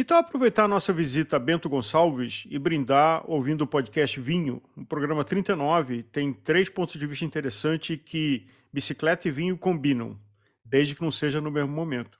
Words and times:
Que 0.00 0.04
tal 0.04 0.20
aproveitar 0.20 0.64
a 0.64 0.68
nossa 0.68 0.94
visita 0.94 1.36
a 1.36 1.38
Bento 1.38 1.68
Gonçalves 1.68 2.46
e 2.48 2.58
brindar 2.58 3.22
ouvindo 3.30 3.64
o 3.64 3.66
podcast 3.66 4.18
Vinho? 4.18 4.62
O 4.74 4.82
programa 4.82 5.22
39 5.22 6.04
tem 6.04 6.32
três 6.32 6.70
pontos 6.70 6.98
de 6.98 7.06
vista 7.06 7.26
interessantes 7.26 8.00
que 8.02 8.46
bicicleta 8.72 9.28
e 9.28 9.30
vinho 9.30 9.58
combinam, 9.58 10.18
desde 10.64 10.94
que 10.94 11.02
não 11.02 11.10
seja 11.10 11.38
no 11.38 11.50
mesmo 11.50 11.70
momento. 11.72 12.18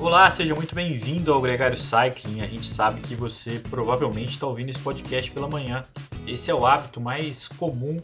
Olá, 0.00 0.28
seja 0.32 0.56
muito 0.56 0.74
bem-vindo 0.74 1.32
ao 1.32 1.40
Gregário 1.40 1.76
Cycling. 1.76 2.40
A 2.40 2.46
gente 2.48 2.66
sabe 2.66 3.00
que 3.02 3.14
você 3.14 3.60
provavelmente 3.70 4.30
está 4.30 4.48
ouvindo 4.48 4.70
esse 4.70 4.80
podcast 4.80 5.30
pela 5.30 5.48
manhã. 5.48 5.84
Esse 6.26 6.50
é 6.50 6.54
o 6.54 6.66
hábito 6.66 7.00
mais 7.00 7.46
comum 7.46 8.02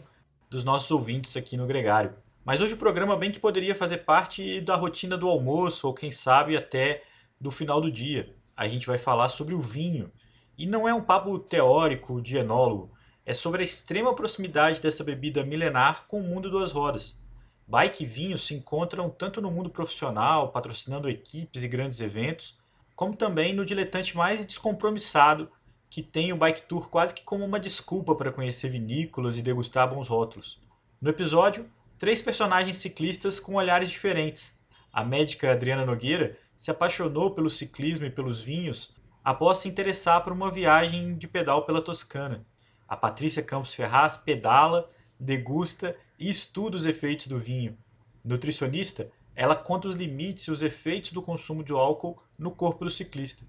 dos 0.49 0.63
nossos 0.63 0.89
ouvintes 0.91 1.35
aqui 1.35 1.57
no 1.57 1.67
Gregário. 1.67 2.13
Mas 2.45 2.61
hoje 2.61 2.75
o 2.75 2.77
programa 2.77 3.17
bem 3.17 3.31
que 3.31 3.39
poderia 3.39 3.73
fazer 3.73 3.97
parte 3.97 4.61
da 4.61 4.75
rotina 4.75 5.17
do 5.17 5.27
almoço, 5.27 5.87
ou 5.87 5.95
quem 5.95 6.11
sabe 6.11 6.55
até 6.55 7.03
do 7.41 7.49
final 7.49 7.81
do 7.81 7.91
dia. 7.91 8.35
A 8.55 8.67
gente 8.67 8.85
vai 8.85 8.99
falar 8.99 9.29
sobre 9.29 9.55
o 9.55 9.61
vinho. 9.61 10.11
E 10.55 10.67
não 10.67 10.87
é 10.87 10.93
um 10.93 11.01
papo 11.01 11.39
teórico 11.39 12.21
de 12.21 12.37
enólogo, 12.37 12.93
é 13.25 13.33
sobre 13.33 13.63
a 13.63 13.65
extrema 13.65 14.13
proximidade 14.13 14.79
dessa 14.79 15.03
bebida 15.03 15.43
milenar 15.43 16.05
com 16.07 16.19
o 16.19 16.23
mundo 16.23 16.51
das 16.51 16.71
rodas. 16.71 17.19
Bike 17.67 18.03
e 18.03 18.05
vinho 18.05 18.37
se 18.37 18.53
encontram 18.53 19.09
tanto 19.09 19.41
no 19.41 19.49
mundo 19.49 19.71
profissional, 19.71 20.51
patrocinando 20.51 21.09
equipes 21.09 21.63
e 21.63 21.67
grandes 21.67 21.99
eventos, 21.99 22.59
como 22.95 23.15
também 23.15 23.55
no 23.55 23.65
diletante 23.65 24.15
mais 24.15 24.45
descompromissado, 24.45 25.49
que 25.89 26.03
tem 26.03 26.31
o 26.31 26.37
bike 26.37 26.67
tour 26.67 26.89
quase 26.89 27.15
que 27.15 27.23
como 27.23 27.43
uma 27.43 27.59
desculpa 27.59 28.13
para 28.13 28.31
conhecer 28.31 28.69
vinícolas 28.69 29.35
e 29.35 29.41
degustar 29.41 29.91
bons 29.91 30.07
rótulos. 30.07 30.61
No 31.01 31.09
episódio, 31.09 31.67
três 32.05 32.21
personagens 32.21 32.75
ciclistas 32.75 33.39
com 33.39 33.55
olhares 33.55 33.89
diferentes. 33.89 34.59
A 34.93 35.03
médica 35.03 35.51
Adriana 35.51 35.87
Nogueira 35.87 36.37
se 36.55 36.69
apaixonou 36.69 37.31
pelo 37.31 37.49
ciclismo 37.49 38.05
e 38.05 38.11
pelos 38.11 38.39
vinhos 38.39 38.93
após 39.23 39.57
se 39.57 39.67
interessar 39.67 40.23
por 40.23 40.31
uma 40.31 40.51
viagem 40.51 41.17
de 41.17 41.27
pedal 41.27 41.65
pela 41.65 41.81
Toscana. 41.81 42.45
A 42.87 42.95
Patrícia 42.95 43.41
Campos 43.41 43.73
Ferraz 43.73 44.17
pedala, 44.17 44.87
degusta 45.19 45.97
e 46.19 46.29
estuda 46.29 46.77
os 46.77 46.85
efeitos 46.85 47.25
do 47.25 47.39
vinho. 47.39 47.75
Nutricionista, 48.23 49.11
ela 49.35 49.55
conta 49.55 49.87
os 49.87 49.95
limites 49.95 50.45
e 50.45 50.51
os 50.51 50.61
efeitos 50.61 51.11
do 51.11 51.23
consumo 51.23 51.63
de 51.63 51.71
álcool 51.71 52.21
no 52.37 52.51
corpo 52.51 52.85
do 52.85 52.91
ciclista. 52.91 53.47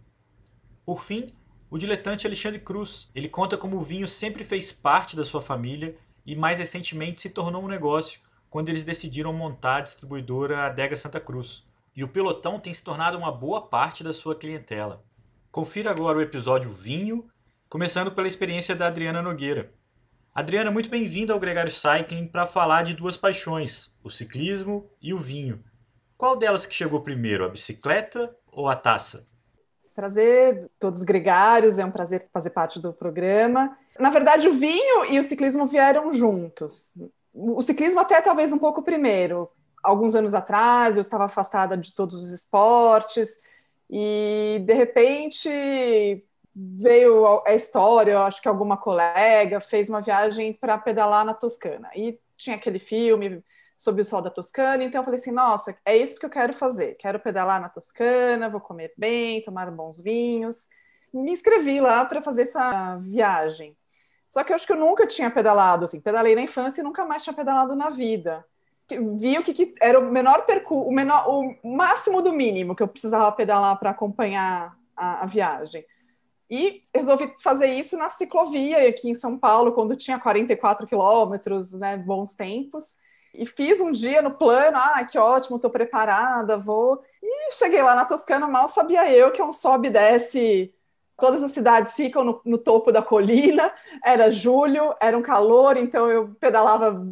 Por 0.82 1.04
fim, 1.04 1.28
o 1.68 1.76
diletante 1.76 2.26
Alexandre 2.26 2.60
Cruz. 2.60 3.10
Ele 3.14 3.28
conta 3.28 3.58
como 3.58 3.76
o 3.76 3.84
vinho 3.84 4.08
sempre 4.08 4.44
fez 4.44 4.72
parte 4.72 5.14
da 5.14 5.26
sua 5.26 5.42
família 5.42 5.94
e 6.24 6.34
mais 6.34 6.58
recentemente 6.58 7.20
se 7.20 7.28
tornou 7.28 7.62
um 7.62 7.68
negócio, 7.68 8.24
quando 8.50 8.69
eles 8.69 8.84
decidiram 8.84 9.33
montar 9.33 9.77
a 9.77 9.80
distribuidora 9.80 10.66
Adega 10.66 10.97
Santa 10.97 11.20
Cruz. 11.20 11.64
E 11.94 12.05
o 12.05 12.08
pelotão 12.08 12.61
tem 12.61 12.72
se 12.72 12.84
tornado 12.84 13.16
uma 13.16 13.33
boa 13.33 13.69
parte 13.69 14.05
da 14.05 14.12
sua 14.12 14.34
clientela. 14.34 15.03
Confira 15.50 15.91
agora 15.91 16.19
o 16.19 16.22
episódio 16.22 16.70
Vinho, 16.70 17.27
começando 17.69 18.12
pela 18.12 18.28
experiência 18.28 18.77
da 18.77 18.86
Adriana 18.86 19.22
Nogueira. 19.22 19.72
Adriana, 20.34 20.70
muito 20.70 20.91
bem-vinda 20.91 21.33
ao 21.33 21.41
Gregário 21.41 21.70
Cycling 21.70 22.28
para 22.28 22.47
falar 22.47 22.83
de 22.83 22.92
duas 22.92 23.16
paixões, 23.16 23.98
o 24.05 24.11
ciclismo 24.11 24.91
e 25.00 25.14
o 25.14 25.19
vinho. 25.19 25.64
Qual 26.16 26.36
delas 26.36 26.66
que 26.66 26.75
chegou 26.75 27.00
primeiro, 27.00 27.44
a 27.44 27.48
bicicleta 27.48 28.36
ou 28.53 28.69
a 28.69 28.77
taça? 28.77 29.27
Prazer, 29.94 30.70
todos 30.78 31.03
gregários, 31.03 31.78
é 31.78 31.84
um 31.86 31.91
prazer 31.91 32.28
fazer 32.31 32.50
parte 32.50 32.78
do 32.78 32.92
programa. 32.92 33.75
Na 33.98 34.10
verdade, 34.10 34.47
o 34.47 34.58
vinho 34.58 35.06
e 35.06 35.19
o 35.19 35.25
ciclismo 35.25 35.66
vieram 35.66 36.14
juntos 36.14 36.92
o 37.36 37.60
ciclismo 37.60 38.00
até 38.00 38.20
talvez 38.22 38.52
um 38.52 38.58
pouco 38.58 38.82
primeiro. 38.82 39.50
Alguns 39.82 40.14
anos 40.14 40.34
atrás 40.34 40.96
eu 40.96 41.02
estava 41.02 41.26
afastada 41.26 41.76
de 41.76 41.94
todos 41.94 42.16
os 42.16 42.32
esportes 42.32 43.42
e 43.90 44.62
de 44.64 44.72
repente 44.74 46.24
veio 46.54 47.42
a 47.46 47.54
história, 47.54 48.12
eu 48.12 48.22
acho 48.22 48.41
que 48.41 48.48
alguma 48.48 48.78
colega 48.78 49.60
fez 49.60 49.91
uma 49.91 50.00
viagem 50.00 50.54
para 50.54 50.78
pedalar 50.78 51.25
na 51.25 51.34
Toscana 51.34 51.91
e 51.94 52.19
tinha 52.36 52.56
aquele 52.56 52.78
filme 52.78 53.44
sobre 53.76 54.00
o 54.00 54.04
sol 54.04 54.22
da 54.22 54.30
Toscana, 54.30 54.82
então 54.82 55.02
eu 55.02 55.04
falei 55.04 55.20
assim, 55.20 55.30
nossa, 55.30 55.78
é 55.84 55.94
isso 55.94 56.19
que 56.19 56.25
eu 56.25 56.30
quero 56.30 56.54
fazer, 56.54 56.94
quero 56.94 57.20
pedalar 57.20 57.60
na 57.60 57.69
Toscana, 57.69 58.48
vou 58.48 58.60
comer 58.60 58.94
bem, 58.96 59.42
tomar 59.42 59.70
bons 59.70 60.00
vinhos. 60.00 60.69
Me 61.12 61.30
inscrevi 61.30 61.78
lá 61.80 62.04
para 62.06 62.22
fazer 62.22 62.42
essa 62.42 62.96
viagem. 62.96 63.76
Só 64.28 64.42
que 64.42 64.53
eu 64.53 64.56
acho 64.56 64.66
que 64.66 64.72
eu 64.72 64.76
nunca 64.76 65.06
tinha 65.06 65.31
pedalado, 65.31 65.84
assim, 65.84 66.00
pedalei 66.00 66.34
na 66.34 66.42
infância 66.42 66.81
e 66.81 66.84
nunca 66.84 67.04
mais 67.04 67.22
tinha 67.22 67.34
pedalado 67.34 67.75
na 67.75 67.91
vida. 67.91 68.44
Vi 68.88 69.37
o 69.38 69.42
que, 69.42 69.53
que 69.53 69.75
era 69.81 69.98
o 69.98 70.10
menor 70.10 70.47
percurso, 70.47 70.88
o, 70.88 70.92
menor, 70.92 71.28
o 71.28 71.76
máximo 71.76 72.22
do 72.22 72.32
mínimo 72.32 72.75
que 72.75 72.82
eu 72.82 72.88
precisava 72.88 73.31
pedalar 73.32 73.78
para 73.78 73.91
acompanhar 73.91 74.76
a, 74.97 75.25
a, 75.25 75.26
viagem. 75.26 75.84
E 76.48 76.84
resolvi 76.94 77.32
fazer 77.42 77.66
isso 77.66 77.97
na 77.97 78.09
ciclovia 78.09 78.88
aqui 78.88 79.10
em 79.10 79.14
São 79.14 79.37
Paulo, 79.37 79.72
quando 79.72 79.97
tinha 79.97 80.20
44 80.20 80.87
quilômetros, 80.87 81.72
né, 81.72 81.97
bons 81.97 82.37
tempos. 82.37 82.94
E 83.34 83.44
fiz 83.44 83.81
um 83.81 83.91
dia 83.91 84.22
no 84.22 84.31
plano, 84.31 84.78
ah, 84.78 85.04
que 85.04 85.19
ótimo, 85.19 85.56
estou 85.56 85.70
preparada, 85.70 86.56
vou. 86.56 87.03
E 87.20 87.53
cheguei 87.53 87.82
lá 87.82 87.94
na 87.94 88.04
Toscana, 88.04 88.47
mal 88.47 88.69
sabia 88.69 89.10
eu 89.12 89.32
que 89.32 89.41
é 89.41 89.44
um 89.44 89.53
sobe 89.53 89.88
e 89.88 89.91
desce 89.91 90.72
todas 91.19 91.43
as 91.43 91.53
cidades 91.53 91.94
ficam 91.94 92.25
no, 92.25 92.41
no, 92.44 92.59
topo 92.59 92.93
da 92.93 93.03
colina. 93.03 93.72
Era 94.04 94.31
julho, 94.31 94.94
era 95.00 95.16
um 95.16 95.22
calor, 95.22 95.77
então 95.77 96.10
eu 96.10 96.34
pedalava, 96.41 97.03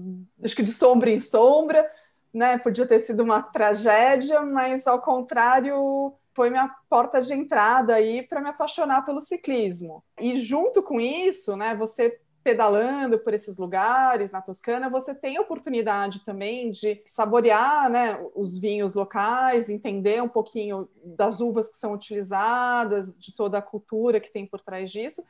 acho 0.42 0.54
que 0.54 0.62
de 0.62 0.72
sombra 0.72 1.10
em 1.10 1.20
sombra, 1.20 1.88
né? 2.32 2.58
Podia 2.58 2.86
ter 2.86 3.00
sido 3.00 3.22
uma 3.22 3.42
tragédia, 3.42 4.42
mas 4.42 4.86
ao 4.86 5.00
contrário, 5.00 6.12
foi 6.34 6.50
minha 6.50 6.68
porta 6.88 7.22
de 7.22 7.32
entrada 7.32 7.94
aí 7.94 8.22
para 8.22 8.40
me 8.40 8.48
apaixonar 8.48 9.04
pelo 9.04 9.20
ciclismo. 9.20 10.02
E 10.20 10.38
junto 10.38 10.82
com 10.82 11.00
isso, 11.00 11.56
né? 11.56 11.74
Você 11.76 12.20
pedalando 12.44 13.18
por 13.18 13.32
esses 13.32 13.56
lugares 13.56 14.30
na 14.30 14.42
Toscana, 14.42 14.90
você 14.90 15.14
tem 15.14 15.38
a 15.38 15.40
oportunidade 15.40 16.22
também 16.22 16.70
de 16.70 17.00
saborear 17.06 17.88
né, 17.88 18.22
os 18.34 18.58
vinhos 18.58 18.94
locais, 18.94 19.70
entender 19.70 20.22
um 20.22 20.28
pouquinho 20.28 20.86
das 21.02 21.40
uvas 21.40 21.70
que 21.72 21.78
são 21.78 21.94
utilizadas, 21.94 23.18
de 23.18 23.34
toda 23.34 23.56
a 23.56 23.62
cultura 23.62 24.20
que 24.20 24.30
tem 24.30 24.46
por 24.46 24.60
trás 24.60 24.90
disso. 24.92 25.24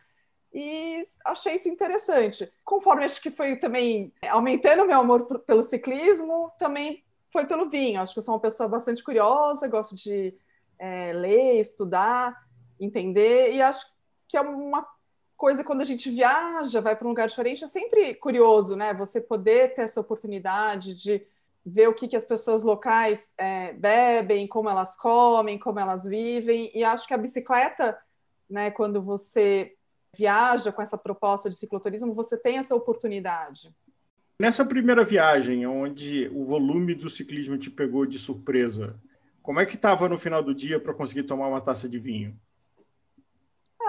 E 0.53 1.01
achei 1.25 1.55
isso 1.55 1.69
interessante. 1.69 2.53
Conforme 2.65 3.05
acho 3.05 3.23
que 3.23 3.31
foi 3.31 3.57
também 3.57 4.13
aumentando 4.29 4.85
meu 4.85 4.99
amor 4.99 5.41
pelo 5.47 5.63
ciclismo, 5.63 6.51
também 6.59 7.05
foi 7.33 7.47
pelo 7.47 7.71
vinho. 7.71 8.01
Acho 8.01 8.13
que 8.13 8.19
eu 8.19 8.25
sou 8.25 8.35
uma 8.35 8.41
pessoa 8.41 8.69
bastante 8.69 9.05
curiosa, 9.05 9.69
gosto 9.69 9.95
de 9.95 10.35
é, 10.81 11.13
ler, 11.13 11.61
estudar, 11.61 12.45
entender, 12.81 13.53
e 13.53 13.63
acho 13.63 13.87
que 14.27 14.37
é 14.37 14.41
uma 14.41 14.85
coisa 15.45 15.63
quando 15.63 15.83
a 15.83 15.85
gente 15.85 16.09
viaja, 16.09 16.81
vai 16.81 16.97
para 16.97 17.07
um 17.07 17.11
lugar 17.11 17.29
diferente, 17.29 17.63
é 17.63 17.69
sempre 17.69 18.15
curioso, 18.15 18.77
né? 18.77 18.95
Você 18.95 19.21
poder 19.21 19.75
ter 19.75 19.83
essa 19.83 20.01
oportunidade 20.01 20.95
de 20.95 21.21
ver 21.67 21.87
o 21.87 21.93
que, 21.93 22.09
que 22.09 22.17
as 22.17 22.25
pessoas 22.25 22.63
locais 22.63 23.35
é, 23.37 23.75
bebem, 23.75 24.49
como 24.49 24.71
elas 24.71 24.97
comem, 24.97 25.59
como 25.59 25.79
elas 25.79 26.05
vivem. 26.05 26.71
E 26.75 26.83
acho 26.83 27.07
que 27.07 27.13
a 27.13 27.19
bicicleta, 27.19 27.95
né, 28.49 28.71
quando 28.71 29.03
você 29.03 29.75
viaja 30.17 30.73
com 30.73 30.81
essa 30.81 30.97
proposta 30.97 31.51
de 31.51 31.57
cicloturismo, 31.57 32.15
você 32.15 32.41
tem 32.41 32.57
essa 32.57 32.75
oportunidade. 32.75 33.71
Nessa 34.41 34.65
primeira 34.65 35.05
viagem, 35.05 35.67
onde 35.67 36.27
o 36.33 36.43
volume 36.43 36.95
do 36.95 37.11
ciclismo 37.11 37.59
te 37.59 37.71
pegou 37.71 38.07
de 38.07 38.19
surpresa, 38.19 38.99
como 39.43 39.61
é 39.61 39.67
que 39.67 39.77
estava 39.77 40.09
no 40.09 40.19
final 40.19 40.43
do 40.43 40.55
dia 40.55 40.81
para 40.81 40.95
conseguir 40.95 41.25
tomar 41.25 41.49
uma 41.49 41.61
taça 41.61 41.87
de 41.87 41.99
vinho? 41.99 42.35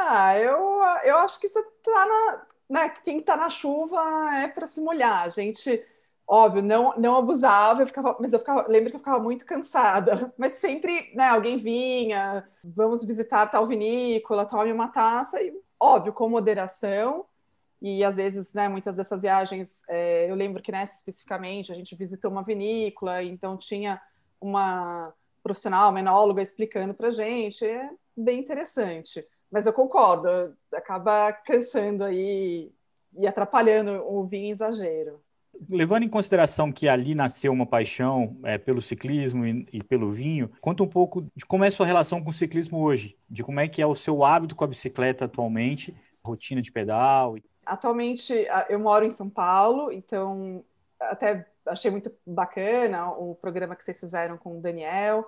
Ah, 0.07 0.37
eu, 0.37 0.55
eu 1.03 1.17
acho 1.17 1.39
que 1.39 1.47
você 1.47 1.61
tá 1.83 2.05
na. 2.05 2.47
Né, 2.67 2.89
quem 3.03 3.19
está 3.19 3.35
na 3.37 3.49
chuva 3.49 3.99
é 4.35 4.47
para 4.47 4.67
se 4.67 4.81
molhar. 4.81 5.23
A 5.23 5.29
gente, 5.29 5.83
óbvio, 6.27 6.61
não, 6.63 6.93
não 6.97 7.15
abusava, 7.17 7.81
eu 7.81 7.87
ficava, 7.87 8.17
mas 8.19 8.33
eu 8.33 8.39
ficava, 8.39 8.67
lembro 8.67 8.89
que 8.89 8.95
eu 8.95 8.99
ficava 8.99 9.19
muito 9.23 9.45
cansada. 9.45 10.33
Mas 10.37 10.53
sempre, 10.53 11.11
né, 11.15 11.29
alguém 11.29 11.57
vinha, 11.57 12.47
vamos 12.63 13.05
visitar 13.05 13.47
tal 13.47 13.67
vinícola, 13.67 14.45
tome 14.45 14.71
uma 14.71 14.87
taça, 14.89 15.41
e 15.41 15.53
óbvio, 15.79 16.13
com 16.13 16.29
moderação. 16.29 17.25
E 17.81 18.03
às 18.03 18.15
vezes, 18.17 18.53
né, 18.53 18.67
muitas 18.69 18.95
dessas 18.95 19.21
viagens, 19.21 19.83
é, 19.89 20.29
eu 20.29 20.35
lembro 20.35 20.61
que 20.61 20.71
nessa 20.71 20.95
especificamente, 20.95 21.71
a 21.71 21.75
gente 21.75 21.95
visitou 21.95 22.31
uma 22.31 22.43
vinícola, 22.43 23.23
então 23.23 23.57
tinha 23.57 24.01
uma 24.41 25.13
profissional, 25.43 25.91
uma 25.91 25.99
enóloga 25.99 26.41
explicando 26.41 26.93
para 26.93 27.11
gente, 27.11 27.63
é 27.65 27.89
bem 28.17 28.39
interessante. 28.39 29.23
Mas 29.51 29.65
eu 29.65 29.73
concordo, 29.73 30.55
acaba 30.73 31.31
cansando 31.31 32.03
aí 32.03 32.71
e 33.17 33.27
atrapalhando 33.27 33.91
o 34.05 34.25
vinho 34.25 34.51
exagero. 34.51 35.21
Levando 35.69 36.03
em 36.03 36.09
consideração 36.09 36.71
que 36.71 36.87
ali 36.87 37.15
nasceu 37.15 37.53
uma 37.53 37.65
paixão 37.65 38.37
é, 38.43 38.57
pelo 38.57 38.81
ciclismo 38.81 39.45
e, 39.45 39.65
e, 39.71 39.83
pelo 39.83 40.11
vinho, 40.11 40.51
conta 40.59 40.83
um 40.83 40.87
pouco 40.87 41.21
de 41.33 41.45
como 41.45 41.63
é 41.63 41.69
a 41.69 41.71
sua 41.71 41.85
relação 41.85 42.21
com 42.21 42.29
o 42.29 42.33
ciclismo 42.33 42.83
hoje, 42.83 43.17
de 43.29 43.41
como 43.41 43.61
é 43.61 43.67
que 43.67 43.81
é 43.81 43.87
o 43.87 43.95
seu 43.95 44.23
hábito 44.25 44.55
com 44.55 44.65
a 44.65 44.67
bicicleta 44.67 45.25
atualmente, 45.25 45.95
rotina 46.23 46.61
de 46.61 46.71
pedal. 46.71 47.37
Atualmente 47.65 48.33
eu 48.67 48.79
moro 48.79 49.05
em 49.05 49.09
São 49.09 49.29
Paulo, 49.29 49.91
então 49.91 50.63
até 50.99 51.47
achei 51.65 51.89
muito 51.89 52.11
bacana 52.25 53.11
o 53.11 53.35
programa 53.35 53.75
que 53.75 53.83
vocês 53.83 53.99
fizeram 53.99 54.37
com 54.37 54.57
o 54.57 54.61
Daniel, 54.61 55.25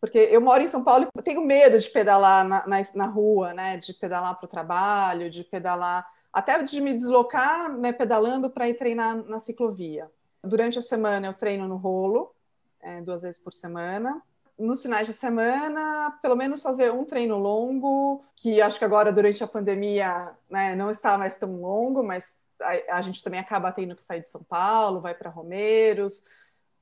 porque 0.00 0.18
eu 0.18 0.40
moro 0.40 0.62
em 0.62 0.68
São 0.68 0.82
Paulo 0.82 1.08
e 1.14 1.22
tenho 1.22 1.44
medo 1.44 1.78
de 1.78 1.88
pedalar 1.90 2.46
na, 2.48 2.66
na, 2.66 2.82
na 2.94 3.06
rua, 3.06 3.52
né? 3.52 3.76
De 3.76 3.92
pedalar 3.92 4.34
para 4.36 4.46
o 4.46 4.48
trabalho, 4.48 5.30
de 5.30 5.44
pedalar, 5.44 6.08
até 6.32 6.62
de 6.62 6.80
me 6.80 6.94
deslocar, 6.94 7.70
né? 7.76 7.92
Pedalando 7.92 8.48
para 8.48 8.68
ir 8.68 8.74
treinar 8.74 9.16
na 9.16 9.38
ciclovia. 9.38 10.10
Durante 10.42 10.78
a 10.78 10.82
semana 10.82 11.26
eu 11.26 11.34
treino 11.34 11.68
no 11.68 11.76
rolo, 11.76 12.34
é, 12.80 13.02
duas 13.02 13.22
vezes 13.22 13.42
por 13.42 13.52
semana. 13.52 14.22
Nos 14.58 14.82
finais 14.82 15.06
de 15.06 15.12
semana, 15.12 16.18
pelo 16.22 16.36
menos 16.36 16.62
fazer 16.62 16.90
um 16.92 17.04
treino 17.04 17.38
longo, 17.38 18.24
que 18.36 18.60
acho 18.60 18.78
que 18.78 18.84
agora 18.84 19.12
durante 19.12 19.42
a 19.44 19.48
pandemia 19.48 20.30
né, 20.48 20.74
não 20.74 20.90
está 20.90 21.16
mais 21.16 21.38
tão 21.38 21.60
longo, 21.60 22.02
mas 22.02 22.42
a, 22.60 22.96
a 22.96 23.02
gente 23.02 23.22
também 23.22 23.40
acaba 23.40 23.72
tendo 23.72 23.96
que 23.96 24.04
sair 24.04 24.20
de 24.20 24.30
São 24.30 24.42
Paulo, 24.42 25.00
vai 25.00 25.14
para 25.14 25.30
Romeiros, 25.30 26.24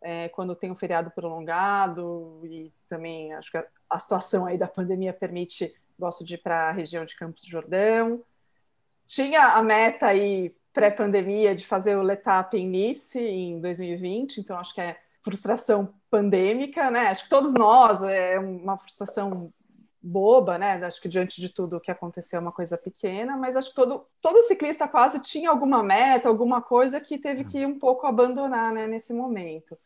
é, 0.00 0.28
quando 0.28 0.54
tem 0.54 0.70
um 0.70 0.76
feriado 0.76 1.10
prolongado 1.10 2.40
e 2.44 2.72
também 2.88 3.32
acho 3.34 3.50
que 3.50 3.58
a, 3.58 3.66
a, 3.90 3.98
situação 3.98 4.46
aí 4.46 4.56
da 4.56 4.68
pandemia 4.68 5.12
permite, 5.12 5.74
gosto 5.98 6.24
de 6.24 6.34
ir 6.34 6.38
para 6.38 6.68
a 6.68 6.72
região 6.72 7.04
de 7.04 7.16
Campos 7.16 7.44
do 7.44 7.50
Jordão. 7.50 8.22
Tinha 9.06 9.54
a 9.54 9.62
meta 9.62 10.06
aí 10.06 10.54
pré-pandemia 10.72 11.54
de 11.54 11.66
fazer 11.66 11.96
o 11.96 12.02
Letap 12.02 12.56
em 12.56 12.68
Nice 12.68 13.18
em 13.18 13.60
2020, 13.60 14.38
então 14.38 14.58
acho 14.58 14.74
que 14.74 14.80
é 14.80 14.98
frustração 15.24 15.92
pandêmica, 16.10 16.90
né? 16.90 17.08
Acho 17.08 17.24
que 17.24 17.30
todos 17.30 17.52
nós 17.54 18.02
é 18.02 18.38
uma 18.38 18.78
frustração 18.78 19.52
boba, 20.00 20.56
né? 20.56 20.74
Acho 20.84 21.00
que 21.00 21.08
diante 21.08 21.40
de 21.40 21.48
tudo 21.48 21.76
o 21.76 21.80
que 21.80 21.90
aconteceu 21.90 22.38
é 22.38 22.42
uma 22.42 22.52
coisa 22.52 22.78
pequena, 22.78 23.36
mas 23.36 23.56
acho 23.56 23.70
que 23.70 23.74
todo, 23.74 24.06
todo 24.20 24.42
ciclista 24.44 24.86
quase 24.86 25.20
tinha 25.20 25.50
alguma 25.50 25.82
meta, 25.82 26.28
alguma 26.28 26.62
coisa 26.62 27.00
que 27.00 27.18
teve 27.18 27.44
que 27.44 27.66
um 27.66 27.78
pouco 27.78 28.06
abandonar, 28.06 28.72
né, 28.72 28.86
nesse 28.86 29.12
momento 29.12 29.76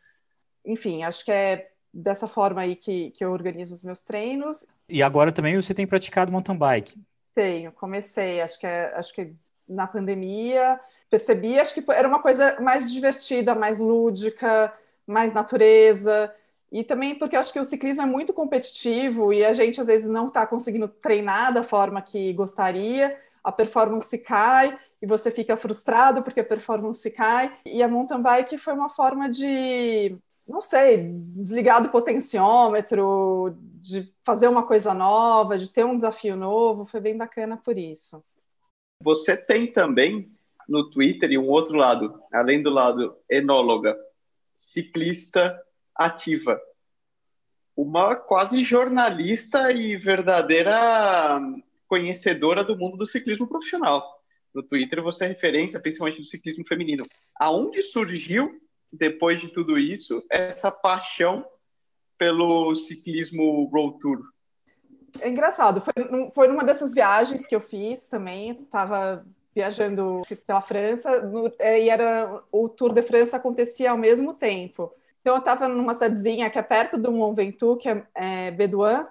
enfim, 0.64 1.02
acho 1.02 1.24
que 1.24 1.32
é 1.32 1.70
dessa 1.92 2.26
forma 2.26 2.62
aí 2.62 2.74
que, 2.74 3.10
que 3.10 3.24
eu 3.24 3.32
organizo 3.32 3.74
os 3.74 3.82
meus 3.82 4.00
treinos. 4.00 4.72
E 4.88 5.02
agora 5.02 5.30
também 5.30 5.60
você 5.60 5.74
tem 5.74 5.86
praticado 5.86 6.32
mountain 6.32 6.56
bike? 6.56 6.94
Tenho, 7.34 7.72
comecei, 7.72 8.40
acho 8.40 8.58
que, 8.58 8.66
é, 8.66 8.92
acho 8.94 9.12
que 9.14 9.34
na 9.68 9.86
pandemia, 9.86 10.78
percebi, 11.10 11.58
acho 11.58 11.74
que 11.74 11.84
era 11.90 12.08
uma 12.08 12.20
coisa 12.20 12.60
mais 12.60 12.90
divertida, 12.90 13.54
mais 13.54 13.78
lúdica, 13.78 14.72
mais 15.06 15.32
natureza, 15.32 16.32
e 16.70 16.82
também 16.82 17.14
porque 17.14 17.36
acho 17.36 17.52
que 17.52 17.60
o 17.60 17.64
ciclismo 17.64 18.02
é 18.02 18.06
muito 18.06 18.32
competitivo 18.32 19.32
e 19.32 19.44
a 19.44 19.52
gente 19.52 19.80
às 19.80 19.86
vezes 19.86 20.10
não 20.10 20.28
está 20.28 20.46
conseguindo 20.46 20.88
treinar 20.88 21.52
da 21.52 21.62
forma 21.62 22.00
que 22.00 22.32
gostaria, 22.32 23.18
a 23.44 23.52
performance 23.52 24.16
cai 24.18 24.78
e 25.00 25.06
você 25.06 25.30
fica 25.30 25.56
frustrado 25.56 26.22
porque 26.22 26.40
a 26.40 26.44
performance 26.44 27.10
cai, 27.10 27.52
e 27.66 27.82
a 27.82 27.88
mountain 27.88 28.22
bike 28.22 28.56
foi 28.56 28.72
uma 28.72 28.88
forma 28.88 29.28
de 29.28 30.16
não 30.46 30.60
sei, 30.60 31.10
desligar 31.36 31.82
do 31.82 31.88
potenciômetro, 31.88 33.56
de 33.80 34.12
fazer 34.24 34.48
uma 34.48 34.66
coisa 34.66 34.92
nova, 34.92 35.58
de 35.58 35.70
ter 35.70 35.84
um 35.84 35.96
desafio 35.96 36.36
novo, 36.36 36.86
foi 36.86 37.00
bem 37.00 37.16
bacana 37.16 37.56
por 37.56 37.78
isso. 37.78 38.24
Você 39.00 39.36
tem 39.36 39.72
também 39.72 40.30
no 40.68 40.88
Twitter 40.90 41.32
e 41.32 41.38
um 41.38 41.48
outro 41.48 41.76
lado, 41.76 42.20
além 42.32 42.62
do 42.62 42.70
lado 42.70 43.16
enóloga, 43.28 43.96
ciclista 44.56 45.60
ativa. 45.94 46.60
Uma 47.76 48.14
quase 48.14 48.62
jornalista 48.62 49.72
e 49.72 49.96
verdadeira 49.96 51.40
conhecedora 51.88 52.62
do 52.62 52.76
mundo 52.76 52.96
do 52.96 53.06
ciclismo 53.06 53.46
profissional. 53.46 54.22
No 54.54 54.62
Twitter 54.62 55.02
você 55.02 55.24
é 55.24 55.28
referência 55.28 55.80
principalmente 55.80 56.18
do 56.18 56.26
ciclismo 56.26 56.66
feminino. 56.66 57.04
Aonde 57.36 57.82
surgiu 57.82 58.60
depois 58.92 59.40
de 59.40 59.48
tudo 59.48 59.78
isso, 59.78 60.22
essa 60.30 60.70
paixão 60.70 61.44
pelo 62.18 62.74
ciclismo 62.76 63.68
World 63.72 63.98
Tour? 63.98 64.20
É 65.20 65.28
engraçado, 65.28 65.80
foi, 65.80 66.30
foi 66.34 66.48
numa 66.48 66.64
dessas 66.64 66.94
viagens 66.94 67.46
que 67.46 67.54
eu 67.54 67.60
fiz 67.60 68.06
também, 68.08 68.52
estava 68.52 69.24
viajando 69.54 70.22
pela 70.46 70.60
França, 70.60 71.22
no, 71.22 71.52
é, 71.58 71.82
e 71.82 71.88
era 71.88 72.42
o 72.50 72.68
Tour 72.68 72.92
de 72.92 73.02
França 73.02 73.36
acontecia 73.36 73.90
ao 73.90 73.98
mesmo 73.98 74.34
tempo. 74.34 74.92
Então 75.20 75.34
eu 75.34 75.38
estava 75.38 75.68
numa 75.68 75.94
cidadezinha 75.94 76.50
que 76.50 76.58
é 76.58 76.62
perto 76.62 76.98
do 76.98 77.12
Mont 77.12 77.36
Ventoux, 77.36 77.80
que 77.80 77.88
é, 77.88 78.04
é 78.14 78.50
Bedouin, 78.50 79.06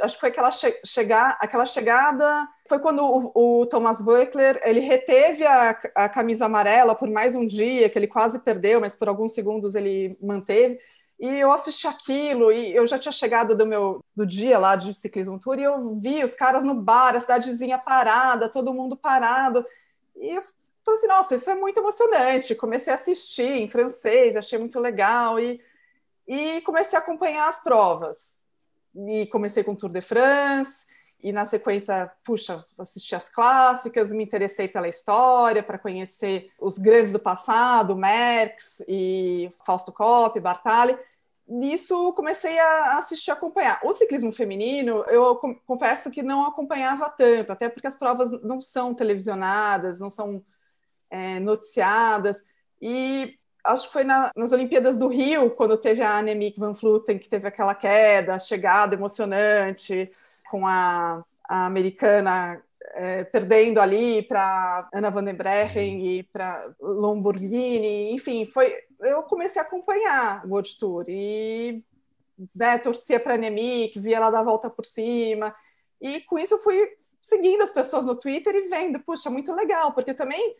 acho 0.00 0.14
que 0.14 0.20
foi 0.20 0.28
aquela, 0.30 0.50
che 0.50 0.80
chegar, 0.84 1.38
aquela 1.40 1.64
chegada, 1.64 2.48
foi 2.66 2.78
quando 2.78 3.02
o, 3.02 3.60
o 3.60 3.66
Thomas 3.66 4.00
Buckler, 4.00 4.60
ele 4.64 4.80
reteve 4.80 5.44
a, 5.44 5.70
a, 5.94 6.08
camisa 6.08 6.46
amarela 6.46 6.94
por 6.94 7.10
mais 7.10 7.34
um 7.34 7.46
dia, 7.46 7.90
que 7.90 7.98
ele 7.98 8.06
quase 8.06 8.42
perdeu, 8.42 8.80
mas 8.80 8.94
por 8.94 9.08
alguns 9.08 9.32
segundos 9.32 9.74
ele 9.74 10.16
manteve, 10.20 10.78
e 11.20 11.26
eu 11.26 11.52
assisti 11.52 11.86
aquilo, 11.86 12.50
e 12.50 12.74
eu 12.74 12.86
já 12.86 12.98
tinha 12.98 13.12
chegado 13.12 13.54
do 13.54 13.66
meu 13.66 14.02
do 14.16 14.26
dia 14.26 14.58
lá 14.58 14.76
de 14.76 14.94
ciclismo 14.94 15.38
tour, 15.38 15.58
e 15.58 15.62
eu 15.62 15.94
vi 15.96 16.24
os 16.24 16.34
caras 16.34 16.64
no 16.64 16.74
bar, 16.74 17.14
a 17.14 17.20
cidadezinha 17.20 17.78
parada, 17.78 18.48
todo 18.48 18.74
mundo 18.74 18.96
parado, 18.96 19.64
e 20.16 20.36
eu 20.36 20.42
falei 20.82 20.98
assim, 20.98 21.06
nossa, 21.06 21.34
isso 21.34 21.50
é 21.50 21.54
muito 21.54 21.78
emocionante, 21.78 22.54
comecei 22.54 22.92
a 22.92 22.96
assistir 22.96 23.52
em 23.52 23.68
francês, 23.68 24.36
achei 24.36 24.58
muito 24.58 24.80
legal, 24.80 25.38
e, 25.38 25.60
e 26.26 26.62
comecei 26.62 26.98
a 26.98 27.02
acompanhar 27.02 27.46
as 27.46 27.62
provas, 27.62 28.42
e 29.08 29.26
comecei 29.26 29.62
com 29.62 29.72
o 29.72 29.76
Tour 29.76 29.90
de 29.90 30.00
France, 30.00 30.93
e 31.24 31.32
na 31.32 31.46
sequência, 31.46 32.12
puxa, 32.22 32.66
assisti 32.78 33.14
as 33.14 33.30
clássicas, 33.30 34.12
me 34.12 34.22
interessei 34.22 34.68
pela 34.68 34.86
história, 34.86 35.62
para 35.62 35.78
conhecer 35.78 36.52
os 36.60 36.76
grandes 36.76 37.12
do 37.12 37.18
passado, 37.18 37.96
Merckx 37.96 38.84
e 38.86 39.50
Fausto 39.64 39.90
Coppi, 39.90 40.38
Bartali. 40.38 40.94
Nisso 41.48 42.12
comecei 42.12 42.58
a 42.58 42.98
assistir, 42.98 43.30
a 43.30 43.34
acompanhar. 43.34 43.80
O 43.82 43.92
ciclismo 43.94 44.32
feminino, 44.32 45.02
eu 45.08 45.40
confesso 45.66 46.10
que 46.10 46.22
não 46.22 46.44
acompanhava 46.44 47.08
tanto, 47.08 47.52
até 47.52 47.70
porque 47.70 47.86
as 47.86 47.96
provas 47.96 48.42
não 48.42 48.60
são 48.60 48.92
televisionadas, 48.92 50.00
não 50.00 50.10
são 50.10 50.44
é, 51.08 51.40
noticiadas. 51.40 52.44
E 52.82 53.38
acho 53.64 53.86
que 53.86 53.94
foi 53.94 54.04
na, 54.04 54.30
nas 54.36 54.52
Olimpíadas 54.52 54.98
do 54.98 55.08
Rio, 55.08 55.50
quando 55.52 55.78
teve 55.78 56.02
a 56.02 56.18
Annemiek 56.18 56.60
van 56.60 56.74
Vleuten, 56.74 57.18
que 57.18 57.30
teve 57.30 57.48
aquela 57.48 57.74
queda, 57.74 58.38
chegada 58.38 58.94
emocionante, 58.94 60.12
com 60.54 60.68
a, 60.68 61.24
a 61.48 61.66
americana 61.66 62.62
é, 62.92 63.24
perdendo 63.24 63.80
ali 63.80 64.22
para 64.22 64.88
Ana 64.94 65.10
van 65.10 65.24
den 65.24 65.34
Breggen 65.34 65.98
uhum. 65.98 66.06
e 66.06 66.22
para 66.22 66.72
Lamborghini, 66.80 68.12
enfim, 68.12 68.46
foi, 68.46 68.72
eu 69.00 69.24
comecei 69.24 69.60
a 69.60 69.64
acompanhar 69.64 70.46
o 70.46 70.50
World 70.50 70.78
Tour 70.78 71.06
e 71.08 71.82
né, 72.54 72.78
torcia 72.78 73.18
para 73.18 73.32
a 73.32 73.34
Annemiek, 73.34 73.98
via 73.98 74.18
ela 74.18 74.30
dar 74.30 74.40
a 74.40 74.44
volta 74.44 74.70
por 74.70 74.86
cima, 74.86 75.52
e 76.00 76.20
com 76.20 76.38
isso 76.38 76.56
fui 76.58 76.88
seguindo 77.20 77.62
as 77.62 77.72
pessoas 77.72 78.06
no 78.06 78.14
Twitter 78.14 78.54
e 78.54 78.68
vendo, 78.68 79.00
puxa, 79.00 79.28
muito 79.28 79.52
legal, 79.52 79.92
porque 79.92 80.14
também 80.14 80.54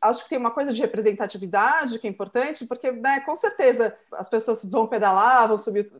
acho 0.00 0.22
que 0.22 0.30
tem 0.30 0.38
uma 0.38 0.52
coisa 0.52 0.72
de 0.72 0.80
representatividade 0.80 1.98
que 1.98 2.06
é 2.06 2.10
importante, 2.10 2.64
porque, 2.64 2.92
né, 2.92 3.18
com 3.20 3.34
certeza, 3.34 3.92
as 4.12 4.28
pessoas 4.28 4.64
vão 4.70 4.86
pedalar, 4.86 5.48
vão 5.48 5.58
subir. 5.58 5.90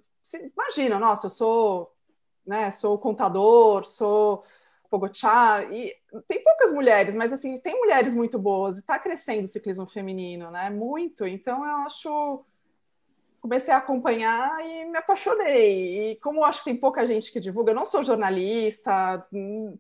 Imagina, 0.57 0.97
nossa, 1.01 1.27
eu 1.27 1.31
sou, 1.31 1.92
né, 2.47 2.71
sou 2.71 2.99
contador, 2.99 3.85
sou 3.85 4.43
Pogochar, 4.91 5.73
e 5.73 5.97
tem 6.29 6.45
poucas 6.45 6.71
mulheres, 6.73 7.15
mas, 7.15 7.33
assim, 7.33 7.59
tem 7.59 7.75
mulheres 7.75 8.15
muito 8.15 8.39
boas, 8.39 8.77
e 8.77 8.81
está 8.81 8.99
crescendo 8.99 9.47
o 9.47 9.49
ciclismo 9.49 9.87
feminino, 9.87 10.51
né, 10.51 10.69
muito. 10.69 11.27
Então, 11.27 11.65
eu 11.67 11.77
acho. 11.87 12.45
Comecei 13.41 13.75
a 13.75 13.79
acompanhar 13.79 14.65
e 14.65 14.85
me 14.85 14.99
apaixonei. 14.99 16.13
E 16.13 16.17
como 16.17 16.41
eu 16.41 16.45
acho 16.45 16.61
que 16.61 16.67
tem 16.67 16.77
pouca 16.77 17.05
gente 17.05 17.33
que 17.33 17.41
divulga, 17.41 17.73
eu 17.73 17.75
não 17.75 17.85
sou 17.85 18.05
jornalista, 18.05 19.27
hum, 19.33 19.77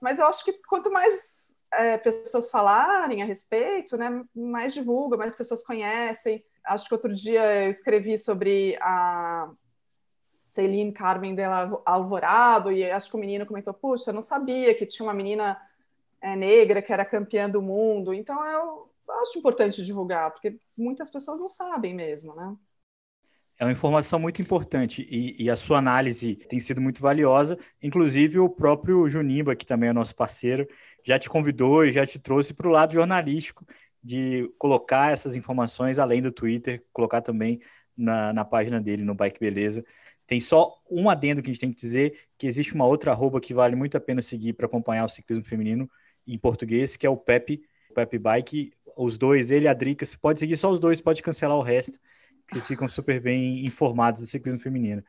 mas 0.00 0.18
eu 0.18 0.26
acho 0.26 0.44
que 0.44 0.54
quanto 0.66 0.90
mais 0.90 1.54
é, 1.72 1.96
pessoas 1.98 2.50
falarem 2.50 3.22
a 3.22 3.24
respeito, 3.26 3.96
né, 3.96 4.24
mais 4.34 4.74
divulga, 4.74 5.16
mais 5.16 5.36
pessoas 5.36 5.64
conhecem. 5.64 6.44
Acho 6.64 6.88
que 6.88 6.94
outro 6.94 7.14
dia 7.14 7.64
eu 7.64 7.70
escrevi 7.70 8.18
sobre 8.18 8.76
a 8.80 9.50
Celine 10.56 10.90
Carmen 10.90 11.34
de 11.34 11.42
Alvorado, 11.84 12.72
e 12.72 12.90
acho 12.90 13.10
que 13.10 13.16
o 13.16 13.20
menino 13.20 13.44
comentou: 13.44 13.74
Puxa, 13.74 14.10
eu 14.10 14.14
não 14.14 14.22
sabia 14.22 14.74
que 14.74 14.86
tinha 14.86 15.06
uma 15.06 15.12
menina 15.12 15.60
é, 16.20 16.34
negra 16.34 16.80
que 16.80 16.92
era 16.92 17.04
campeã 17.04 17.48
do 17.48 17.60
mundo. 17.60 18.14
Então 18.14 18.42
eu 18.46 18.90
acho 19.20 19.38
importante 19.38 19.84
divulgar, 19.84 20.30
porque 20.30 20.58
muitas 20.76 21.10
pessoas 21.10 21.38
não 21.38 21.50
sabem 21.50 21.94
mesmo, 21.94 22.34
né? 22.34 22.56
É 23.58 23.64
uma 23.64 23.72
informação 23.72 24.18
muito 24.18 24.42
importante 24.42 25.06
e, 25.10 25.34
e, 25.42 25.48
a 25.48 25.56
sua 25.56 25.78
análise 25.78 26.36
tem 26.36 26.60
sido 26.60 26.78
muito 26.78 27.00
valiosa. 27.00 27.58
Inclusive, 27.82 28.38
o 28.38 28.50
próprio 28.50 29.08
Junimba, 29.08 29.56
que 29.56 29.64
também 29.64 29.88
é 29.88 29.94
nosso 29.94 30.14
parceiro, 30.14 30.68
já 31.02 31.18
te 31.18 31.30
convidou 31.30 31.82
e 31.86 31.92
já 31.92 32.06
te 32.06 32.18
trouxe 32.18 32.52
para 32.52 32.68
o 32.68 32.70
lado 32.70 32.92
jornalístico 32.92 33.64
de 34.02 34.52
colocar 34.58 35.10
essas 35.10 35.34
informações 35.34 35.98
além 35.98 36.20
do 36.20 36.30
Twitter, 36.30 36.84
colocar 36.92 37.22
também 37.22 37.58
na, 37.96 38.30
na 38.32 38.44
página 38.44 38.78
dele, 38.78 39.02
no 39.02 39.14
Bike 39.14 39.40
Beleza. 39.40 39.82
Tem 40.26 40.40
só 40.40 40.82
um 40.90 41.08
adendo 41.08 41.40
que 41.40 41.48
a 41.48 41.52
gente 41.52 41.60
tem 41.60 41.72
que 41.72 41.80
dizer, 41.80 42.18
que 42.36 42.46
existe 42.46 42.74
uma 42.74 42.86
outra 42.86 43.12
arroba 43.12 43.40
que 43.40 43.54
vale 43.54 43.76
muito 43.76 43.96
a 43.96 44.00
pena 44.00 44.20
seguir 44.20 44.54
para 44.54 44.66
acompanhar 44.66 45.04
o 45.04 45.08
ciclismo 45.08 45.44
feminino 45.44 45.88
em 46.26 46.38
português, 46.38 46.96
que 46.96 47.06
é 47.06 47.10
o 47.10 47.16
Pepe, 47.16 47.62
Pepe 47.94 48.18
Bike. 48.18 48.72
os 48.96 49.16
dois, 49.16 49.50
ele 49.50 49.66
e 49.66 49.68
a 49.68 49.74
Drica. 49.74 50.04
Você 50.04 50.16
pode 50.16 50.40
seguir 50.40 50.56
só 50.56 50.70
os 50.70 50.80
dois, 50.80 51.00
pode 51.00 51.22
cancelar 51.22 51.56
o 51.56 51.62
resto, 51.62 51.98
vocês 52.50 52.66
ficam 52.66 52.88
super 52.88 53.20
bem 53.20 53.64
informados 53.64 54.20
do 54.20 54.26
ciclismo 54.26 54.60
feminino. 54.60 55.02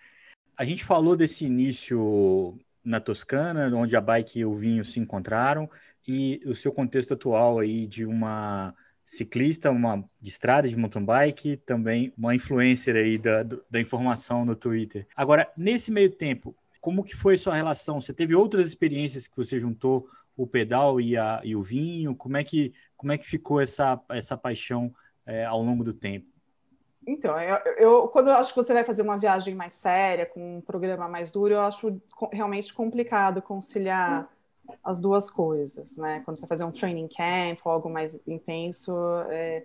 A 0.56 0.66
gente 0.66 0.84
falou 0.84 1.16
desse 1.16 1.46
início 1.46 2.60
na 2.84 3.00
Toscana, 3.00 3.76
onde 3.76 3.96
a 3.96 4.02
bike 4.02 4.40
e 4.40 4.46
o 4.46 4.56
vinho 4.56 4.84
se 4.86 5.00
encontraram, 5.00 5.70
e 6.08 6.42
o 6.46 6.56
seu 6.56 6.72
contexto 6.72 7.14
atual 7.14 7.60
aí 7.60 7.86
de 7.86 8.06
uma 8.06 8.74
ciclista, 9.08 9.72
uma 9.72 10.04
de 10.22 10.30
estrada 10.30 10.68
de 10.68 10.76
mountain 10.76 11.06
bike, 11.06 11.56
também 11.56 12.14
uma 12.18 12.36
influencer 12.36 12.94
aí 12.94 13.18
da, 13.18 13.42
da 13.44 13.80
informação 13.80 14.44
no 14.44 14.54
Twitter. 14.54 15.08
Agora, 15.16 15.50
nesse 15.56 15.90
meio 15.90 16.12
tempo, 16.12 16.54
como 16.82 17.06
que 17.06 17.16
foi 17.16 17.38
sua 17.38 17.56
relação? 17.56 18.02
Você 18.02 18.14
teve 18.14 18.36
outras 18.36 18.68
experiências 18.68 19.26
que 19.26 19.38
você 19.38 19.58
juntou 19.58 20.10
o 20.36 20.46
pedal 20.46 21.00
e, 21.00 21.16
a, 21.16 21.40
e 21.42 21.56
o 21.56 21.64
vinho? 21.64 22.14
Como 22.14 22.36
é 22.36 22.44
que, 22.44 22.74
como 22.98 23.14
é 23.14 23.18
que 23.18 23.26
ficou 23.26 23.62
essa, 23.62 23.98
essa 24.10 24.36
paixão 24.36 24.94
é, 25.26 25.46
ao 25.46 25.64
longo 25.64 25.86
do 25.86 25.94
tempo? 25.94 26.28
Então, 27.08 27.40
eu, 27.40 27.56
eu, 27.78 28.08
quando 28.10 28.28
eu 28.28 28.34
acho 28.34 28.54
que 28.54 28.62
você 28.62 28.74
vai 28.74 28.84
fazer 28.84 29.04
uma 29.04 29.18
viagem 29.18 29.56
mais 29.56 29.72
séria, 29.72 30.26
com 30.26 30.58
um 30.58 30.62
programa 30.62 31.08
mais 31.08 31.32
duro, 31.32 31.54
eu 31.54 31.62
acho 31.62 32.02
realmente 32.34 32.74
complicado 32.74 33.42
conciliar 33.42 34.30
as 34.84 35.00
duas 35.00 35.30
coisas, 35.30 35.98
né? 35.98 36.22
Quando 36.26 36.38
você 36.38 36.48
fazer 36.48 36.64
um 36.64 36.72
training 36.72 37.08
camp 37.08 37.60
ou 37.66 37.72
algo 37.72 37.90
mais 37.90 38.28
intenso, 38.28 38.94
é, 39.30 39.64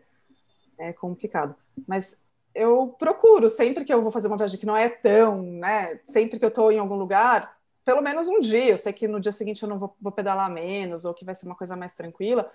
é 0.78 0.92
complicado. 0.92 1.54
Mas 1.86 2.24
eu 2.54 2.94
procuro, 2.98 3.48
sempre 3.48 3.84
que 3.84 3.92
eu 3.92 4.02
vou 4.02 4.12
fazer 4.12 4.28
uma 4.28 4.36
viagem 4.36 4.58
que 4.58 4.66
não 4.66 4.76
é 4.76 4.88
tão, 4.88 5.42
né? 5.42 6.00
Sempre 6.06 6.38
que 6.38 6.44
eu 6.44 6.48
estou 6.48 6.70
em 6.70 6.78
algum 6.78 6.96
lugar, 6.96 7.56
pelo 7.84 8.02
menos 8.02 8.28
um 8.28 8.40
dia, 8.40 8.70
eu 8.70 8.78
sei 8.78 8.92
que 8.92 9.08
no 9.08 9.20
dia 9.20 9.32
seguinte 9.32 9.62
eu 9.62 9.68
não 9.68 9.78
vou, 9.78 9.96
vou 10.00 10.12
pedalar 10.12 10.50
menos, 10.50 11.04
ou 11.04 11.14
que 11.14 11.24
vai 11.24 11.34
ser 11.34 11.46
uma 11.46 11.56
coisa 11.56 11.76
mais 11.76 11.94
tranquila, 11.94 12.50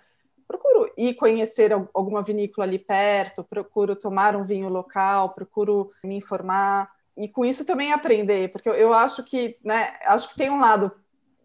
procuro 0.48 0.92
ir 0.98 1.16
conhecer 1.16 1.74
alguma 1.74 2.22
vinícola 2.22 2.66
ali 2.66 2.80
perto, 2.80 3.44
procuro 3.44 3.96
tomar 3.96 4.36
um 4.36 4.44
vinho 4.44 4.70
local, 4.70 5.32
procuro 5.32 5.89
me 6.04 6.16
informar 6.16 6.89
e 7.18 7.27
com 7.27 7.44
isso 7.44 7.66
também 7.66 7.92
aprender, 7.92 8.51
porque 8.51 8.70
eu, 8.70 8.74
eu 8.74 8.94
acho 8.94 9.24
que, 9.24 9.58
né, 9.63 9.98
acho 10.06 10.30
que 10.30 10.36
tem 10.36 10.50
um 10.50 10.60
lado, 10.60 10.92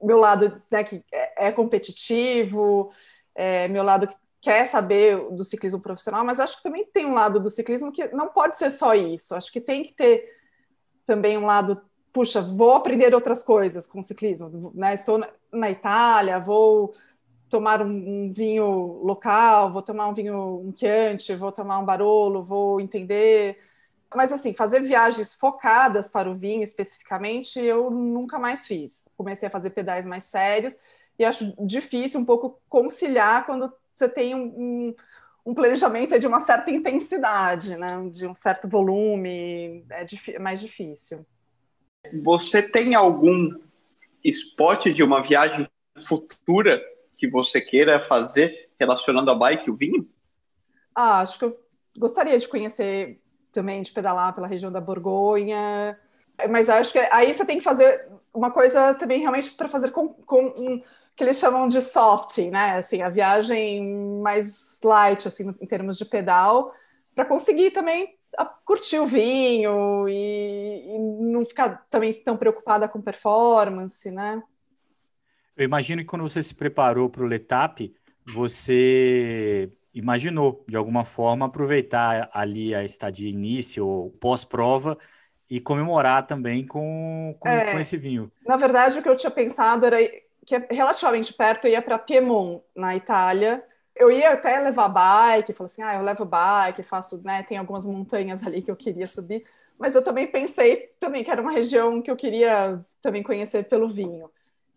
meu 0.02 0.18
lado, 0.18 0.62
né, 0.70 0.84
que 0.84 1.04
é, 1.12 1.48
é 1.48 1.52
competitivo, 1.52 2.90
é, 3.34 3.68
meu 3.68 3.82
lado 3.82 4.06
que 4.06 4.16
quer 4.40 4.66
saber 4.66 5.16
do 5.30 5.44
ciclismo 5.44 5.80
profissional, 5.80 6.24
mas 6.24 6.40
acho 6.40 6.56
que 6.56 6.64
também 6.64 6.84
tem 6.92 7.06
um 7.06 7.14
lado 7.14 7.38
do 7.38 7.48
ciclismo 7.48 7.92
que 7.92 8.08
não 8.08 8.28
pode 8.28 8.58
ser 8.58 8.70
só 8.70 8.94
isso. 8.94 9.34
Acho 9.34 9.52
que 9.52 9.60
tem 9.60 9.84
que 9.84 9.92
ter 9.94 10.28
também 11.06 11.38
um 11.38 11.46
lado, 11.46 11.80
puxa, 12.12 12.42
vou 12.42 12.72
aprender 12.72 13.14
outras 13.14 13.44
coisas 13.44 13.86
com 13.86 14.00
o 14.00 14.02
ciclismo, 14.02 14.72
né? 14.74 14.94
Estou 14.94 15.24
na 15.52 15.70
Itália, 15.70 16.40
vou 16.40 16.92
tomar 17.48 17.82
um, 17.82 17.86
um, 17.88 18.32
vinho 18.32 19.00
local, 19.04 19.72
vou 19.72 19.82
tomar 19.82 20.08
um 20.08 20.14
vinho 20.14 20.60
um 20.60 20.74
Chianti, 20.74 21.34
vou 21.36 21.52
tomar 21.52 21.78
um 21.78 21.84
Barolo, 21.84 22.42
vou 22.42 22.80
entender. 22.80 23.58
Mas, 24.14 24.32
assim, 24.32 24.54
fazer 24.54 24.80
viagens 24.80 25.34
focadas 25.34 26.08
para 26.08 26.30
o 26.30 26.34
vinho 26.34 26.62
especificamente, 26.62 27.58
eu 27.58 27.90
nunca 27.90 28.38
mais 28.38 28.66
fiz. 28.66 29.08
Comecei 29.16 29.48
a 29.48 29.50
fazer 29.50 29.70
pedais 29.70 30.06
mais 30.06 30.24
sérios 30.24 30.78
e 31.18 31.24
acho 31.24 31.54
difícil 31.64 32.20
um 32.20 32.24
pouco 32.24 32.60
conciliar 32.68 33.46
quando 33.46 33.72
você 33.94 34.08
tem 34.08 34.34
um, 34.34 34.44
um, 34.44 34.94
um 35.46 35.54
planejamento 35.54 36.18
de 36.18 36.26
uma 36.26 36.40
certa 36.40 36.70
intensidade, 36.70 37.76
né? 37.76 37.88
de 38.10 38.26
um 38.26 38.34
certo 38.34 38.68
volume, 38.68 39.84
é, 39.90 40.04
é 40.34 40.38
mais 40.38 40.60
difícil. 40.60 41.26
Você 42.22 42.62
tem 42.62 42.94
algum 42.94 43.50
spot 44.24 44.86
de 44.86 45.02
uma 45.02 45.22
viagem 45.22 45.68
futura 46.06 46.82
que 47.16 47.28
você 47.28 47.60
queira 47.60 48.02
fazer 48.02 48.70
relacionando 48.78 49.30
a 49.30 49.34
bike 49.34 49.68
e 49.68 49.70
o 49.70 49.76
vinho? 49.76 50.08
Ah, 50.94 51.20
acho 51.20 51.38
que 51.38 51.44
eu 51.44 51.58
gostaria 51.96 52.38
de 52.38 52.48
conhecer 52.48 53.21
também, 53.52 53.82
de 53.82 53.92
pedalar 53.92 54.34
pela 54.34 54.46
região 54.46 54.72
da 54.72 54.80
Borgonha, 54.80 55.98
mas 56.48 56.68
acho 56.68 56.92
que 56.92 56.98
aí 56.98 57.32
você 57.32 57.44
tem 57.44 57.58
que 57.58 57.64
fazer 57.64 58.06
uma 58.32 58.50
coisa 58.50 58.94
também 58.94 59.20
realmente 59.20 59.50
para 59.50 59.68
fazer 59.68 59.90
com, 59.90 60.08
com 60.08 60.46
um, 60.46 60.82
que 61.14 61.22
eles 61.22 61.38
chamam 61.38 61.68
de 61.68 61.80
soft, 61.80 62.38
né? 62.38 62.76
Assim, 62.76 63.02
a 63.02 63.08
viagem 63.08 64.20
mais 64.22 64.80
light, 64.82 65.28
assim, 65.28 65.54
em 65.60 65.66
termos 65.66 65.98
de 65.98 66.04
pedal, 66.04 66.74
para 67.14 67.24
conseguir 67.24 67.70
também 67.70 68.16
curtir 68.64 68.98
o 68.98 69.06
vinho 69.06 70.08
e, 70.08 70.94
e, 70.94 70.98
não 70.98 71.44
ficar 71.44 71.84
também 71.90 72.14
tão 72.14 72.36
preocupada 72.36 72.88
com 72.88 73.00
performance, 73.00 74.10
né? 74.10 74.42
Eu 75.54 75.66
imagino 75.66 76.00
que 76.00 76.08
quando 76.08 76.22
você 76.22 76.42
se 76.42 76.54
preparou 76.54 77.10
para 77.10 77.22
o 77.22 77.26
Letap, 77.26 77.94
você 78.34 79.70
imaginou, 79.94 80.64
de 80.68 80.76
alguma 80.76 81.04
forma, 81.04 81.46
aproveitar 81.46 82.30
ali 82.32 82.74
a 82.74 82.84
estadia 82.84 83.28
início 83.28 83.86
ou 83.86 84.10
pós-prova 84.10 84.96
e 85.50 85.60
comemorar 85.60 86.26
também 86.26 86.66
com, 86.66 87.36
com, 87.38 87.48
é, 87.48 87.72
com, 87.72 87.78
esse 87.78 87.96
vinho. 87.96 88.32
Na 88.46 88.56
verdade, 88.56 88.98
o 88.98 89.02
que 89.02 89.08
eu 89.08 89.16
tinha 89.16 89.30
pensado 89.30 89.84
era 89.84 89.98
que 90.46 90.56
é 90.56 90.66
relativamente 90.70 91.32
perto, 91.32 91.66
eu 91.66 91.72
ia 91.72 91.82
para 91.82 91.98
Piemont, 91.98 92.62
na 92.74 92.96
Itália. 92.96 93.62
Eu 93.94 94.10
ia 94.10 94.32
até 94.32 94.58
levar 94.60 94.88
bike, 94.88 95.52
falei 95.52 95.66
assim, 95.66 95.82
ah, 95.82 95.94
eu 95.94 96.02
levo 96.02 96.24
bike, 96.24 96.82
faço, 96.82 97.22
né, 97.24 97.42
tem 97.42 97.58
algumas 97.58 97.84
montanhas 97.84 98.44
ali 98.46 98.62
que 98.62 98.70
eu 98.70 98.76
queria 98.76 99.06
subir, 99.06 99.44
mas 99.78 99.94
eu 99.94 100.02
também 100.02 100.26
pensei 100.26 100.90
também 100.98 101.22
que 101.22 101.30
era 101.30 101.42
uma 101.42 101.52
região 101.52 102.00
que 102.00 102.10
eu 102.10 102.16
queria 102.16 102.82
também 103.02 103.22
conhecer 103.22 103.68
pelo 103.68 103.92
vinho. 103.92 104.30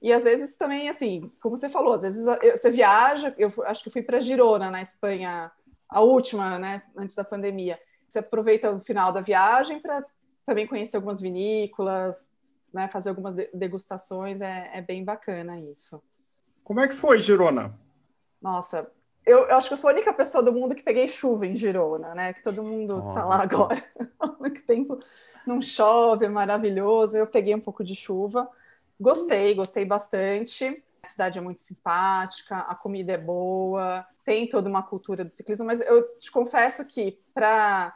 E 0.05 0.13
às 0.13 0.24
vezes 0.24 0.55
também, 0.55 0.88
assim, 0.88 1.31
como 1.41 1.57
você 1.57 1.67
falou, 1.67 1.95
às 1.95 2.03
vezes 2.03 2.24
você 2.24 2.69
viaja, 2.69 3.33
eu 3.39 3.51
acho 3.65 3.83
que 3.83 3.89
fui 3.89 4.03
para 4.03 4.19
Girona, 4.19 4.69
na 4.69 4.79
Espanha, 4.79 5.51
a 5.89 6.00
última, 6.00 6.59
né, 6.59 6.83
antes 6.95 7.15
da 7.15 7.24
pandemia. 7.24 7.79
Você 8.07 8.19
aproveita 8.19 8.69
o 8.69 8.79
final 8.81 9.12
da 9.12 9.19
viagem 9.19 9.79
para 9.79 10.05
também 10.45 10.67
conhecer 10.67 10.97
algumas 10.97 11.19
vinícolas, 11.19 12.31
né, 12.71 12.88
fazer 12.88 13.09
algumas 13.09 13.33
degustações, 13.51 14.41
é, 14.41 14.69
é, 14.75 14.79
bem 14.79 15.03
bacana 15.03 15.59
isso. 15.59 16.03
Como 16.63 16.81
é 16.81 16.88
que 16.88 16.93
foi, 16.93 17.19
Girona? 17.19 17.74
Nossa, 18.39 18.88
eu, 19.25 19.47
eu, 19.47 19.55
acho 19.55 19.69
que 19.69 19.74
eu 19.74 19.77
sou 19.79 19.89
a 19.89 19.93
única 19.93 20.13
pessoa 20.13 20.43
do 20.43 20.53
mundo 20.53 20.75
que 20.75 20.83
peguei 20.83 21.07
chuva 21.07 21.47
em 21.47 21.55
Girona, 21.55 22.13
né? 22.13 22.31
Que 22.31 22.43
todo 22.43 22.62
mundo 22.62 23.03
oh, 23.03 23.15
tá 23.15 23.25
lá 23.25 23.41
agora. 23.41 23.83
Único 24.39 24.62
tempo 24.67 25.00
não 25.47 25.63
chove, 25.63 26.27
é 26.27 26.29
maravilhoso. 26.29 27.17
Eu 27.17 27.25
peguei 27.25 27.55
um 27.55 27.59
pouco 27.59 27.83
de 27.83 27.95
chuva. 27.95 28.47
Gostei, 29.00 29.54
gostei 29.54 29.86
bastante. 29.86 30.84
A 31.04 31.08
cidade 31.08 31.38
é 31.38 31.42
muito 31.42 31.62
simpática, 31.62 32.58
a 32.60 32.74
comida 32.74 33.14
é 33.14 33.18
boa, 33.18 34.06
tem 34.24 34.48
toda 34.48 34.68
uma 34.68 34.82
cultura 34.82 35.24
do 35.24 35.32
ciclismo, 35.32 35.66
mas 35.66 35.80
eu 35.82 36.18
te 36.18 36.32
confesso 36.32 36.88
que 36.88 37.20
para 37.34 37.96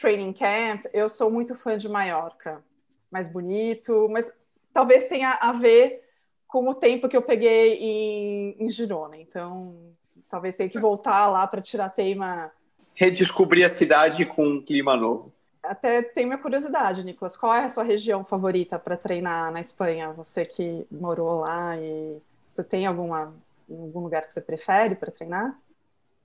training 0.00 0.32
camp 0.32 0.86
eu 0.92 1.08
sou 1.10 1.30
muito 1.30 1.54
fã 1.54 1.76
de 1.76 1.88
Maiorca. 1.88 2.64
Mais 3.10 3.30
bonito, 3.30 4.08
mas 4.10 4.32
talvez 4.72 5.08
tenha 5.08 5.32
a 5.40 5.52
ver 5.52 6.02
com 6.46 6.68
o 6.68 6.74
tempo 6.74 7.08
que 7.08 7.16
eu 7.16 7.22
peguei 7.22 7.74
em, 7.74 8.56
em 8.58 8.70
Girona. 8.70 9.18
Então, 9.18 9.92
talvez 10.30 10.56
tenha 10.56 10.70
que 10.70 10.78
voltar 10.78 11.26
lá 11.28 11.46
para 11.46 11.60
tirar 11.60 11.86
a 11.86 11.90
teima. 11.90 12.50
Redescobrir 12.94 13.66
a 13.66 13.70
cidade 13.70 14.24
com 14.24 14.46
um 14.46 14.62
clima 14.62 14.96
novo 14.96 15.32
até 15.68 16.02
tenho 16.02 16.28
minha 16.28 16.38
curiosidade, 16.40 17.04
Nicolas. 17.04 17.36
Qual 17.36 17.54
é 17.54 17.64
a 17.64 17.68
sua 17.68 17.84
região 17.84 18.24
favorita 18.24 18.78
para 18.78 18.96
treinar 18.96 19.52
na 19.52 19.60
Espanha? 19.60 20.12
Você 20.12 20.44
que 20.44 20.86
morou 20.90 21.40
lá 21.40 21.76
e 21.76 22.18
você 22.48 22.64
tem 22.64 22.86
alguma, 22.86 23.34
algum 23.70 24.00
lugar 24.00 24.26
que 24.26 24.32
você 24.32 24.40
prefere 24.40 24.94
para 24.94 25.12
treinar? 25.12 25.58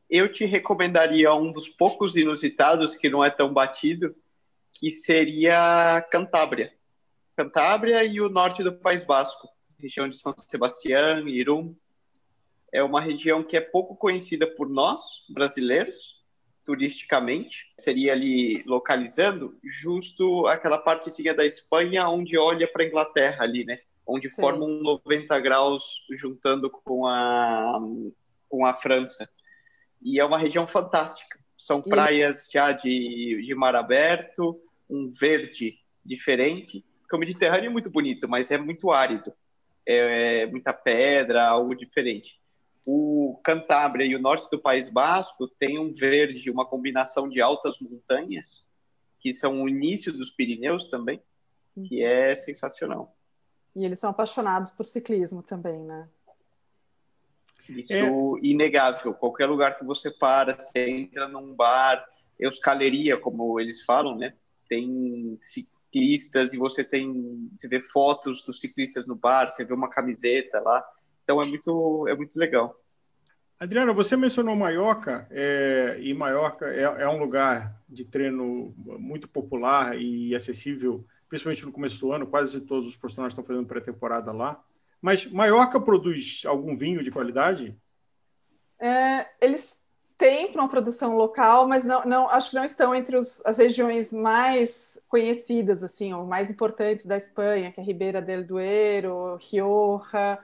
Eu 0.09 0.31
te 0.31 0.45
recomendaria 0.45 1.33
um 1.33 1.51
dos 1.51 1.67
poucos 1.67 2.15
inusitados 2.15 2.95
que 2.95 3.09
não 3.09 3.23
é 3.23 3.29
tão 3.29 3.51
batido, 3.51 4.15
que 4.71 4.91
seria 4.91 6.01
Cantábria. 6.11 6.73
Cantábria 7.35 8.03
e 8.03 8.21
o 8.21 8.29
norte 8.29 8.63
do 8.63 8.73
País 8.73 9.03
Basco, 9.03 9.49
região 9.79 10.07
de 10.07 10.17
São 10.17 10.33
Sebastião, 10.37 11.27
Irum. 11.27 11.75
É 12.71 12.83
uma 12.83 13.01
região 13.01 13.43
que 13.43 13.57
é 13.57 13.61
pouco 13.61 13.95
conhecida 13.95 14.47
por 14.47 14.69
nós, 14.69 15.23
brasileiros, 15.29 16.22
turisticamente, 16.63 17.71
seria 17.79 18.13
ali 18.13 18.63
localizando 18.65 19.57
justo 19.63 20.47
aquela 20.47 20.77
partezinha 20.77 21.33
da 21.33 21.45
Espanha 21.45 22.07
onde 22.07 22.37
olha 22.37 22.67
para 22.67 22.83
a 22.83 22.87
Inglaterra 22.87 23.43
ali, 23.43 23.65
né? 23.65 23.79
Onde 24.05 24.29
Sim. 24.29 24.41
forma 24.41 24.65
um 24.65 24.81
90 24.81 25.39
graus 25.39 26.05
juntando 26.11 26.69
com 26.69 27.05
a 27.07 27.79
com 28.49 28.65
a 28.65 28.75
França. 28.75 29.27
E 30.01 30.19
é 30.19 30.25
uma 30.25 30.37
região 30.37 30.67
fantástica. 30.67 31.39
São 31.57 31.81
praias 31.81 32.47
já 32.51 32.71
de, 32.71 33.41
de 33.43 33.55
mar 33.55 33.75
aberto, 33.75 34.61
um 34.89 35.09
verde 35.09 35.79
diferente. 36.05 36.85
Porque 37.01 37.15
o 37.15 37.19
Mediterrâneo 37.19 37.67
é 37.67 37.69
muito 37.71 37.89
bonito, 37.89 38.29
mas 38.29 38.51
é 38.51 38.57
muito 38.57 38.91
árido. 38.91 39.33
É, 39.85 40.41
é 40.41 40.45
muita 40.45 40.71
pedra, 40.71 41.47
algo 41.47 41.73
diferente 41.73 42.42
o 42.85 43.39
Cantábria 43.43 44.05
e 44.05 44.15
o 44.15 44.21
norte 44.21 44.49
do 44.49 44.59
País 44.59 44.89
Basco 44.89 45.47
tem 45.47 45.79
um 45.79 45.93
verde, 45.93 46.51
uma 46.51 46.65
combinação 46.65 47.29
de 47.29 47.41
altas 47.41 47.79
montanhas, 47.79 48.63
que 49.19 49.33
são 49.33 49.63
o 49.63 49.69
início 49.69 50.11
dos 50.11 50.29
Pirineus 50.29 50.87
também, 50.87 51.21
que 51.87 52.03
é 52.03 52.35
sensacional. 52.35 53.15
E 53.75 53.85
eles 53.85 53.99
são 53.99 54.09
apaixonados 54.09 54.71
por 54.71 54.85
ciclismo 54.85 55.41
também, 55.41 55.79
né? 55.79 56.07
Isso 57.69 57.93
é 57.93 58.39
inegável. 58.41 59.13
Qualquer 59.13 59.47
lugar 59.47 59.77
que 59.77 59.85
você 59.85 60.11
para, 60.11 60.57
você 60.57 60.89
entra 60.89 61.27
num 61.27 61.53
bar, 61.53 62.05
euskaleria, 62.37 63.17
como 63.17 63.59
eles 63.59 63.83
falam, 63.83 64.17
né? 64.17 64.33
Tem 64.67 65.39
ciclistas 65.41 66.53
e 66.53 66.57
você 66.57 66.83
tem, 66.83 67.49
você 67.55 67.67
vê 67.67 67.79
fotos 67.79 68.43
dos 68.43 68.59
ciclistas 68.59 69.07
no 69.07 69.15
bar, 69.15 69.49
você 69.49 69.63
vê 69.63 69.73
uma 69.73 69.89
camiseta 69.89 70.59
lá. 70.59 70.85
Então 71.23 71.41
é 71.41 71.45
muito, 71.45 72.07
é 72.07 72.15
muito 72.15 72.37
legal. 72.37 72.79
Adriana, 73.59 73.93
você 73.93 74.17
mencionou 74.17 74.55
Maiorca, 74.55 75.25
é, 75.31 75.97
e 76.01 76.13
Maiorca 76.13 76.67
é, 76.67 76.81
é, 76.81 77.07
um 77.07 77.17
lugar 77.17 77.81
de 77.87 78.03
treino 78.03 78.73
muito 78.77 79.27
popular 79.27 79.97
e 79.97 80.35
acessível, 80.35 81.05
principalmente 81.29 81.65
no 81.65 81.71
começo 81.71 81.99
do 82.01 82.11
ano, 82.11 82.27
quase 82.27 82.59
todos 82.59 82.89
os 82.89 82.97
profissionais 82.97 83.31
estão 83.31 83.43
fazendo 83.43 83.65
pré-temporada 83.65 84.33
lá. 84.33 84.61
Mas 85.01 85.25
Maiorca 85.25 85.79
produz 85.79 86.43
algum 86.45 86.75
vinho 86.75 87.03
de 87.03 87.11
qualidade? 87.11 87.73
É, 88.79 89.27
eles 89.39 89.89
têm 90.17 90.51
para 90.51 90.61
uma 90.61 90.69
produção 90.69 91.15
local, 91.15 91.67
mas 91.67 91.83
não, 91.83 92.05
não, 92.05 92.29
acho 92.29 92.49
que 92.49 92.55
não 92.55 92.65
estão 92.65 92.93
entre 92.93 93.15
os, 93.15 93.45
as 93.45 93.57
regiões 93.57 94.11
mais 94.11 94.99
conhecidas, 95.07 95.83
assim, 95.83 96.13
ou 96.13 96.25
mais 96.25 96.51
importantes 96.51 97.05
da 97.05 97.15
Espanha, 97.15 97.71
que 97.71 97.79
é 97.79 97.83
Ribeira 97.83 98.21
del 98.21 98.43
Duero, 98.43 99.37
Rioja, 99.37 100.39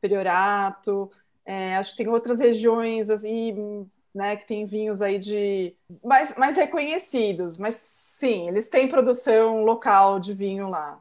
Priorato. 0.00 1.10
É, 1.44 1.76
acho 1.76 1.92
que 1.92 1.98
tem 1.98 2.08
outras 2.08 2.38
regiões 2.38 3.10
assim, 3.10 3.86
né, 4.14 4.36
que 4.36 4.46
tem 4.46 4.66
vinhos 4.66 5.02
aí 5.02 5.18
de 5.18 5.74
mais, 6.02 6.36
mais 6.36 6.56
reconhecidos, 6.56 7.58
mas 7.58 7.74
sim, 7.74 8.48
eles 8.48 8.68
têm 8.68 8.88
produção 8.88 9.64
local 9.64 10.20
de 10.20 10.34
vinho 10.34 10.68
lá. 10.68 11.00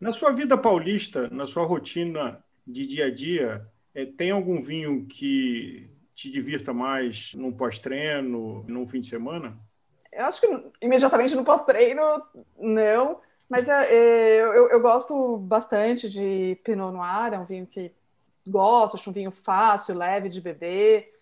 Na 0.00 0.12
sua 0.12 0.32
vida 0.32 0.58
paulista, 0.58 1.28
na 1.30 1.46
sua 1.46 1.64
rotina 1.64 2.44
de 2.66 2.86
dia 2.86 3.06
a 3.06 3.10
dia, 3.10 3.66
é, 3.94 4.04
tem 4.04 4.30
algum 4.30 4.60
vinho 4.60 5.06
que 5.06 5.88
te 6.14 6.30
divirta 6.30 6.72
mais 6.72 7.34
num 7.34 7.52
pós-treino, 7.52 8.64
num 8.68 8.86
fim 8.86 9.00
de 9.00 9.06
semana? 9.06 9.56
Eu 10.12 10.26
acho 10.26 10.40
que 10.40 10.64
imediatamente 10.80 11.34
no 11.34 11.44
pós-treino, 11.44 12.02
não. 12.58 13.20
Mas 13.48 13.68
é, 13.68 13.94
é, 13.94 14.40
eu, 14.40 14.68
eu, 14.70 14.80
gosto 14.80 15.36
bastante 15.38 16.08
de 16.08 16.58
Pinot 16.64 16.92
Noir, 16.92 17.34
é 17.34 17.38
um 17.38 17.44
vinho 17.44 17.66
que 17.66 17.92
gosto, 18.46 18.96
acho 18.96 19.10
um 19.10 19.12
vinho 19.12 19.30
fácil, 19.30 19.96
leve 19.96 20.28
de 20.28 20.40
beber. 20.40 21.12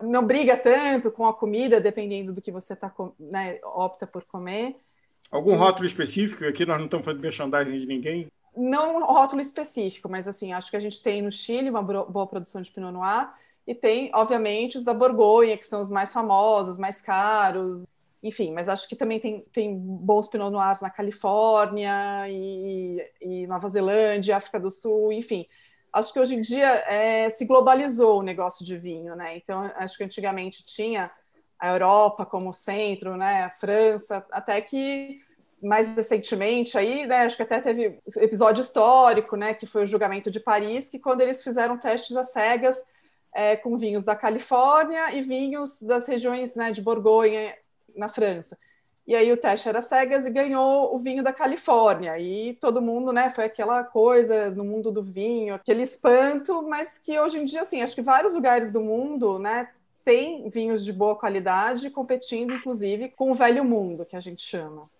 Não 0.00 0.24
briga 0.24 0.56
tanto 0.56 1.10
com 1.10 1.26
a 1.26 1.34
comida, 1.34 1.80
dependendo 1.80 2.32
do 2.32 2.40
que 2.40 2.52
você 2.52 2.76
tá, 2.76 2.92
né, 3.18 3.58
opta 3.64 4.06
por 4.06 4.24
comer. 4.24 4.76
Algum 5.30 5.56
rótulo 5.56 5.84
específico? 5.84 6.44
Aqui 6.44 6.64
nós 6.64 6.78
não 6.78 6.84
estamos 6.84 7.04
fazendo 7.04 7.20
merchandising 7.20 7.78
de 7.78 7.86
ninguém. 7.86 8.28
Não 8.56 9.04
rótulo 9.04 9.42
específico, 9.42 10.08
mas 10.08 10.26
assim, 10.26 10.52
acho 10.52 10.70
que 10.70 10.76
a 10.76 10.80
gente 10.80 11.02
tem 11.02 11.20
no 11.20 11.30
Chile 11.30 11.70
uma 11.70 11.82
boa 11.82 12.26
produção 12.26 12.62
de 12.62 12.70
Pinot 12.70 12.92
Noir 12.92 13.30
e 13.66 13.74
tem, 13.74 14.10
obviamente, 14.14 14.78
os 14.78 14.84
da 14.84 14.94
Borgonha, 14.94 15.58
que 15.58 15.66
são 15.66 15.80
os 15.80 15.90
mais 15.90 16.12
famosos, 16.12 16.78
mais 16.78 17.00
caros, 17.02 17.84
enfim, 18.22 18.52
mas 18.52 18.68
acho 18.68 18.88
que 18.88 18.96
também 18.96 19.20
tem, 19.20 19.44
tem 19.52 19.76
bons 19.76 20.26
Pinot 20.26 20.50
Noirs 20.50 20.80
na 20.80 20.90
Califórnia 20.90 22.26
e, 22.28 23.04
e 23.20 23.46
Nova 23.46 23.68
Zelândia, 23.68 24.36
África 24.36 24.58
do 24.58 24.70
Sul, 24.70 25.12
enfim 25.12 25.46
acho 25.92 26.12
que 26.12 26.20
hoje 26.20 26.34
em 26.34 26.42
dia 26.42 26.68
é, 26.86 27.30
se 27.30 27.44
globalizou 27.44 28.20
o 28.20 28.22
negócio 28.22 28.64
de 28.64 28.76
vinho, 28.76 29.14
né? 29.16 29.36
Então, 29.36 29.62
acho 29.76 29.96
que 29.96 30.04
antigamente 30.04 30.64
tinha 30.64 31.10
a 31.58 31.68
Europa 31.68 32.24
como 32.24 32.52
centro, 32.52 33.16
né? 33.16 33.44
A 33.44 33.50
França, 33.50 34.26
até 34.30 34.60
que 34.60 35.20
mais 35.62 35.94
recentemente 35.94 36.78
aí, 36.78 37.06
né? 37.06 37.22
Acho 37.22 37.36
que 37.36 37.42
até 37.42 37.60
teve 37.60 37.98
episódio 38.16 38.62
histórico, 38.62 39.36
né? 39.36 39.54
Que 39.54 39.66
foi 39.66 39.84
o 39.84 39.86
julgamento 39.86 40.30
de 40.30 40.40
Paris, 40.40 40.88
que 40.88 40.98
quando 40.98 41.20
eles 41.20 41.42
fizeram 41.42 41.78
testes 41.78 42.16
às 42.16 42.30
cegas 42.30 42.84
é, 43.34 43.56
com 43.56 43.76
vinhos 43.76 44.04
da 44.04 44.16
Califórnia 44.16 45.12
e 45.12 45.22
vinhos 45.22 45.80
das 45.82 46.06
regiões 46.06 46.56
né, 46.56 46.72
de 46.72 46.80
Borgonha 46.80 47.54
na 47.94 48.08
França. 48.08 48.56
E 49.08 49.16
aí 49.16 49.32
o 49.32 49.38
teste 49.38 49.66
era 49.66 49.80
cegas 49.80 50.26
e 50.26 50.30
ganhou 50.30 50.94
o 50.94 50.98
vinho 50.98 51.22
da 51.22 51.32
Califórnia. 51.32 52.18
E 52.18 52.52
todo 52.60 52.82
mundo, 52.82 53.10
né, 53.10 53.30
foi 53.30 53.46
aquela 53.46 53.82
coisa 53.82 54.50
no 54.50 54.62
mundo 54.62 54.92
do 54.92 55.02
vinho, 55.02 55.54
aquele 55.54 55.82
espanto, 55.82 56.62
mas 56.68 56.98
que 56.98 57.18
hoje 57.18 57.38
em 57.38 57.46
dia, 57.46 57.62
assim, 57.62 57.80
acho 57.80 57.94
que 57.94 58.02
vários 58.02 58.34
lugares 58.34 58.70
do 58.70 58.82
mundo, 58.82 59.38
né, 59.38 59.70
tem 60.04 60.50
vinhos 60.50 60.84
de 60.84 60.92
boa 60.92 61.16
qualidade, 61.16 61.88
competindo, 61.88 62.52
inclusive, 62.52 63.08
com 63.08 63.32
o 63.32 63.34
velho 63.34 63.64
mundo, 63.64 64.04
que 64.04 64.14
a 64.14 64.20
gente 64.20 64.42
chama. 64.42 64.90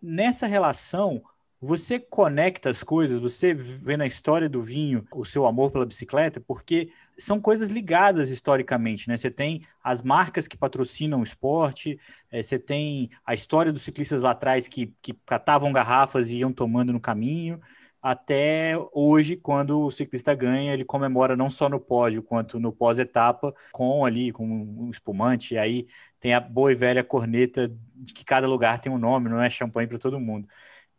Nessa 0.00 0.46
relação, 0.46 1.20
você 1.60 1.98
conecta 2.00 2.70
as 2.70 2.82
coisas, 2.82 3.18
você 3.18 3.52
vê 3.52 3.96
na 3.96 4.06
história 4.06 4.48
do 4.48 4.62
vinho 4.62 5.04
o 5.12 5.24
seu 5.24 5.46
amor 5.46 5.70
pela 5.70 5.84
bicicleta, 5.84 6.40
porque 6.40 6.90
são 7.18 7.40
coisas 7.40 7.68
ligadas 7.68 8.30
historicamente, 8.30 9.08
né? 9.08 9.16
Você 9.16 9.30
tem 9.30 9.66
as 9.84 10.00
marcas 10.00 10.48
que 10.48 10.56
patrocinam 10.56 11.20
o 11.20 11.24
esporte, 11.24 12.00
é, 12.30 12.42
você 12.42 12.58
tem 12.58 13.10
a 13.26 13.34
história 13.34 13.72
dos 13.72 13.82
ciclistas 13.82 14.22
lá 14.22 14.30
atrás 14.30 14.66
que, 14.68 14.94
que 15.02 15.12
catavam 15.26 15.72
garrafas 15.72 16.30
e 16.30 16.36
iam 16.36 16.52
tomando 16.52 16.92
no 16.92 17.00
caminho, 17.00 17.60
até 18.02 18.74
hoje, 18.94 19.36
quando 19.36 19.78
o 19.82 19.90
ciclista 19.90 20.34
ganha, 20.34 20.72
ele 20.72 20.84
comemora 20.84 21.36
não 21.36 21.50
só 21.50 21.68
no 21.68 21.78
pódio, 21.78 22.22
quanto 22.22 22.58
no 22.58 22.72
pós-etapa, 22.72 23.54
com 23.72 24.04
ali, 24.06 24.32
com 24.32 24.46
um 24.46 24.90
espumante, 24.90 25.54
e 25.54 25.58
aí 25.58 25.86
tem 26.18 26.32
a 26.32 26.40
boa 26.40 26.72
e 26.72 26.74
velha 26.74 27.04
corneta 27.04 27.70
de 27.94 28.14
que 28.14 28.24
cada 28.24 28.46
lugar 28.46 28.80
tem 28.80 28.90
um 28.90 28.98
nome, 28.98 29.28
não 29.28 29.42
é 29.42 29.50
champanhe 29.50 29.86
para 29.86 29.98
todo 29.98 30.18
mundo. 30.18 30.48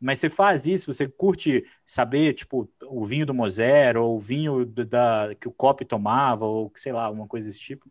Mas 0.02 0.20
você 0.20 0.30
faz 0.30 0.66
isso, 0.66 0.92
você 0.92 1.08
curte 1.08 1.64
saber, 1.86 2.34
tipo, 2.34 2.68
o 2.88 3.06
vinho 3.06 3.26
do 3.26 3.36
Moser, 3.36 3.96
ou 3.98 4.18
o 4.18 4.20
vinho 4.20 4.66
da, 4.66 5.36
que 5.40 5.48
o 5.48 5.52
Cop 5.52 5.86
tomava, 5.86 6.44
ou 6.46 6.72
sei 6.76 6.92
lá, 6.92 7.10
uma 7.10 7.28
coisa 7.28 7.48
desse 7.48 7.60
tipo? 7.60 7.88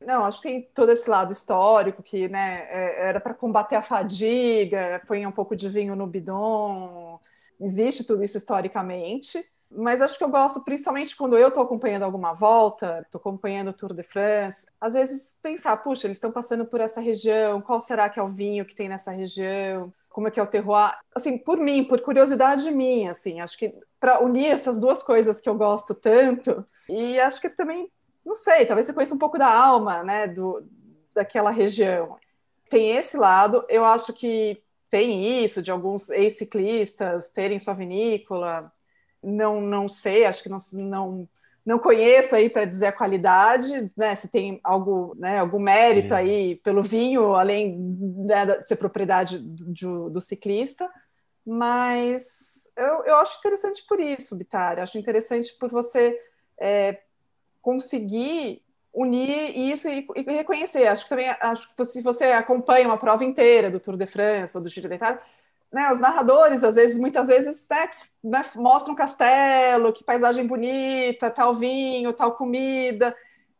Não, 0.00 0.26
acho 0.26 0.42
que 0.42 0.48
tem 0.48 0.70
todo 0.74 0.92
esse 0.92 1.08
lado 1.08 1.32
histórico 1.32 2.02
que, 2.02 2.28
né, 2.28 2.66
é, 2.68 3.08
era 3.08 3.20
para 3.20 3.32
combater 3.32 3.76
a 3.76 3.82
fadiga, 3.82 5.00
põe 5.06 5.26
um 5.26 5.32
pouco 5.32 5.56
de 5.56 5.68
vinho 5.68 5.96
no 5.96 6.06
bidon, 6.06 7.18
existe 7.58 8.04
tudo 8.04 8.22
isso 8.22 8.36
historicamente. 8.36 9.42
Mas 9.70 10.00
acho 10.00 10.16
que 10.16 10.22
eu 10.22 10.28
gosto, 10.28 10.62
principalmente 10.64 11.16
quando 11.16 11.36
eu 11.36 11.48
estou 11.48 11.62
acompanhando 11.62 12.04
alguma 12.04 12.32
volta, 12.32 13.00
estou 13.00 13.18
acompanhando 13.18 13.68
o 13.68 13.72
Tour 13.72 13.92
de 13.92 14.04
France, 14.04 14.66
às 14.80 14.94
vezes 14.94 15.40
pensar, 15.42 15.76
puxa, 15.78 16.06
eles 16.06 16.18
estão 16.18 16.30
passando 16.30 16.64
por 16.64 16.80
essa 16.80 17.00
região, 17.00 17.60
qual 17.60 17.80
será 17.80 18.08
que 18.08 18.20
é 18.20 18.22
o 18.22 18.28
vinho 18.28 18.64
que 18.64 18.74
tem 18.74 18.88
nessa 18.88 19.10
região? 19.10 19.92
Como 20.14 20.28
é 20.28 20.30
que 20.30 20.38
é 20.38 20.42
o 20.44 20.46
terroir, 20.46 20.96
assim, 21.12 21.36
por 21.36 21.58
mim, 21.58 21.82
por 21.82 22.00
curiosidade 22.00 22.70
minha, 22.70 23.10
assim, 23.10 23.40
acho 23.40 23.58
que 23.58 23.74
para 23.98 24.22
unir 24.22 24.46
essas 24.46 24.80
duas 24.80 25.02
coisas 25.02 25.40
que 25.40 25.48
eu 25.48 25.56
gosto 25.56 25.92
tanto, 25.92 26.64
e 26.88 27.18
acho 27.18 27.40
que 27.40 27.50
também, 27.50 27.90
não 28.24 28.36
sei, 28.36 28.64
talvez 28.64 28.86
você 28.86 28.92
conheça 28.92 29.16
um 29.16 29.18
pouco 29.18 29.36
da 29.36 29.52
alma, 29.52 30.04
né, 30.04 30.28
do, 30.28 30.64
daquela 31.12 31.50
região. 31.50 32.16
Tem 32.70 32.92
esse 32.92 33.16
lado, 33.16 33.64
eu 33.68 33.84
acho 33.84 34.12
que 34.12 34.62
tem 34.88 35.42
isso, 35.42 35.60
de 35.60 35.72
alguns 35.72 36.08
ex-ciclistas 36.10 37.32
terem 37.32 37.58
sua 37.58 37.74
vinícola, 37.74 38.72
não, 39.20 39.60
não 39.60 39.88
sei, 39.88 40.26
acho 40.26 40.44
que 40.44 40.48
não, 40.48 40.58
não 40.74 41.28
não 41.64 41.78
conheço 41.78 42.34
aí 42.36 42.50
para 42.50 42.66
dizer 42.66 42.88
a 42.88 42.92
qualidade, 42.92 43.90
né? 43.96 44.14
Se 44.14 44.30
tem 44.30 44.60
algo, 44.62 45.14
né, 45.16 45.38
algum 45.38 45.58
mérito 45.58 46.12
é. 46.12 46.18
aí 46.18 46.56
pelo 46.56 46.82
vinho, 46.82 47.34
além 47.34 47.78
né, 47.78 48.46
de 48.46 48.68
ser 48.68 48.76
propriedade 48.76 49.38
do, 49.38 50.10
do 50.10 50.20
ciclista, 50.20 50.90
mas 51.44 52.70
eu, 52.76 53.04
eu 53.04 53.16
acho 53.16 53.38
interessante 53.38 53.84
por 53.86 53.98
isso, 53.98 54.36
Bitar. 54.36 54.78
Acho 54.78 54.98
interessante 54.98 55.54
por 55.54 55.70
você 55.70 56.18
é, 56.58 57.00
conseguir 57.62 58.62
unir 58.92 59.56
isso 59.56 59.88
e, 59.88 60.06
e, 60.16 60.22
reconhecer. 60.22 60.86
Acho 60.86 61.04
que 61.04 61.08
também 61.08 61.28
acho 61.28 61.74
que 61.74 61.84
se 61.84 62.02
você 62.02 62.26
acompanha 62.26 62.86
uma 62.86 62.98
prova 62.98 63.24
inteira 63.24 63.70
do 63.70 63.80
Tour 63.80 63.96
de 63.96 64.06
France 64.06 64.56
ou 64.56 64.62
do 64.62 64.68
Giro 64.68 64.88
da 64.88 64.94
Itália, 64.94 65.20
né, 65.74 65.90
os 65.90 65.98
narradores, 65.98 66.62
às 66.62 66.76
vezes, 66.76 67.00
muitas 67.00 67.26
vezes, 67.26 67.66
né, 67.68 67.90
né, 68.22 68.44
mostram 68.54 68.94
castelo, 68.94 69.92
que 69.92 70.04
paisagem 70.04 70.46
bonita, 70.46 71.28
tal 71.28 71.52
vinho, 71.52 72.12
tal 72.12 72.36
comida. 72.36 73.14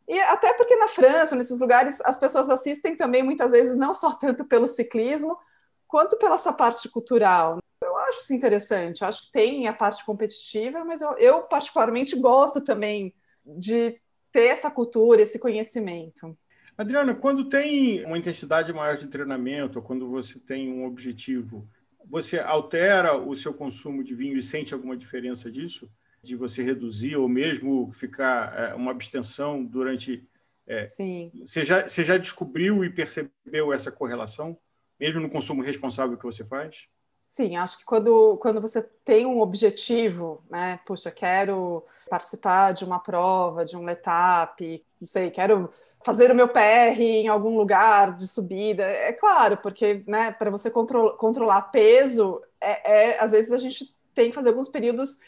E 0.07 0.17
até 0.21 0.53
porque 0.53 0.77
na 0.77 0.87
França, 0.87 1.35
nesses 1.35 1.59
lugares, 1.59 1.99
as 2.05 2.17
pessoas 2.17 2.49
assistem 2.49 2.95
também, 2.95 3.21
muitas 3.21 3.51
vezes, 3.51 3.75
não 3.75 3.93
só 3.93 4.13
tanto 4.13 4.45
pelo 4.45 4.65
ciclismo, 4.65 5.37
quanto 5.85 6.17
pela 6.17 6.35
essa 6.35 6.53
parte 6.53 6.87
cultural. 6.87 7.59
Eu 7.83 7.97
acho 7.97 8.21
isso 8.21 8.33
interessante, 8.33 9.01
eu 9.01 9.09
acho 9.09 9.25
que 9.25 9.33
tem 9.33 9.67
a 9.67 9.73
parte 9.73 10.05
competitiva, 10.05 10.85
mas 10.85 11.01
eu, 11.01 11.17
eu 11.17 11.41
particularmente 11.41 12.15
gosto 12.15 12.63
também 12.63 13.13
de 13.45 13.99
ter 14.31 14.45
essa 14.45 14.71
cultura, 14.71 15.21
esse 15.21 15.37
conhecimento. 15.37 16.37
Adriana, 16.77 17.13
quando 17.13 17.49
tem 17.49 18.05
uma 18.05 18.17
intensidade 18.17 18.71
maior 18.71 18.95
de 18.95 19.07
treinamento, 19.07 19.79
ou 19.79 19.85
quando 19.85 20.09
você 20.09 20.39
tem 20.39 20.71
um 20.71 20.85
objetivo 20.85 21.67
você 22.09 22.39
altera 22.39 23.17
o 23.17 23.35
seu 23.35 23.53
consumo 23.53 24.03
de 24.03 24.15
vinho 24.15 24.37
e 24.37 24.41
sente 24.41 24.73
alguma 24.73 24.95
diferença 24.95 25.51
disso? 25.51 25.89
De 26.21 26.35
você 26.35 26.63
reduzir 26.63 27.15
ou 27.15 27.27
mesmo 27.27 27.91
ficar 27.91 28.57
é, 28.57 28.73
uma 28.73 28.91
abstenção 28.91 29.63
durante. 29.63 30.27
É, 30.67 30.81
Sim. 30.81 31.31
Você 31.45 31.63
já, 31.63 31.87
você 31.87 32.03
já 32.03 32.17
descobriu 32.17 32.83
e 32.83 32.89
percebeu 32.89 33.71
essa 33.71 33.91
correlação, 33.91 34.57
mesmo 34.99 35.19
no 35.19 35.29
consumo 35.29 35.61
responsável 35.61 36.17
que 36.17 36.25
você 36.25 36.43
faz? 36.43 36.87
Sim, 37.27 37.57
acho 37.57 37.79
que 37.79 37.85
quando, 37.85 38.37
quando 38.37 38.61
você 38.61 38.81
tem 39.03 39.25
um 39.25 39.41
objetivo, 39.41 40.43
né? 40.49 40.79
Puxa, 40.85 41.11
quero 41.11 41.83
participar 42.09 42.71
de 42.71 42.85
uma 42.85 42.99
prova, 42.99 43.65
de 43.65 43.75
um 43.75 43.83
letap, 43.83 44.85
não 44.99 45.07
sei, 45.07 45.31
quero 45.31 45.69
fazer 46.05 46.29
o 46.29 46.35
meu 46.35 46.47
PR 46.47 47.01
em 47.01 47.27
algum 47.27 47.57
lugar 47.57 48.15
de 48.15 48.27
subida. 48.27 48.83
É 48.83 49.11
claro, 49.11 49.57
porque 49.57 50.03
né, 50.05 50.31
para 50.31 50.51
você 50.51 50.69
contro 50.69 51.17
controlar 51.17 51.63
peso, 51.63 52.39
é, 52.61 53.13
é, 53.13 53.19
às 53.19 53.31
vezes 53.31 53.51
a 53.51 53.57
gente 53.57 53.91
tem 54.13 54.29
que 54.29 54.35
fazer 54.35 54.49
alguns 54.49 54.69
períodos 54.69 55.21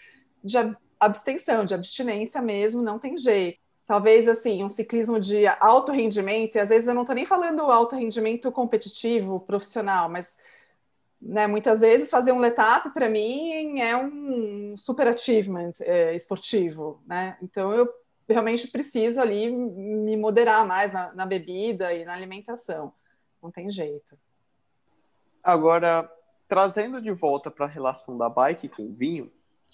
de 0.44 0.56
abstenção, 1.00 1.66
de 1.66 1.74
abstinência 1.74 2.40
mesmo, 2.44 2.84
não 2.84 3.00
tem 3.00 3.18
jeito. 3.18 3.58
Talvez 3.88 4.28
assim, 4.28 4.64
um 4.64 4.70
ciclismo 4.70 5.20
de 5.20 5.48
alto 5.48 5.92
rendimento, 5.92 6.56
e 6.56 6.60
às 6.60 6.70
vezes 6.70 6.88
eu 6.88 6.94
não 6.94 7.02
estou 7.02 7.16
nem 7.16 7.26
falando 7.26 7.64
alto 7.64 7.96
rendimento 7.96 8.52
competitivo, 8.52 9.40
profissional, 9.40 10.08
mas 10.08 10.38
né, 11.20 11.48
muitas 11.48 11.82
vezes 11.82 12.12
fazer 12.12 12.32
um 12.32 12.38
letap 12.38 12.92
para 12.94 13.10
mim 13.10 13.80
é 13.80 13.98
um 13.98 14.76
super 14.78 15.08
achievement 15.08 15.72
é, 15.82 16.16
esportivo, 16.16 17.02
né? 17.08 17.36
Então 17.42 17.74
eu 17.74 17.90
realmente 18.28 18.68
preciso 18.68 19.22
ali 19.22 19.50
me 19.50 20.18
moderar 20.18 20.66
mais 20.66 20.92
na, 20.92 21.14
na 21.14 21.26
bebida 21.26 21.94
e 21.94 22.04
na 22.04 22.14
alimentação. 22.14 22.94
Não 23.42 23.52
tem 23.52 23.72
jeito. 23.72 24.18
Agora, 25.44 26.12
trazendo 26.48 27.02
de 27.02 27.12
volta 27.12 27.50
para 27.50 27.66
a 27.66 27.70
relação 27.70 28.18
da 28.18 28.30
bike 28.30 28.70
com 28.70 28.84
o 28.84 28.92
vinho, 28.92 29.32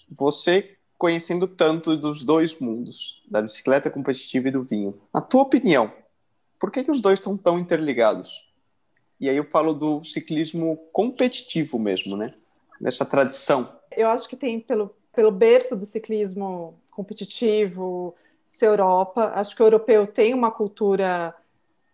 você 0.08 0.76
conhecendo 0.96 1.48
tanto 1.48 1.96
dos 1.96 2.22
dois 2.22 2.58
mundos, 2.58 3.22
da 3.28 3.42
bicicleta 3.42 3.90
competitiva 3.90 4.48
e 4.48 4.52
do 4.52 4.62
vinho, 4.62 5.00
na 5.12 5.20
tua 5.20 5.42
opinião, 5.42 5.92
por 6.58 6.70
que, 6.70 6.84
que 6.84 6.90
os 6.90 7.00
dois 7.00 7.18
estão 7.18 7.36
tão 7.36 7.58
interligados? 7.58 8.50
E 9.20 9.28
aí 9.28 9.36
eu 9.36 9.44
falo 9.44 9.74
do 9.74 10.04
ciclismo 10.04 10.76
competitivo 10.92 11.78
mesmo, 11.78 12.16
né? 12.16 12.34
Dessa 12.80 13.04
tradição. 13.04 13.68
Eu 13.96 14.08
acho 14.08 14.28
que 14.28 14.36
tem 14.36 14.60
pelo, 14.60 14.94
pelo 15.12 15.30
berço 15.30 15.76
do 15.76 15.86
ciclismo 15.86 16.78
competitivo, 16.90 18.14
ser 18.56 18.66
Europa. 18.66 19.32
Acho 19.34 19.54
que 19.56 19.62
o 19.62 19.66
europeu 19.66 20.06
tem 20.06 20.34
uma 20.34 20.50
cultura 20.50 21.34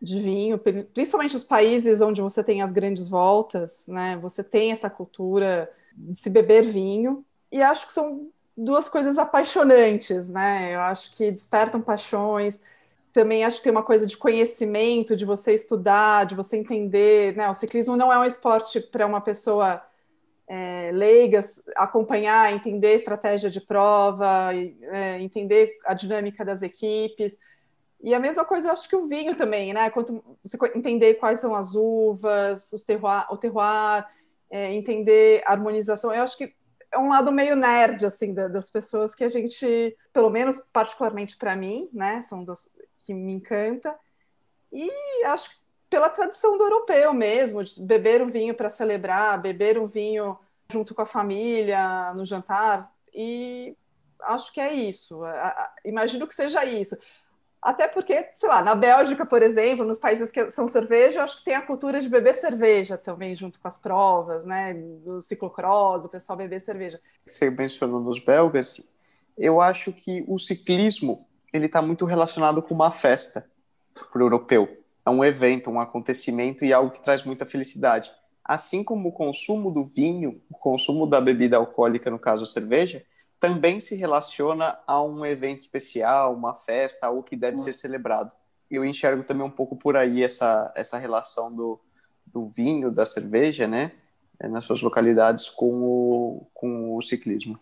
de 0.00 0.20
vinho, 0.20 0.58
principalmente 0.92 1.36
os 1.36 1.44
países 1.44 2.00
onde 2.00 2.22
você 2.22 2.42
tem 2.42 2.62
as 2.62 2.72
grandes 2.72 3.08
voltas, 3.08 3.86
né? 3.88 4.18
Você 4.22 4.42
tem 4.42 4.72
essa 4.72 4.88
cultura 4.88 5.70
de 5.94 6.16
se 6.16 6.30
beber 6.30 6.64
vinho. 6.64 7.24
E 7.52 7.62
acho 7.62 7.86
que 7.86 7.92
são 7.92 8.28
duas 8.56 8.88
coisas 8.88 9.18
apaixonantes, 9.18 10.28
né? 10.28 10.74
Eu 10.74 10.80
acho 10.80 11.14
que 11.16 11.30
despertam 11.30 11.80
paixões 11.80 12.64
também 13.12 13.44
acho 13.44 13.58
que 13.58 13.64
tem 13.64 13.72
uma 13.72 13.82
coisa 13.82 14.06
de 14.06 14.16
conhecimento, 14.16 15.16
de 15.16 15.24
você 15.24 15.54
estudar, 15.54 16.26
de 16.26 16.34
você 16.34 16.56
entender. 16.56 17.36
Né? 17.36 17.48
O 17.50 17.54
ciclismo 17.54 17.96
não 17.96 18.12
é 18.12 18.18
um 18.18 18.24
esporte 18.24 18.80
para 18.80 19.06
uma 19.06 19.20
pessoa 19.20 19.82
é, 20.52 20.90
leiga 20.92 21.40
acompanhar, 21.76 22.52
entender 22.52 22.88
a 22.88 22.94
estratégia 22.94 23.48
de 23.48 23.60
prova, 23.60 24.50
é, 24.52 25.20
entender 25.20 25.78
a 25.86 25.94
dinâmica 25.94 26.44
das 26.44 26.60
equipes. 26.60 27.38
E 28.02 28.12
a 28.12 28.18
mesma 28.18 28.44
coisa 28.44 28.66
eu 28.68 28.72
acho 28.72 28.88
que 28.88 28.96
o 28.96 29.06
vinho 29.06 29.36
também, 29.36 29.72
né? 29.72 29.90
Quanto 29.90 30.24
você 30.42 30.58
entender 30.74 31.14
quais 31.14 31.38
são 31.38 31.54
as 31.54 31.76
uvas, 31.76 32.72
os 32.72 32.82
terroir, 32.82 33.32
o 33.32 33.36
terroir, 33.36 34.04
é, 34.50 34.74
entender 34.74 35.40
a 35.46 35.52
harmonização. 35.52 36.12
Eu 36.12 36.24
acho 36.24 36.36
que 36.36 36.52
é 36.90 36.98
um 36.98 37.10
lado 37.10 37.30
meio 37.30 37.54
nerd 37.54 38.04
assim 38.04 38.34
das 38.34 38.68
pessoas 38.68 39.14
que 39.14 39.22
a 39.22 39.28
gente, 39.28 39.96
pelo 40.12 40.30
menos 40.30 40.68
particularmente 40.72 41.36
para 41.36 41.54
mim, 41.54 41.88
né? 41.92 42.22
São 42.22 42.42
dos, 42.42 42.76
que 42.98 43.14
me 43.14 43.34
encanta. 43.34 43.94
E 44.72 44.90
acho 45.26 45.50
que 45.50 45.56
pela 45.90 46.08
tradição 46.08 46.56
do 46.56 46.64
europeu 46.64 47.12
mesmo, 47.12 47.64
de 47.64 47.82
beber 47.82 48.22
um 48.22 48.30
vinho 48.30 48.54
para 48.54 48.70
celebrar, 48.70 49.40
beber 49.40 49.76
um 49.76 49.86
vinho 49.86 50.38
junto 50.70 50.94
com 50.94 51.02
a 51.02 51.06
família, 51.06 52.14
no 52.14 52.24
jantar. 52.24 52.90
E 53.12 53.76
acho 54.22 54.52
que 54.52 54.60
é 54.60 54.72
isso. 54.72 55.20
Imagino 55.84 56.28
que 56.28 56.34
seja 56.34 56.64
isso. 56.64 56.96
Até 57.60 57.86
porque, 57.86 58.30
sei 58.34 58.48
lá, 58.48 58.62
na 58.62 58.74
Bélgica, 58.74 59.26
por 59.26 59.42
exemplo, 59.42 59.84
nos 59.84 59.98
países 59.98 60.30
que 60.30 60.48
são 60.48 60.66
cerveja, 60.66 61.22
acho 61.22 61.38
que 61.38 61.44
tem 61.44 61.54
a 61.54 61.60
cultura 61.60 62.00
de 62.00 62.08
beber 62.08 62.34
cerveja 62.34 62.96
também, 62.96 63.34
junto 63.34 63.60
com 63.60 63.68
as 63.68 63.76
provas, 63.76 64.46
né? 64.46 64.72
Do 64.72 65.20
ciclocross, 65.20 66.02
do 66.02 66.08
pessoal 66.08 66.38
beber 66.38 66.62
cerveja. 66.62 66.98
Você 67.26 67.50
mencionou 67.50 68.00
nos 68.00 68.18
belgas, 68.18 68.90
eu 69.36 69.60
acho 69.60 69.92
que 69.92 70.24
o 70.26 70.38
ciclismo 70.38 71.26
ele 71.52 71.66
está 71.66 71.82
muito 71.82 72.06
relacionado 72.06 72.62
com 72.62 72.72
uma 72.72 72.90
festa 72.90 73.44
para 74.10 74.22
o 74.22 74.24
europeu. 74.24 74.79
É 75.04 75.10
um 75.10 75.24
evento, 75.24 75.70
um 75.70 75.80
acontecimento 75.80 76.64
e 76.64 76.72
algo 76.72 76.90
que 76.90 77.02
traz 77.02 77.24
muita 77.24 77.46
felicidade. 77.46 78.12
Assim 78.44 78.82
como 78.82 79.08
o 79.08 79.12
consumo 79.12 79.70
do 79.70 79.84
vinho, 79.84 80.40
o 80.50 80.54
consumo 80.54 81.06
da 81.06 81.20
bebida 81.20 81.56
alcoólica, 81.56 82.10
no 82.10 82.18
caso 82.18 82.44
a 82.44 82.46
cerveja, 82.46 83.04
também 83.38 83.80
se 83.80 83.94
relaciona 83.94 84.78
a 84.86 85.02
um 85.02 85.24
evento 85.24 85.60
especial, 85.60 86.34
uma 86.34 86.54
festa, 86.54 87.06
algo 87.06 87.22
que 87.22 87.36
deve 87.36 87.58
ser 87.58 87.72
celebrado. 87.72 88.34
Eu 88.70 88.84
enxergo 88.84 89.24
também 89.24 89.44
um 89.44 89.50
pouco 89.50 89.74
por 89.76 89.96
aí 89.96 90.22
essa, 90.22 90.72
essa 90.76 90.98
relação 90.98 91.52
do, 91.54 91.80
do 92.26 92.46
vinho, 92.46 92.90
da 92.90 93.06
cerveja, 93.06 93.66
né, 93.66 93.92
nas 94.42 94.64
suas 94.64 94.82
localidades 94.82 95.48
com 95.48 95.82
o, 95.82 96.46
com 96.52 96.96
o 96.96 97.02
ciclismo. 97.02 97.58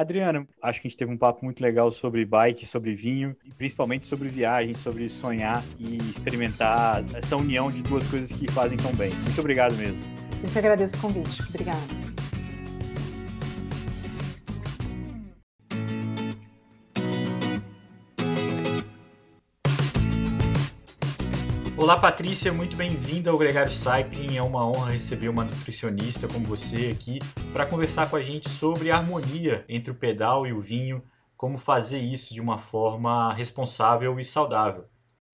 Adriano, 0.00 0.48
acho 0.62 0.80
que 0.80 0.88
a 0.88 0.90
gente 0.90 0.98
teve 0.98 1.12
um 1.12 1.16
papo 1.16 1.44
muito 1.44 1.60
legal 1.60 1.92
sobre 1.92 2.24
bike, 2.24 2.66
sobre 2.66 2.94
vinho, 2.94 3.36
e 3.44 3.52
principalmente 3.52 4.06
sobre 4.06 4.28
viagem, 4.28 4.74
sobre 4.74 5.08
sonhar 5.08 5.62
e 5.78 5.98
experimentar 6.10 7.04
essa 7.14 7.36
união 7.36 7.68
de 7.68 7.82
duas 7.82 8.06
coisas 8.06 8.32
que 8.32 8.50
fazem 8.50 8.78
tão 8.78 8.94
bem. 8.94 9.10
Muito 9.10 9.38
obrigado 9.38 9.76
mesmo. 9.76 10.00
Eu 10.42 10.50
que 10.50 10.58
agradeço 10.58 10.96
o 10.96 11.00
convite. 11.00 11.42
Obrigada. 11.48 12.09
Olá, 21.80 21.98
Patrícia, 21.98 22.52
muito 22.52 22.76
bem-vinda 22.76 23.30
ao 23.30 23.38
Gregário 23.38 23.72
Cycling. 23.72 24.36
É 24.36 24.42
uma 24.42 24.68
honra 24.68 24.90
receber 24.90 25.30
uma 25.30 25.44
nutricionista 25.44 26.28
como 26.28 26.44
você 26.44 26.94
aqui 26.94 27.20
para 27.54 27.64
conversar 27.64 28.10
com 28.10 28.16
a 28.16 28.20
gente 28.20 28.50
sobre 28.50 28.90
a 28.90 28.98
harmonia 28.98 29.64
entre 29.66 29.90
o 29.90 29.94
pedal 29.94 30.46
e 30.46 30.52
o 30.52 30.60
vinho, 30.60 31.02
como 31.38 31.56
fazer 31.56 31.96
isso 31.96 32.34
de 32.34 32.40
uma 32.40 32.58
forma 32.58 33.32
responsável 33.32 34.20
e 34.20 34.24
saudável. 34.26 34.84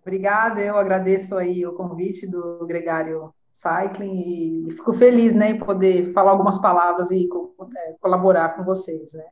Obrigada, 0.00 0.61
eu 0.61 0.78
agradeço 0.78 1.37
aí 1.37 1.66
o 1.66 1.72
convite 1.72 2.28
do 2.28 2.64
Gregário 2.64 3.35
Cycling 3.50 4.68
e 4.68 4.70
fico 4.70 4.94
feliz 4.94 5.35
né, 5.35 5.50
em 5.50 5.59
poder 5.59 6.12
falar 6.12 6.30
algumas 6.30 6.59
palavras 6.59 7.11
e 7.11 7.28
é, 7.76 7.96
colaborar 8.00 8.50
com 8.50 8.62
vocês. 8.62 9.14
Né? 9.14 9.24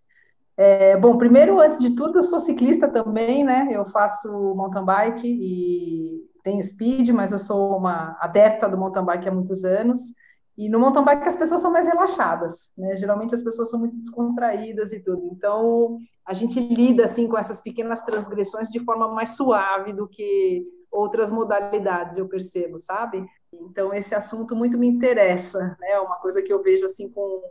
É, 0.56 0.96
bom, 0.96 1.16
primeiro, 1.16 1.60
antes 1.60 1.78
de 1.78 1.94
tudo, 1.94 2.18
eu 2.18 2.24
sou 2.24 2.40
ciclista 2.40 2.88
também, 2.88 3.44
né? 3.44 3.68
Eu 3.70 3.84
faço 3.86 4.28
mountain 4.56 4.84
bike 4.84 5.28
e 5.28 6.33
tenho 6.44 6.62
speed, 6.62 7.08
mas 7.08 7.32
eu 7.32 7.38
sou 7.38 7.76
uma 7.76 8.16
adepta 8.20 8.68
do 8.68 8.76
mountain 8.78 9.04
bike 9.04 9.28
há 9.28 9.32
muitos 9.32 9.64
anos. 9.64 10.00
E 10.56 10.68
no 10.68 10.78
mountain 10.78 11.04
bike 11.04 11.26
as 11.26 11.36
pessoas 11.36 11.60
são 11.60 11.72
mais 11.72 11.86
relaxadas, 11.86 12.70
né? 12.78 12.94
Geralmente 12.96 13.34
as 13.34 13.42
pessoas 13.42 13.70
são 13.70 13.80
muito 13.80 13.96
descontraídas 13.96 14.92
e 14.92 15.00
tudo. 15.00 15.26
Então, 15.32 15.98
a 16.24 16.32
gente 16.32 16.60
lida 16.60 17.04
assim 17.04 17.26
com 17.26 17.36
essas 17.36 17.60
pequenas 17.60 18.02
transgressões 18.02 18.70
de 18.70 18.78
forma 18.84 19.08
mais 19.08 19.30
suave 19.34 19.92
do 19.92 20.06
que 20.06 20.62
outras 20.92 21.32
modalidades, 21.32 22.16
eu 22.16 22.28
percebo, 22.28 22.78
sabe? 22.78 23.26
Então, 23.62 23.92
esse 23.92 24.14
assunto 24.14 24.54
muito 24.54 24.78
me 24.78 24.86
interessa, 24.86 25.76
né? 25.80 25.92
É 25.92 26.00
uma 26.00 26.16
coisa 26.16 26.42
que 26.42 26.52
eu 26.52 26.62
vejo 26.62 26.86
assim 26.86 27.08
com, 27.08 27.42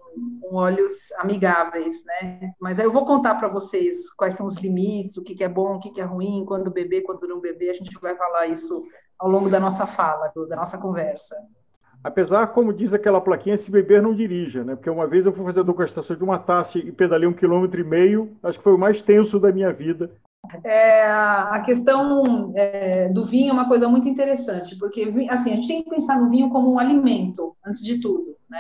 com 0.42 0.56
olhos 0.56 1.12
amigáveis, 1.20 2.06
né? 2.06 2.54
Mas 2.60 2.80
aí 2.80 2.86
eu 2.86 2.92
vou 2.92 3.06
contar 3.06 3.36
para 3.36 3.48
vocês 3.48 4.12
quais 4.12 4.36
são 4.36 4.48
os 4.48 4.56
limites, 4.56 5.18
o 5.18 5.24
que, 5.24 5.36
que 5.36 5.44
é 5.44 5.50
bom, 5.50 5.76
o 5.76 5.80
que, 5.80 5.92
que 5.92 6.02
é 6.02 6.04
ruim, 6.04 6.46
quando 6.46 6.72
beber, 6.72 7.02
quando 7.02 7.28
não 7.28 7.39
beber. 7.39 7.72
A 7.72 7.74
gente 7.74 7.98
vai 8.00 8.16
falar 8.16 8.48
isso 8.48 8.84
ao 9.18 9.30
longo 9.30 9.50
da 9.50 9.60
nossa 9.60 9.86
fala, 9.86 10.32
da 10.48 10.56
nossa 10.56 10.78
conversa. 10.78 11.36
Apesar, 12.04 12.48
como 12.48 12.74
diz 12.74 12.94
aquela 12.94 13.22
plaquinha, 13.22 13.56
se 13.56 13.72
beber 13.72 14.02
não 14.02 14.13
dirija, 14.13 14.63
né? 14.63 14.76
Porque 14.76 14.89
uma 14.89 15.08
vez 15.08 15.26
eu 15.26 15.32
fui 15.32 15.46
fazer 15.46 15.62
a 15.62 15.63
degustação 15.63 16.18
de 16.18 16.24
uma 16.24 16.38
taça 16.38 16.78
e 16.78 16.92
pedalei 16.92 17.28
um 17.28 17.34
quilômetro 17.34 17.80
e 17.80 17.84
meio, 17.84 18.36
acho 18.44 18.58
que 18.58 18.63
foi 18.63 18.74
o 18.74 18.78
mais 18.78 19.02
tenso 19.02 19.39
da 19.39 19.54
minha 19.54 19.72
vida. 19.72 20.12
É, 20.63 21.03
a 21.06 21.62
questão 21.65 22.53
é, 22.56 23.10
do 23.10 23.25
vinho 23.25 23.49
é 23.49 23.53
uma 23.53 23.67
coisa 23.67 23.88
muito 23.88 24.08
interessante, 24.08 24.77
porque 24.77 25.12
assim, 25.29 25.51
a 25.51 25.56
gente 25.56 25.67
tem 25.67 25.84
que 25.84 25.89
pensar 25.89 26.19
no 26.19 26.29
vinho 26.29 26.49
como 26.49 26.73
um 26.73 26.79
alimento, 26.79 27.56
antes 27.65 27.84
de 27.84 27.99
tudo, 27.99 28.36
né? 28.49 28.60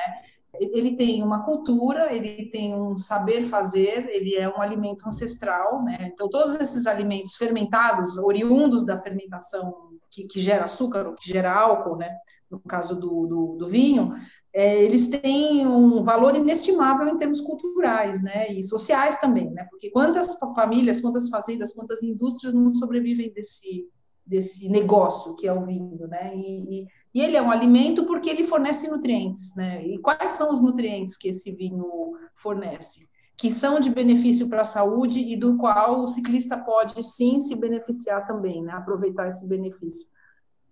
Ele 0.59 0.95
tem 0.95 1.23
uma 1.23 1.43
cultura, 1.43 2.13
ele 2.13 2.45
tem 2.51 2.75
um 2.75 2.95
saber 2.95 3.45
fazer, 3.45 4.07
ele 4.09 4.35
é 4.35 4.47
um 4.47 4.61
alimento 4.61 5.05
ancestral, 5.05 5.83
né? 5.83 6.11
Então, 6.13 6.29
todos 6.29 6.55
esses 6.55 6.85
alimentos 6.85 7.35
fermentados, 7.35 8.17
oriundos 8.17 8.85
da 8.85 8.99
fermentação 8.99 9.73
que, 10.11 10.25
que 10.25 10.39
gera 10.39 10.65
açúcar, 10.65 11.15
que 11.19 11.27
gera 11.27 11.51
álcool, 11.51 11.97
né? 11.97 12.15
No 12.51 12.59
caso 12.59 12.99
do, 12.99 13.25
do, 13.25 13.55
do 13.57 13.67
vinho, 13.67 14.13
é, 14.53 14.83
eles 14.83 15.09
têm 15.09 15.65
um 15.67 16.03
valor 16.03 16.35
inestimável 16.35 17.07
em 17.07 17.17
termos 17.17 17.41
culturais, 17.41 18.21
né, 18.21 18.51
e 18.51 18.61
sociais 18.63 19.19
também, 19.19 19.49
né, 19.51 19.65
porque 19.69 19.89
quantas 19.89 20.37
famílias, 20.55 21.01
quantas 21.01 21.29
fazendas, 21.29 21.73
quantas 21.73 22.03
indústrias 22.03 22.53
não 22.53 22.73
sobrevivem 22.75 23.31
desse 23.33 23.89
desse 24.25 24.69
negócio 24.69 25.35
que 25.35 25.45
é 25.45 25.51
o 25.53 25.65
vinho, 25.65 26.07
né, 26.07 26.33
e, 26.33 26.87
E 27.13 27.21
ele 27.21 27.37
é 27.37 27.41
um 27.41 27.51
alimento 27.51 28.05
porque 28.05 28.29
ele 28.29 28.45
fornece 28.45 28.89
nutrientes, 28.89 29.55
né? 29.55 29.85
E 29.85 29.99
quais 29.99 30.31
são 30.33 30.51
os 30.53 30.61
nutrientes 30.61 31.15
que 31.17 31.29
esse 31.29 31.51
vinho 31.51 32.13
fornece? 32.37 33.07
Que 33.37 33.51
são 33.51 33.79
de 33.79 33.89
benefício 33.89 34.49
para 34.49 34.61
a 34.61 34.65
saúde 34.65 35.19
e 35.19 35.37
do 35.37 35.57
qual 35.57 36.01
o 36.01 36.07
ciclista 36.07 36.57
pode 36.57 37.03
sim 37.03 37.39
se 37.39 37.55
beneficiar 37.55 38.25
também, 38.25 38.63
né? 38.63 38.73
Aproveitar 38.73 39.27
esse 39.27 39.45
benefício. 39.47 40.07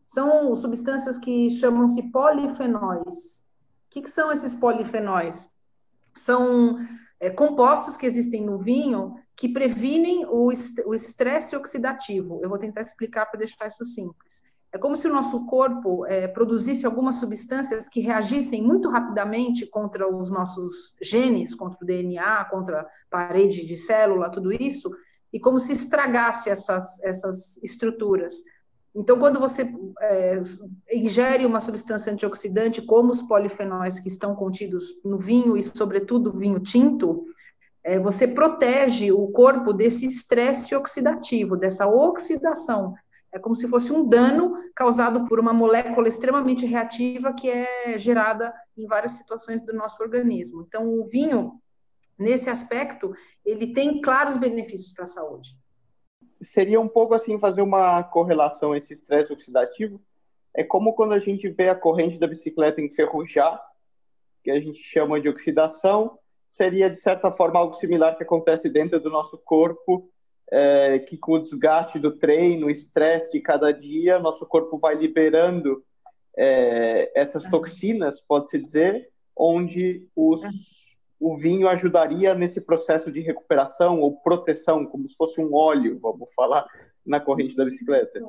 São 0.07 0.55
substâncias 0.55 1.19
que 1.19 1.49
chamam-se 1.51 2.01
polifenóis. 2.11 3.40
O 3.91 3.93
que, 3.93 4.03
que 4.03 4.09
são 4.09 4.31
esses 4.31 4.55
polifenóis? 4.55 5.49
São 6.15 6.79
é, 7.19 7.29
compostos 7.29 7.97
que 7.97 8.05
existem 8.05 8.41
no 8.41 8.57
vinho 8.57 9.19
que 9.35 9.49
previnem 9.49 10.25
o 10.25 10.49
estresse 10.49 11.57
oxidativo. 11.57 12.39
Eu 12.41 12.47
vou 12.47 12.57
tentar 12.57 12.79
explicar 12.79 13.25
para 13.25 13.39
deixar 13.39 13.67
isso 13.67 13.83
simples. 13.83 14.41
É 14.71 14.77
como 14.77 14.95
se 14.95 15.09
o 15.09 15.13
nosso 15.13 15.45
corpo 15.45 16.05
é, 16.05 16.25
produzisse 16.25 16.85
algumas 16.85 17.17
substâncias 17.17 17.89
que 17.89 17.99
reagissem 17.99 18.63
muito 18.63 18.89
rapidamente 18.89 19.65
contra 19.65 20.07
os 20.07 20.31
nossos 20.31 20.95
genes, 21.01 21.53
contra 21.53 21.83
o 21.83 21.85
DNA, 21.85 22.45
contra 22.45 22.79
a 22.79 22.87
parede 23.09 23.65
de 23.65 23.75
célula, 23.75 24.31
tudo 24.31 24.53
isso, 24.53 24.89
e 25.33 25.39
como 25.39 25.59
se 25.59 25.73
estragasse 25.73 26.49
essas, 26.49 27.03
essas 27.03 27.61
estruturas. 27.61 28.35
Então, 28.93 29.17
quando 29.17 29.39
você 29.39 29.73
é, 30.01 30.41
ingere 30.91 31.45
uma 31.45 31.61
substância 31.61 32.11
antioxidante, 32.11 32.81
como 32.81 33.11
os 33.11 33.21
polifenóis 33.21 33.99
que 33.99 34.09
estão 34.09 34.35
contidos 34.35 35.01
no 35.03 35.17
vinho 35.17 35.55
e, 35.55 35.63
sobretudo, 35.63 36.37
vinho 36.37 36.59
tinto, 36.59 37.25
é, 37.83 37.97
você 37.97 38.27
protege 38.27 39.11
o 39.11 39.27
corpo 39.29 39.71
desse 39.71 40.05
estresse 40.05 40.75
oxidativo, 40.75 41.55
dessa 41.55 41.87
oxidação. 41.87 42.93
É 43.31 43.39
como 43.39 43.55
se 43.55 43.65
fosse 43.69 43.93
um 43.93 44.05
dano 44.05 44.57
causado 44.75 45.25
por 45.25 45.39
uma 45.39 45.53
molécula 45.53 46.09
extremamente 46.09 46.65
reativa 46.65 47.33
que 47.33 47.49
é 47.49 47.97
gerada 47.97 48.53
em 48.77 48.85
várias 48.85 49.13
situações 49.13 49.65
do 49.65 49.73
nosso 49.73 50.03
organismo. 50.03 50.65
Então, 50.67 50.99
o 50.99 51.05
vinho, 51.05 51.53
nesse 52.19 52.49
aspecto, 52.49 53.15
ele 53.45 53.71
tem 53.71 54.01
claros 54.01 54.35
benefícios 54.35 54.91
para 54.91 55.05
a 55.05 55.07
saúde 55.07 55.60
seria 56.41 56.79
um 56.79 56.87
pouco 56.87 57.13
assim 57.13 57.39
fazer 57.39 57.61
uma 57.61 58.03
correlação 58.03 58.75
esse 58.75 58.93
estresse 58.93 59.31
oxidativo. 59.31 60.01
É 60.53 60.63
como 60.63 60.93
quando 60.93 61.13
a 61.13 61.19
gente 61.19 61.47
vê 61.47 61.69
a 61.69 61.75
corrente 61.75 62.17
da 62.17 62.27
bicicleta 62.27 62.81
enferrujar, 62.81 63.61
que 64.43 64.51
a 64.51 64.59
gente 64.59 64.81
chama 64.81 65.21
de 65.21 65.29
oxidação, 65.29 66.17
seria 66.45 66.89
de 66.89 66.97
certa 66.99 67.31
forma 67.31 67.59
algo 67.59 67.75
similar 67.75 68.17
que 68.17 68.23
acontece 68.23 68.69
dentro 68.69 68.99
do 68.99 69.09
nosso 69.09 69.37
corpo, 69.37 70.09
é, 70.51 70.99
que 70.99 71.17
com 71.17 71.33
o 71.33 71.39
desgaste 71.39 71.97
do 71.97 72.17
treino, 72.17 72.67
o 72.67 72.71
estresse 72.71 73.31
de 73.31 73.39
cada 73.39 73.71
dia, 73.71 74.19
nosso 74.19 74.45
corpo 74.45 74.77
vai 74.77 74.95
liberando 74.95 75.83
é, 76.35 77.11
essas 77.15 77.47
toxinas, 77.47 78.19
pode-se 78.19 78.59
dizer, 78.59 79.09
onde 79.35 80.09
os 80.15 80.41
o 81.21 81.37
vinho 81.37 81.69
ajudaria 81.69 82.33
nesse 82.33 82.59
processo 82.59 83.11
de 83.11 83.21
recuperação 83.21 83.99
ou 83.99 84.17
proteção, 84.17 84.85
como 84.85 85.07
se 85.07 85.15
fosse 85.15 85.39
um 85.39 85.53
óleo, 85.53 85.99
vamos 86.01 86.33
falar, 86.33 86.65
na 87.05 87.19
corrente 87.19 87.55
da 87.55 87.63
bicicleta. 87.63 88.19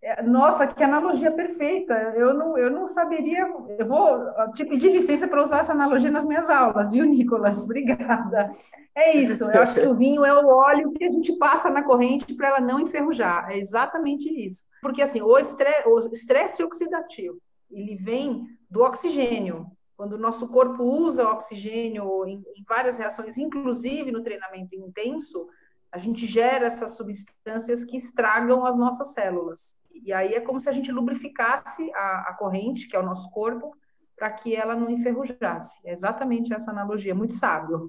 É, 0.00 0.22
nossa, 0.22 0.68
que 0.68 0.84
analogia 0.84 1.32
perfeita! 1.32 1.92
Eu 2.16 2.32
não, 2.32 2.56
eu 2.56 2.70
não 2.70 2.86
saberia. 2.86 3.44
Eu 3.76 3.86
vou 3.86 4.52
te 4.52 4.64
pedir 4.64 4.92
licença 4.92 5.26
para 5.26 5.42
usar 5.42 5.58
essa 5.58 5.72
analogia 5.72 6.10
nas 6.12 6.24
minhas 6.24 6.48
aulas, 6.48 6.92
viu, 6.92 7.04
Nicolas? 7.04 7.58
Obrigada. 7.64 8.50
É 8.94 9.16
isso. 9.16 9.44
Eu 9.44 9.62
acho 9.62 9.80
que 9.80 9.86
o 9.86 9.96
vinho 9.96 10.24
é 10.24 10.32
o 10.32 10.46
óleo 10.46 10.92
que 10.92 11.04
a 11.04 11.10
gente 11.10 11.36
passa 11.36 11.68
na 11.68 11.82
corrente 11.82 12.32
para 12.34 12.48
ela 12.48 12.60
não 12.60 12.78
enferrujar. 12.78 13.50
É 13.50 13.58
exatamente 13.58 14.28
isso. 14.28 14.62
Porque 14.80 15.02
assim, 15.02 15.20
o 15.20 15.36
estresse, 15.36 15.88
o 15.88 15.98
estresse 15.98 16.62
oxidativo 16.62 17.38
ele 17.70 17.96
vem 17.96 18.46
do 18.70 18.82
oxigênio. 18.82 19.66
Quando 19.96 20.12
o 20.12 20.18
nosso 20.18 20.48
corpo 20.48 20.82
usa 20.82 21.28
oxigênio 21.28 22.26
em, 22.26 22.44
em 22.54 22.64
várias 22.68 22.98
reações, 22.98 23.38
inclusive 23.38 24.12
no 24.12 24.22
treinamento 24.22 24.74
intenso, 24.74 25.48
a 25.90 25.98
gente 25.98 26.26
gera 26.26 26.66
essas 26.66 26.96
substâncias 26.96 27.84
que 27.84 27.96
estragam 27.96 28.66
as 28.66 28.76
nossas 28.76 29.14
células. 29.14 29.74
E 29.90 30.12
aí 30.12 30.34
é 30.34 30.40
como 30.40 30.60
se 30.60 30.68
a 30.68 30.72
gente 30.72 30.92
lubrificasse 30.92 31.90
a, 31.94 32.26
a 32.28 32.34
corrente, 32.34 32.88
que 32.88 32.94
é 32.94 33.00
o 33.00 33.06
nosso 33.06 33.30
corpo, 33.30 33.74
para 34.14 34.30
que 34.30 34.54
ela 34.54 34.76
não 34.76 34.90
enferrujasse. 34.90 35.78
É 35.84 35.92
exatamente 35.92 36.52
essa 36.52 36.70
analogia, 36.70 37.14
muito 37.14 37.32
sábio. 37.32 37.88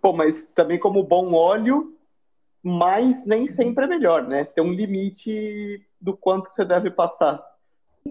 Bom, 0.00 0.12
mas 0.12 0.46
também 0.46 0.78
como 0.78 1.02
bom 1.02 1.34
óleo, 1.34 1.96
mas 2.62 3.26
nem 3.26 3.48
sempre 3.48 3.84
é 3.84 3.88
melhor, 3.88 4.26
né? 4.26 4.44
Tem 4.44 4.62
um 4.62 4.72
limite 4.72 5.84
do 6.00 6.16
quanto 6.16 6.50
você 6.50 6.64
deve 6.64 6.90
passar. 6.90 7.44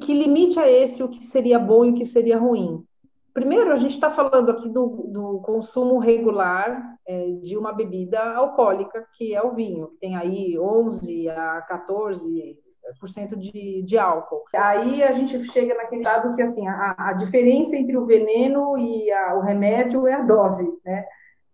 Que 0.01 0.13
limite 0.13 0.59
é 0.59 0.71
esse, 0.71 1.01
o 1.01 1.09
que 1.09 1.25
seria 1.25 1.57
bom 1.57 1.85
e 1.85 1.91
o 1.91 1.95
que 1.95 2.05
seria 2.05 2.37
ruim? 2.37 2.85
Primeiro, 3.33 3.71
a 3.71 3.75
gente 3.75 3.93
está 3.93 4.09
falando 4.09 4.51
aqui 4.51 4.67
do, 4.69 5.07
do 5.07 5.39
consumo 5.41 5.99
regular 5.99 6.97
é, 7.07 7.31
de 7.41 7.57
uma 7.57 7.71
bebida 7.71 8.21
alcoólica, 8.21 9.05
que 9.13 9.35
é 9.35 9.41
o 9.41 9.53
vinho, 9.53 9.87
que 9.89 9.97
tem 9.97 10.15
aí 10.15 10.57
11 10.57 11.29
a 11.29 11.67
14% 11.69 13.35
de, 13.37 13.83
de 13.83 13.97
álcool. 13.97 14.43
Aí 14.55 15.03
a 15.03 15.11
gente 15.11 15.43
chega 15.45 15.75
naquele 15.75 16.03
dado 16.03 16.35
que, 16.35 16.41
assim, 16.41 16.67
a, 16.67 16.95
a 16.97 17.13
diferença 17.13 17.75
entre 17.75 17.97
o 17.97 18.05
veneno 18.05 18.77
e 18.77 19.11
a, 19.11 19.35
o 19.35 19.41
remédio 19.41 20.07
é 20.07 20.13
a 20.13 20.21
dose, 20.21 20.67
né? 20.83 21.05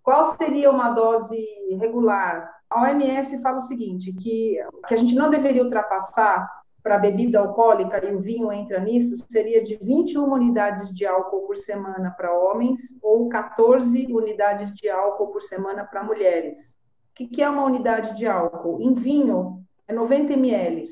Qual 0.01 0.23
seria 0.23 0.69
uma 0.69 0.91
dose 0.91 1.37
regular? 1.79 2.53
A 2.69 2.83
OMS 2.83 3.41
fala 3.41 3.57
o 3.57 3.61
seguinte, 3.61 4.13
que, 4.13 4.57
que 4.87 4.93
a 4.93 4.97
gente 4.97 5.15
não 5.15 5.29
deveria 5.29 5.63
ultrapassar 5.63 6.47
para 6.85 6.99
bebida 6.99 7.39
alcoólica, 7.39 8.05
e 8.05 8.13
o 8.13 8.19
vinho 8.19 8.51
entra 8.53 8.79
nisso, 8.79 9.25
seria 9.27 9.63
de 9.63 9.75
21 9.81 10.31
unidades 10.31 10.93
de 10.93 11.03
álcool 11.03 11.47
por 11.47 11.57
semana 11.57 12.11
para 12.11 12.31
homens 12.31 12.79
ou 13.01 13.27
14 13.27 14.05
unidades 14.13 14.71
de 14.71 14.87
álcool 14.87 15.29
por 15.29 15.41
semana 15.41 15.83
para 15.83 16.03
mulheres. 16.03 16.77
O 17.11 17.15
que, 17.15 17.25
que 17.25 17.41
é 17.41 17.49
uma 17.49 17.65
unidade 17.65 18.15
de 18.15 18.27
álcool? 18.27 18.79
Em 18.79 18.93
vinho, 18.93 19.63
é 19.87 19.93
90 19.93 20.33
ml, 20.33 20.85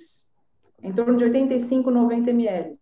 em 0.82 0.91
torno 0.91 1.15
de 1.15 1.25
85, 1.25 1.91
90 1.91 2.32
ml. 2.32 2.75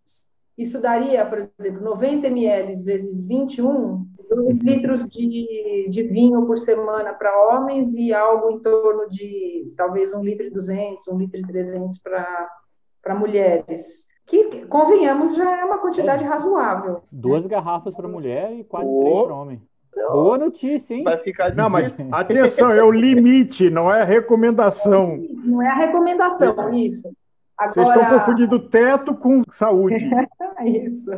Isso 0.58 0.82
daria, 0.82 1.26
por 1.26 1.40
exemplo, 1.60 1.84
90 1.84 2.28
ml 2.28 2.74
vezes 2.86 3.28
21, 3.28 4.08
2 4.30 4.62
litros 4.62 5.06
de, 5.06 5.90
de 5.90 6.04
vinho 6.04 6.46
por 6.46 6.58
semana 6.58 7.14
para 7.14 7.58
homens 7.58 7.94
e 7.94 8.14
algo 8.14 8.52
em 8.52 8.60
torno 8.60 9.10
de 9.10 9.74
talvez 9.76 10.14
1 10.14 10.24
litro 10.24 10.48
e 10.48 10.50
200, 10.50 11.06
1 11.10 11.18
litro 11.18 11.42
e 11.42 11.44
300 11.46 12.00
para 12.00 12.61
para 13.02 13.16
mulheres, 13.16 14.06
que, 14.26 14.66
convenhamos, 14.68 15.36
já 15.36 15.60
é 15.60 15.66
uma 15.66 15.80
quantidade 15.80 16.24
é. 16.24 16.28
razoável. 16.28 17.04
Duas 17.12 17.46
garrafas 17.48 17.96
para 17.96 18.08
mulher 18.08 18.54
e 18.54 18.64
quase 18.64 18.90
oh. 18.90 19.02
três 19.02 19.24
para 19.24 19.36
homem. 19.36 19.62
Boa 20.12 20.38
notícia, 20.38 20.96
hein? 20.96 21.04
Vai 21.04 21.18
ficar 21.18 21.54
Não, 21.54 21.70
mas 21.70 21.98
atenção, 22.12 22.72
é 22.72 22.82
o 22.82 22.92
limite, 22.92 23.70
não 23.70 23.92
é 23.92 24.02
a 24.02 24.06
recomendação. 24.06 25.18
Não 25.44 25.62
é 25.62 25.68
a 25.68 25.76
recomendação, 25.76 26.74
isso. 26.74 27.12
Agora... 27.58 27.74
Vocês 27.74 27.90
estão 27.90 28.20
confundindo 28.20 28.70
teto 28.70 29.16
com 29.16 29.44
saúde. 29.52 30.10
isso. 30.66 31.12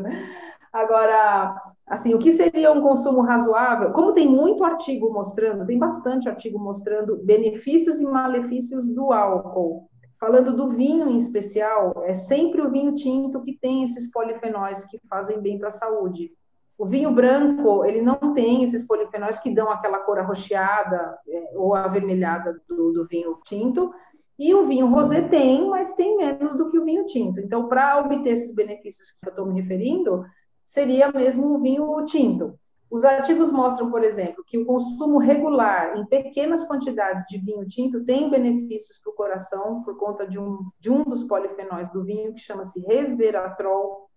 Agora, 0.74 1.56
assim, 1.86 2.16
o 2.16 2.20
que 2.20 2.32
seria 2.32 2.72
um 2.72 2.82
consumo 2.82 3.22
razoável? 3.22 3.92
Como 3.92 4.14
tem 4.14 4.28
muito 4.28 4.64
artigo 4.64 5.14
mostrando, 5.14 5.68
tem 5.68 5.78
bastante 5.78 6.28
artigo 6.28 6.58
mostrando 6.58 7.18
benefícios 7.24 8.02
e 8.02 8.06
malefícios 8.06 8.90
do 8.90 9.14
álcool. 9.14 9.88
Falando 10.24 10.56
do 10.56 10.70
vinho 10.70 11.10
em 11.10 11.18
especial, 11.18 12.02
é 12.06 12.14
sempre 12.14 12.62
o 12.62 12.72
vinho 12.72 12.96
tinto 12.96 13.42
que 13.42 13.58
tem 13.58 13.84
esses 13.84 14.10
polifenóis 14.10 14.86
que 14.86 14.98
fazem 15.10 15.42
bem 15.42 15.60
para 15.60 15.68
a 15.68 15.72
saúde. 15.72 16.32
O 16.78 16.86
vinho 16.86 17.12
branco, 17.12 17.84
ele 17.84 18.02
não 18.02 18.34
tem 18.34 18.64
esses 18.64 18.88
polifenóis 18.88 19.42
que 19.42 19.54
dão 19.54 19.70
aquela 19.70 20.00
cor 20.00 20.18
arroxeada 20.18 21.20
é, 21.28 21.52
ou 21.56 21.76
avermelhada 21.76 22.58
do, 22.70 22.94
do 22.94 23.06
vinho 23.06 23.38
tinto, 23.44 23.94
e 24.40 24.54
o 24.54 24.66
vinho 24.66 24.88
rosé 24.88 25.24
tem, 25.24 25.68
mas 25.68 25.94
tem 25.94 26.16
menos 26.16 26.56
do 26.56 26.72
que 26.72 26.80
o 26.80 26.86
vinho 26.86 27.06
tinto. 27.06 27.42
Então, 27.42 27.68
para 27.68 28.00
obter 28.00 28.32
esses 28.32 28.56
benefícios 28.56 29.12
que 29.12 29.28
eu 29.28 29.32
estou 29.32 29.46
me 29.46 29.60
referindo, 29.60 30.24
seria 30.64 31.12
mesmo 31.12 31.54
o 31.54 31.60
vinho 31.60 32.06
tinto. 32.06 32.58
Os 32.94 33.04
artigos 33.04 33.52
mostram, 33.52 33.90
por 33.90 34.04
exemplo, 34.04 34.44
que 34.46 34.56
o 34.56 34.66
consumo 34.66 35.18
regular 35.18 35.98
em 35.98 36.06
pequenas 36.06 36.64
quantidades 36.64 37.24
de 37.28 37.40
vinho 37.40 37.68
tinto 37.68 38.06
tem 38.06 38.30
benefícios 38.30 39.00
para 39.00 39.12
o 39.12 39.16
coração 39.16 39.82
por 39.82 39.98
conta 39.98 40.28
de 40.28 40.38
um, 40.38 40.60
de 40.80 40.92
um 40.92 41.04
dos 41.04 41.24
polifenóis 41.24 41.90
do 41.90 42.04
vinho, 42.04 42.36
que 42.36 42.40
chama-se 42.40 42.80
resveratrol. 42.82 44.12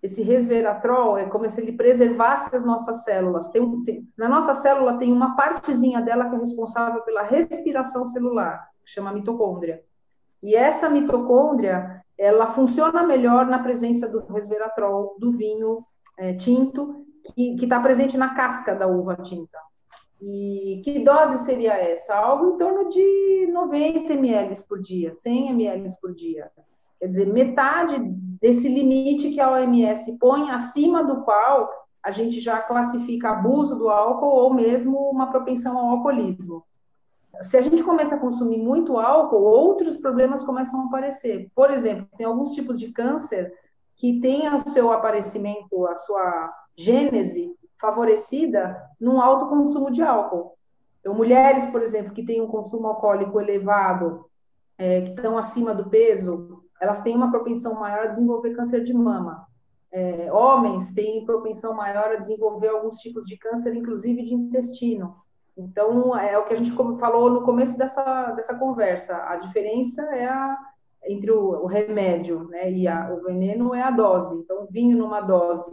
Esse 0.00 0.22
resveratrol 0.22 1.18
é 1.18 1.24
como 1.24 1.50
se 1.50 1.60
ele 1.60 1.72
preservasse 1.72 2.54
as 2.54 2.64
nossas 2.64 3.02
células. 3.02 3.50
Tem, 3.50 3.82
tem, 3.82 4.08
na 4.16 4.28
nossa 4.28 4.54
célula 4.54 4.96
tem 4.96 5.12
uma 5.12 5.34
partezinha 5.34 6.00
dela 6.00 6.28
que 6.28 6.36
é 6.36 6.38
responsável 6.38 7.02
pela 7.02 7.22
respiração 7.22 8.06
celular, 8.06 8.64
que 8.84 8.92
chama 8.92 9.12
mitocôndria. 9.12 9.82
E 10.40 10.54
essa 10.54 10.88
mitocôndria, 10.88 12.00
ela 12.16 12.48
funciona 12.48 13.02
melhor 13.02 13.46
na 13.46 13.58
presença 13.58 14.08
do 14.08 14.20
resveratrol 14.32 15.16
do 15.18 15.32
vinho 15.32 15.84
é, 16.16 16.32
tinto 16.32 17.09
que 17.34 17.56
está 17.60 17.80
presente 17.80 18.16
na 18.16 18.34
casca 18.34 18.74
da 18.74 18.86
uva 18.86 19.16
tinta. 19.16 19.58
E 20.20 20.82
que 20.84 20.98
dose 20.98 21.38
seria 21.44 21.72
essa? 21.72 22.14
Algo 22.14 22.54
em 22.54 22.58
torno 22.58 22.90
de 22.90 23.48
90 23.52 24.12
ml 24.12 24.54
por 24.68 24.80
dia, 24.80 25.14
100 25.14 25.50
ml 25.50 25.88
por 26.00 26.14
dia. 26.14 26.50
Quer 26.98 27.06
dizer, 27.08 27.26
metade 27.26 27.98
desse 28.40 28.68
limite 28.68 29.30
que 29.30 29.40
a 29.40 29.50
OMS 29.50 30.18
põe, 30.18 30.50
acima 30.50 31.02
do 31.02 31.22
qual 31.22 31.70
a 32.02 32.10
gente 32.10 32.40
já 32.40 32.60
classifica 32.60 33.30
abuso 33.30 33.76
do 33.76 33.88
álcool 33.88 34.26
ou 34.26 34.52
mesmo 34.52 34.98
uma 35.10 35.30
propensão 35.30 35.78
ao 35.78 35.96
alcoolismo. 35.96 36.64
Se 37.40 37.56
a 37.56 37.62
gente 37.62 37.82
começa 37.82 38.16
a 38.16 38.18
consumir 38.18 38.58
muito 38.58 38.98
álcool, 38.98 39.42
outros 39.42 39.96
problemas 39.96 40.44
começam 40.44 40.82
a 40.82 40.84
aparecer. 40.86 41.50
Por 41.54 41.70
exemplo, 41.70 42.06
tem 42.18 42.26
alguns 42.26 42.50
tipos 42.50 42.78
de 42.78 42.92
câncer 42.92 43.50
que 43.96 44.20
têm 44.20 44.54
o 44.54 44.68
seu 44.68 44.92
aparecimento, 44.92 45.86
a 45.86 45.96
sua 45.96 46.52
gênese 46.80 47.54
favorecida 47.78 48.82
num 49.00 49.20
alto 49.20 49.48
consumo 49.48 49.90
de 49.90 50.02
álcool. 50.02 50.56
Então, 51.00 51.14
mulheres, 51.14 51.66
por 51.66 51.82
exemplo, 51.82 52.12
que 52.12 52.24
têm 52.24 52.40
um 52.40 52.46
consumo 52.46 52.88
alcoólico 52.88 53.40
elevado, 53.40 54.26
é, 54.76 55.02
que 55.02 55.10
estão 55.10 55.36
acima 55.38 55.74
do 55.74 55.88
peso, 55.88 56.62
elas 56.80 57.02
têm 57.02 57.14
uma 57.14 57.30
propensão 57.30 57.74
maior 57.74 58.04
a 58.04 58.08
desenvolver 58.08 58.54
câncer 58.54 58.82
de 58.84 58.92
mama. 58.92 59.46
É, 59.92 60.32
homens 60.32 60.94
têm 60.94 61.24
propensão 61.24 61.74
maior 61.74 62.12
a 62.12 62.16
desenvolver 62.16 62.68
alguns 62.68 62.96
tipos 62.96 63.24
de 63.24 63.36
câncer, 63.36 63.74
inclusive 63.74 64.22
de 64.22 64.34
intestino. 64.34 65.16
Então, 65.56 66.16
é 66.16 66.38
o 66.38 66.44
que 66.44 66.54
a 66.54 66.56
gente 66.56 66.72
falou 66.72 67.30
no 67.30 67.42
começo 67.42 67.76
dessa, 67.76 68.32
dessa 68.32 68.54
conversa. 68.54 69.16
A 69.26 69.36
diferença 69.36 70.02
é 70.14 70.26
a, 70.26 70.56
entre 71.06 71.30
o, 71.30 71.62
o 71.62 71.66
remédio 71.66 72.44
né, 72.48 72.70
e 72.70 72.86
a, 72.86 73.12
o 73.12 73.22
veneno 73.22 73.74
é 73.74 73.82
a 73.82 73.90
dose. 73.90 74.34
Então, 74.36 74.66
vinho 74.70 74.96
numa 74.96 75.20
dose 75.20 75.70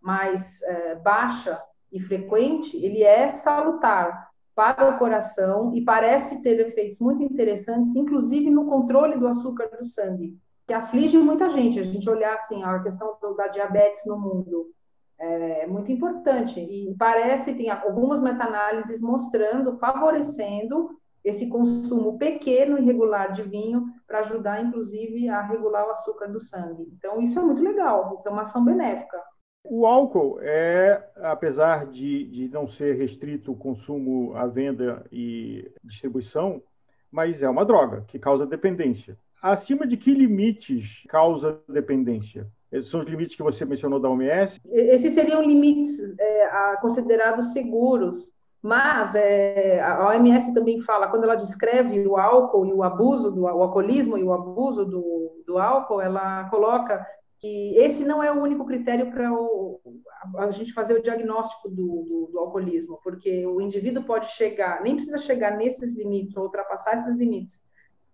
mais 0.00 0.62
é, 0.62 0.94
baixa 0.96 1.60
e 1.92 2.00
frequente, 2.00 2.76
ele 2.76 3.02
é 3.02 3.28
salutar 3.28 4.30
para 4.54 4.94
o 4.94 4.98
coração 4.98 5.72
e 5.74 5.82
parece 5.82 6.42
ter 6.42 6.60
efeitos 6.60 7.00
muito 7.00 7.22
interessantes, 7.22 7.96
inclusive 7.96 8.50
no 8.50 8.66
controle 8.66 9.18
do 9.18 9.26
açúcar 9.26 9.70
do 9.78 9.86
sangue, 9.86 10.36
que 10.66 10.72
aflige 10.72 11.18
muita 11.18 11.48
gente. 11.48 11.80
A 11.80 11.82
gente 11.82 12.08
olhar 12.08 12.34
assim 12.34 12.62
a 12.62 12.78
questão 12.80 13.16
da 13.36 13.48
diabetes 13.48 14.02
no 14.06 14.18
mundo 14.18 14.70
é 15.18 15.66
muito 15.66 15.92
importante 15.92 16.60
e 16.60 16.94
parece 16.98 17.54
tem 17.54 17.70
algumas 17.70 18.22
meta-análises 18.22 19.02
mostrando, 19.02 19.78
favorecendo 19.78 20.90
esse 21.22 21.48
consumo 21.48 22.16
pequeno 22.16 22.78
e 22.78 22.84
regular 22.84 23.32
de 23.32 23.42
vinho 23.42 23.86
para 24.06 24.20
ajudar, 24.20 24.64
inclusive, 24.64 25.28
a 25.28 25.42
regular 25.42 25.86
o 25.86 25.90
açúcar 25.90 26.28
do 26.28 26.40
sangue. 26.40 26.88
Então, 26.96 27.20
isso 27.20 27.38
é 27.38 27.42
muito 27.42 27.62
legal, 27.62 28.16
isso 28.18 28.28
é 28.28 28.32
uma 28.32 28.42
ação 28.42 28.64
benéfica. 28.64 29.22
O 29.62 29.86
álcool 29.86 30.38
é, 30.40 31.02
apesar 31.16 31.86
de, 31.86 32.24
de 32.24 32.48
não 32.48 32.66
ser 32.66 32.96
restrito 32.96 33.52
o 33.52 33.56
consumo, 33.56 34.34
a 34.34 34.46
venda 34.46 35.04
e 35.12 35.70
distribuição, 35.84 36.62
mas 37.10 37.42
é 37.42 37.48
uma 37.48 37.64
droga 37.64 38.04
que 38.08 38.18
causa 38.18 38.46
dependência. 38.46 39.18
Acima 39.42 39.86
de 39.86 39.96
que 39.96 40.12
limites 40.12 41.04
causa 41.08 41.60
dependência? 41.68 42.46
Esses 42.70 42.90
são 42.90 43.00
os 43.00 43.06
limites 43.06 43.34
que 43.34 43.42
você 43.42 43.64
mencionou 43.64 43.98
da 43.98 44.08
OMS? 44.08 44.60
Esses 44.70 45.12
seriam 45.12 45.42
limites 45.42 45.98
é, 46.18 46.76
considerados 46.80 47.52
seguros, 47.52 48.30
mas 48.62 49.14
é, 49.14 49.80
a 49.80 50.08
OMS 50.08 50.54
também 50.54 50.80
fala, 50.82 51.08
quando 51.08 51.24
ela 51.24 51.34
descreve 51.34 52.06
o 52.06 52.16
álcool 52.16 52.66
e 52.66 52.72
o 52.72 52.82
abuso, 52.82 53.30
do, 53.30 53.42
o 53.42 53.62
alcoolismo 53.62 54.18
e 54.18 54.22
o 54.22 54.32
abuso 54.32 54.84
do, 54.84 55.42
do 55.46 55.58
álcool, 55.58 56.00
ela 56.00 56.48
coloca 56.50 57.04
que 57.40 57.74
esse 57.78 58.04
não 58.04 58.22
é 58.22 58.30
o 58.30 58.40
único 58.40 58.66
critério 58.66 59.10
para 59.10 60.46
a 60.46 60.50
gente 60.50 60.74
fazer 60.74 60.94
o 60.94 61.02
diagnóstico 61.02 61.70
do, 61.70 62.04
do, 62.06 62.30
do, 62.32 62.38
alcoolismo, 62.38 63.00
porque 63.02 63.46
o 63.46 63.60
indivíduo 63.60 64.04
pode 64.04 64.28
chegar, 64.28 64.82
nem 64.82 64.94
precisa 64.94 65.16
chegar 65.16 65.56
nesses 65.56 65.96
limites 65.96 66.36
ou 66.36 66.44
ultrapassar 66.44 66.94
esses 66.96 67.16
limites, 67.16 67.62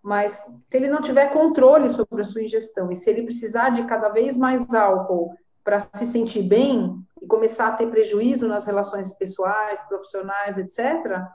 mas 0.00 0.44
se 0.70 0.76
ele 0.76 0.88
não 0.88 1.00
tiver 1.00 1.32
controle 1.32 1.90
sobre 1.90 2.22
a 2.22 2.24
sua 2.24 2.44
ingestão 2.44 2.92
e 2.92 2.96
se 2.96 3.10
ele 3.10 3.24
precisar 3.24 3.70
de 3.70 3.84
cada 3.86 4.08
vez 4.08 4.38
mais 4.38 4.72
álcool 4.72 5.34
para 5.64 5.80
se 5.80 6.06
sentir 6.06 6.42
bem 6.42 6.96
e 7.20 7.26
começar 7.26 7.66
a 7.66 7.72
ter 7.72 7.90
prejuízo 7.90 8.46
nas 8.46 8.64
relações 8.64 9.12
pessoais, 9.12 9.82
profissionais, 9.88 10.56
etc., 10.56 11.26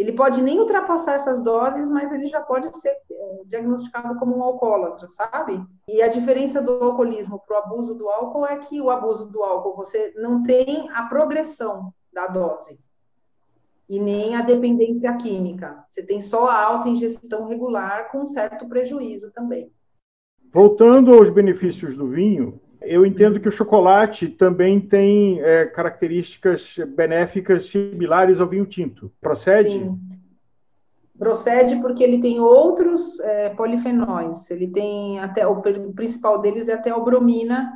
ele 0.00 0.12
pode 0.12 0.40
nem 0.40 0.58
ultrapassar 0.58 1.12
essas 1.12 1.44
doses, 1.44 1.90
mas 1.90 2.10
ele 2.10 2.26
já 2.26 2.40
pode 2.40 2.74
ser 2.78 2.88
é, 2.88 3.42
diagnosticado 3.44 4.18
como 4.18 4.34
um 4.34 4.42
alcoólatra, 4.42 5.06
sabe? 5.08 5.62
E 5.86 6.00
a 6.00 6.08
diferença 6.08 6.62
do 6.62 6.72
alcoolismo 6.82 7.38
para 7.46 7.56
o 7.56 7.62
abuso 7.62 7.94
do 7.94 8.08
álcool 8.08 8.46
é 8.46 8.56
que 8.60 8.80
o 8.80 8.88
abuso 8.88 9.30
do 9.30 9.42
álcool 9.42 9.76
você 9.76 10.14
não 10.16 10.42
tem 10.42 10.88
a 10.94 11.02
progressão 11.02 11.92
da 12.10 12.26
dose 12.26 12.80
e 13.90 14.00
nem 14.00 14.36
a 14.36 14.40
dependência 14.40 15.14
química. 15.18 15.84
Você 15.86 16.02
tem 16.06 16.18
só 16.18 16.48
a 16.48 16.64
alta 16.64 16.88
ingestão 16.88 17.46
regular 17.46 18.10
com 18.10 18.24
certo 18.24 18.66
prejuízo 18.66 19.30
também. 19.32 19.70
Voltando 20.50 21.12
aos 21.12 21.28
benefícios 21.28 21.94
do 21.94 22.08
vinho, 22.08 22.58
eu 22.82 23.04
entendo 23.04 23.40
que 23.40 23.48
o 23.48 23.52
chocolate 23.52 24.28
também 24.28 24.80
tem 24.80 25.40
é, 25.40 25.66
características 25.66 26.76
benéficas 26.96 27.66
similares 27.66 28.40
ao 28.40 28.48
vinho 28.48 28.66
tinto. 28.66 29.12
Procede? 29.20 29.70
Sim. 29.70 29.98
Procede 31.18 31.76
porque 31.82 32.02
ele 32.02 32.20
tem 32.20 32.40
outros 32.40 33.20
é, 33.20 33.50
polifenóis. 33.50 34.50
Ele 34.50 34.66
tem 34.66 35.20
até 35.20 35.46
o 35.46 35.60
principal 35.94 36.40
deles 36.40 36.68
é 36.68 36.72
até 36.72 36.90
a 36.90 36.98
bromina, 36.98 37.70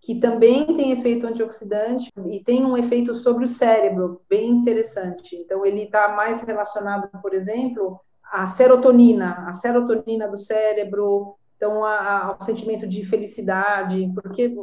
que 0.00 0.14
também 0.14 0.64
tem 0.74 0.92
efeito 0.92 1.26
antioxidante 1.26 2.10
e 2.30 2.42
tem 2.42 2.64
um 2.64 2.76
efeito 2.76 3.14
sobre 3.14 3.44
o 3.44 3.48
cérebro 3.48 4.22
bem 4.28 4.48
interessante. 4.48 5.36
Então 5.36 5.66
ele 5.66 5.82
está 5.82 6.08
mais 6.16 6.42
relacionado, 6.42 7.10
por 7.20 7.34
exemplo, 7.34 8.00
à 8.32 8.46
serotonina, 8.46 9.44
a 9.46 9.52
serotonina 9.52 10.26
do 10.26 10.38
cérebro, 10.38 11.34
então 11.56 11.84
a, 11.84 12.28
a, 12.28 12.36
o 12.38 12.44
sentimento 12.44 12.86
de 12.86 13.04
felicidade, 13.04 14.10
porque 14.14 14.54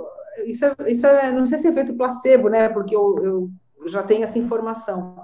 isso 0.46 0.66
é, 0.66 0.76
isso 0.88 1.06
é, 1.06 1.32
não 1.32 1.46
sei 1.48 1.58
se 1.58 1.68
é 1.68 1.72
efeito 1.72 1.96
placebo, 1.96 2.50
né, 2.50 2.70
porque 2.70 2.96
eu, 2.96 3.18
eu 3.24 3.50
já 3.88 4.04
tenho 4.04 4.24
essa 4.24 4.40
informação, 4.40 5.16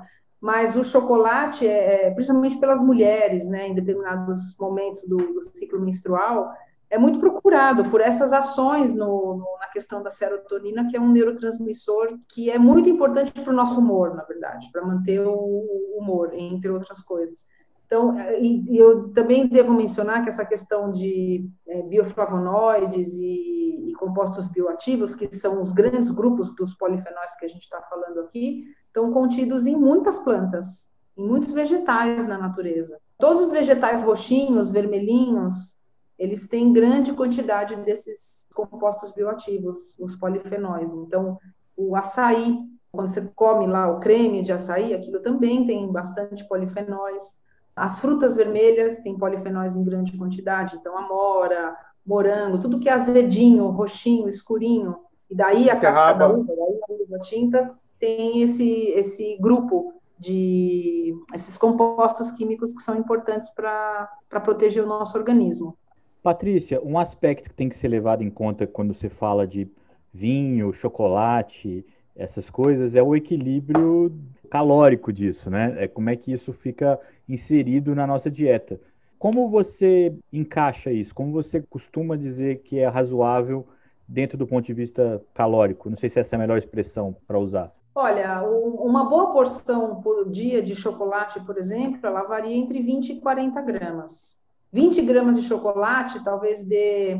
mas 0.41 0.75
o 0.75 0.83
chocolate, 0.83 1.67
é, 1.67 2.07
é, 2.07 2.11
principalmente 2.11 2.59
pelas 2.59 2.81
mulheres, 2.81 3.47
né, 3.47 3.67
em 3.67 3.75
determinados 3.75 4.55
momentos 4.59 5.03
do, 5.03 5.17
do 5.17 5.45
ciclo 5.57 5.79
menstrual, 5.79 6.51
é 6.89 6.97
muito 6.97 7.19
procurado 7.19 7.89
por 7.91 8.01
essas 8.01 8.33
ações 8.33 8.95
no, 8.95 9.37
no, 9.37 9.57
na 9.59 9.67
questão 9.67 10.01
da 10.01 10.09
serotonina, 10.09 10.87
que 10.89 10.97
é 10.97 10.99
um 10.99 11.11
neurotransmissor 11.11 12.17
que 12.27 12.49
é 12.49 12.57
muito 12.57 12.89
importante 12.89 13.31
para 13.31 13.53
o 13.53 13.55
nosso 13.55 13.79
humor, 13.79 14.15
na 14.15 14.23
verdade, 14.23 14.69
para 14.71 14.83
manter 14.83 15.19
o 15.19 15.65
humor, 15.95 16.33
entre 16.33 16.69
outras 16.71 17.03
coisas. 17.03 17.45
Então, 17.89 18.19
é, 18.19 18.39
e, 18.39 18.77
eu 18.77 19.09
também 19.13 19.47
devo 19.47 19.73
mencionar 19.73 20.21
que 20.21 20.29
essa 20.29 20.45
questão 20.45 20.91
de 20.91 21.49
é, 21.67 21.81
bioflavonoides 21.81 23.15
e, 23.15 23.89
e, 23.89 23.93
compostos 23.93 24.47
bioativos, 24.47 25.15
que 25.15 25.35
são 25.35 25.59
os 25.63 25.71
grandes 25.71 26.11
grupos 26.11 26.55
dos 26.55 26.75
polifenóis 26.75 27.35
que 27.35 27.45
a 27.45 27.49
gente 27.49 27.63
está 27.63 27.81
falando 27.81 28.19
aqui, 28.19 28.63
estão 28.85 29.11
contidos 29.11 29.65
em 29.65 29.75
muitas 29.75 30.19
plantas, 30.19 30.87
em 31.17 31.27
muitos 31.27 31.51
vegetais 31.51 32.27
na 32.27 32.37
natureza. 32.37 32.99
Todos 33.17 33.47
os 33.47 33.51
vegetais 33.51 34.03
roxinhos, 34.03 34.69
vermelhinhos, 34.69 35.75
eles 36.19 36.47
têm 36.47 36.71
grande 36.71 37.11
quantidade 37.13 37.75
desses 37.77 38.47
compostos 38.53 39.11
bioativos, 39.13 39.97
os 39.97 40.15
polifenóis. 40.15 40.93
Então, 40.93 41.39
o 41.75 41.95
açaí, 41.95 42.59
quando 42.91 43.07
você 43.07 43.27
come 43.33 43.65
lá 43.65 43.89
o 43.89 43.99
creme 43.99 44.43
de 44.43 44.53
açaí, 44.53 44.93
aquilo 44.93 45.21
também 45.21 45.65
tem 45.65 45.91
bastante 45.91 46.47
polifenóis. 46.47 47.39
As 47.79 47.97
frutas 47.99 48.35
vermelhas 48.35 48.99
têm 48.99 49.17
polifenóis 49.17 49.73
em 49.73 49.83
grande 49.85 50.17
quantidade, 50.17 50.75
então 50.75 50.97
amora, 50.97 51.77
morango, 52.05 52.59
tudo 52.59 52.77
que 52.77 52.89
é 52.89 52.91
azedinho, 52.91 53.69
roxinho, 53.69 54.27
escurinho, 54.27 54.97
e 55.29 55.35
daí 55.35 55.69
a 55.69 55.79
casca 55.79 56.11
da 56.11 56.27
uva, 56.27 56.43
daí 56.45 56.57
a 56.57 57.03
uva 57.03 57.19
tinta, 57.23 57.73
tem 57.97 58.41
esse, 58.41 58.69
esse 58.89 59.37
grupo 59.39 59.93
de 60.19 61.15
esses 61.33 61.57
compostos 61.57 62.33
químicos 62.33 62.73
que 62.73 62.83
são 62.83 62.97
importantes 62.97 63.49
para 63.51 64.09
proteger 64.43 64.83
o 64.83 64.87
nosso 64.87 65.17
organismo. 65.17 65.77
Patrícia, 66.21 66.81
um 66.83 66.99
aspecto 66.99 67.49
que 67.49 67.55
tem 67.55 67.69
que 67.69 67.77
ser 67.77 67.87
levado 67.87 68.21
em 68.21 68.29
conta 68.29 68.67
quando 68.67 68.93
você 68.93 69.07
fala 69.07 69.47
de 69.47 69.71
vinho, 70.11 70.73
chocolate, 70.73 71.85
essas 72.13 72.49
coisas, 72.49 72.93
é 72.93 73.01
o 73.01 73.15
equilíbrio 73.15 74.11
calórico 74.49 75.13
disso, 75.13 75.49
né? 75.49 75.75
É 75.77 75.87
como 75.87 76.09
é 76.09 76.15
que 76.15 76.31
isso 76.31 76.51
fica 76.53 76.99
inserido 77.27 77.93
na 77.93 78.07
nossa 78.07 78.29
dieta. 78.29 78.79
Como 79.17 79.49
você 79.49 80.15
encaixa 80.31 80.91
isso? 80.91 81.13
Como 81.13 81.31
você 81.31 81.61
costuma 81.61 82.15
dizer 82.15 82.61
que 82.61 82.79
é 82.79 82.87
razoável 82.87 83.67
dentro 84.07 84.37
do 84.37 84.47
ponto 84.47 84.65
de 84.65 84.73
vista 84.73 85.21
calórico? 85.33 85.89
Não 85.89 85.97
sei 85.97 86.09
se 86.09 86.19
essa 86.19 86.35
é 86.35 86.37
a 86.37 86.39
melhor 86.39 86.57
expressão 86.57 87.15
para 87.27 87.37
usar. 87.37 87.73
Olha, 87.93 88.43
uma 88.43 89.09
boa 89.09 89.33
porção 89.33 90.01
por 90.01 90.29
dia 90.29 90.61
de 90.61 90.73
chocolate, 90.73 91.41
por 91.41 91.57
exemplo, 91.57 91.99
ela 92.03 92.23
varia 92.23 92.55
entre 92.55 92.81
20 92.81 93.09
e 93.09 93.19
40 93.19 93.61
gramas. 93.61 94.38
20 94.71 95.01
gramas 95.01 95.37
de 95.37 95.47
chocolate 95.47 96.23
talvez 96.23 96.63
dê 96.63 97.19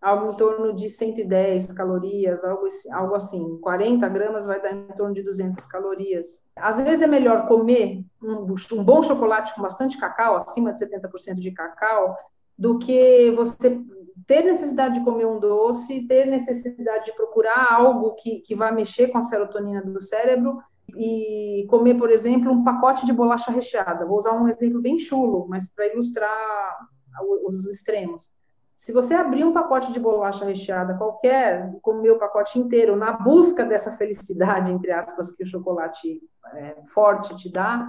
algo 0.00 0.32
em 0.32 0.36
torno 0.36 0.72
de 0.74 0.88
110 0.88 1.72
calorias, 1.72 2.44
algo, 2.44 2.66
algo 2.92 3.14
assim. 3.14 3.58
40 3.60 4.08
gramas 4.08 4.46
vai 4.46 4.60
dar 4.60 4.72
em 4.72 4.88
torno 4.96 5.14
de 5.14 5.22
200 5.22 5.66
calorias. 5.66 6.42
Às 6.56 6.80
vezes 6.80 7.02
é 7.02 7.06
melhor 7.06 7.46
comer 7.46 8.04
um, 8.22 8.46
um 8.72 8.84
bom 8.84 9.02
chocolate 9.02 9.54
com 9.54 9.62
bastante 9.62 9.98
cacau, 9.98 10.36
acima 10.36 10.72
de 10.72 10.78
70% 10.78 11.34
de 11.34 11.50
cacau, 11.50 12.16
do 12.58 12.78
que 12.78 13.30
você 13.32 13.80
ter 14.26 14.42
necessidade 14.42 14.98
de 14.98 15.04
comer 15.04 15.26
um 15.26 15.38
doce, 15.38 16.06
ter 16.06 16.26
necessidade 16.26 17.06
de 17.06 17.12
procurar 17.12 17.72
algo 17.72 18.14
que, 18.14 18.40
que 18.40 18.54
vai 18.54 18.72
mexer 18.72 19.08
com 19.08 19.18
a 19.18 19.22
serotonina 19.22 19.82
do 19.82 20.00
cérebro 20.00 20.58
e 20.96 21.66
comer, 21.68 21.94
por 21.94 22.10
exemplo, 22.10 22.50
um 22.52 22.64
pacote 22.64 23.04
de 23.04 23.12
bolacha 23.12 23.50
recheada. 23.50 24.06
Vou 24.06 24.18
usar 24.18 24.32
um 24.32 24.48
exemplo 24.48 24.80
bem 24.80 24.98
chulo, 24.98 25.46
mas 25.48 25.70
para 25.70 25.92
ilustrar 25.92 26.76
os 27.44 27.66
extremos. 27.66 28.30
Se 28.74 28.92
você 28.92 29.14
abrir 29.14 29.42
um 29.42 29.54
pacote 29.54 29.90
de 29.90 29.98
bolacha 29.98 30.44
recheada 30.44 30.98
qualquer, 30.98 31.72
comer 31.80 32.10
o 32.10 32.18
pacote 32.18 32.58
inteiro 32.58 32.94
na 32.94 33.12
busca 33.12 33.64
dessa 33.64 33.92
felicidade, 33.92 34.70
entre 34.70 34.92
aspas, 34.92 35.34
que 35.34 35.44
o 35.44 35.46
chocolate 35.46 36.20
é, 36.54 36.76
forte 36.88 37.34
te 37.36 37.50
dá, 37.50 37.88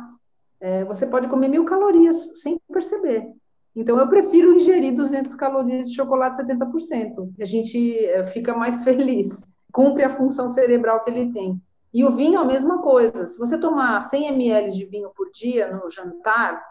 é, 0.62 0.86
você 0.86 1.06
pode 1.06 1.28
comer 1.28 1.50
mil 1.50 1.66
calorias 1.66 2.42
sem 2.42 2.58
perceber. 2.72 3.28
Então, 3.76 4.00
eu 4.00 4.08
prefiro 4.08 4.56
ingerir 4.56 4.96
200 4.96 5.36
calorias 5.36 5.90
de 5.90 5.96
chocolate 5.96 6.42
70%. 6.42 7.32
A 7.40 7.46
gente 7.46 8.06
é, 8.06 8.26
fica 8.28 8.56
mais 8.56 8.82
feliz, 8.86 9.54
cumpre 9.72 10.04
a 10.04 10.10
função 10.10 10.48
cerebral 10.48 11.04
que 11.04 11.12
ele 11.12 11.32
tem. 11.34 11.62
E 11.98 12.06
o 12.06 12.12
vinho, 12.12 12.40
a 12.40 12.46
mesma 12.46 12.80
coisa. 12.84 13.26
Se 13.26 13.40
você 13.40 13.58
tomar 13.58 14.00
100 14.02 14.28
ml 14.28 14.70
de 14.70 14.86
vinho 14.86 15.10
por 15.16 15.32
dia 15.32 15.76
no 15.76 15.90
jantar, 15.90 16.64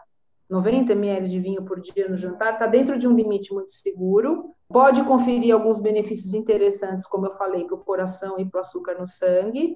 90 0.49 0.93
ml 0.93 1.27
de 1.27 1.37
vinho 1.37 1.65
por 1.65 1.81
dia 1.81 2.07
no 2.07 2.15
jantar, 2.15 2.53
está 2.53 2.65
dentro 2.65 2.97
de 2.97 3.09
um 3.09 3.13
limite 3.13 3.53
muito 3.53 3.73
seguro. 3.73 4.51
Pode 4.69 5.03
conferir 5.03 5.53
alguns 5.53 5.81
benefícios 5.81 6.33
interessantes, 6.33 7.05
como 7.05 7.25
eu 7.25 7.35
falei, 7.35 7.65
para 7.65 7.75
o 7.75 7.83
coração 7.83 8.39
e 8.39 8.45
para 8.45 8.59
o 8.59 8.61
açúcar 8.61 8.97
no 8.97 9.05
sangue. 9.05 9.75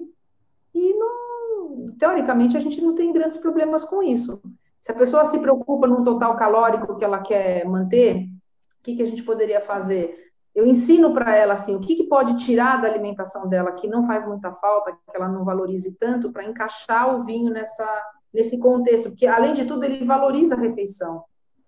E, 0.74 0.94
não, 0.94 1.94
teoricamente, 1.98 2.56
a 2.56 2.60
gente 2.60 2.80
não 2.80 2.94
tem 2.94 3.12
grandes 3.12 3.36
problemas 3.36 3.84
com 3.84 4.02
isso. 4.02 4.40
Se 4.80 4.90
a 4.90 4.94
pessoa 4.94 5.26
se 5.26 5.38
preocupa 5.38 5.86
num 5.86 6.02
total 6.02 6.34
calórico 6.34 6.96
que 6.96 7.04
ela 7.04 7.20
quer 7.20 7.66
manter, 7.66 8.22
o 8.22 8.82
que, 8.82 8.96
que 8.96 9.02
a 9.02 9.06
gente 9.06 9.22
poderia 9.22 9.60
fazer? 9.60 10.31
Eu 10.54 10.66
ensino 10.66 11.14
para 11.14 11.34
ela 11.34 11.54
assim, 11.54 11.74
o 11.74 11.80
que, 11.80 11.94
que 11.94 12.04
pode 12.04 12.36
tirar 12.44 12.80
da 12.80 12.88
alimentação 12.88 13.48
dela 13.48 13.72
que 13.72 13.88
não 13.88 14.02
faz 14.02 14.26
muita 14.26 14.52
falta, 14.52 14.92
que 14.92 15.16
ela 15.16 15.28
não 15.28 15.44
valorize 15.44 15.96
tanto, 15.98 16.30
para 16.30 16.44
encaixar 16.44 17.14
o 17.14 17.24
vinho 17.24 17.50
nessa 17.50 17.86
nesse 18.32 18.58
contexto, 18.58 19.10
porque, 19.10 19.26
além 19.26 19.52
de 19.52 19.66
tudo, 19.66 19.84
ele 19.84 20.04
valoriza 20.04 20.54
a 20.54 20.58
refeição. 20.58 21.22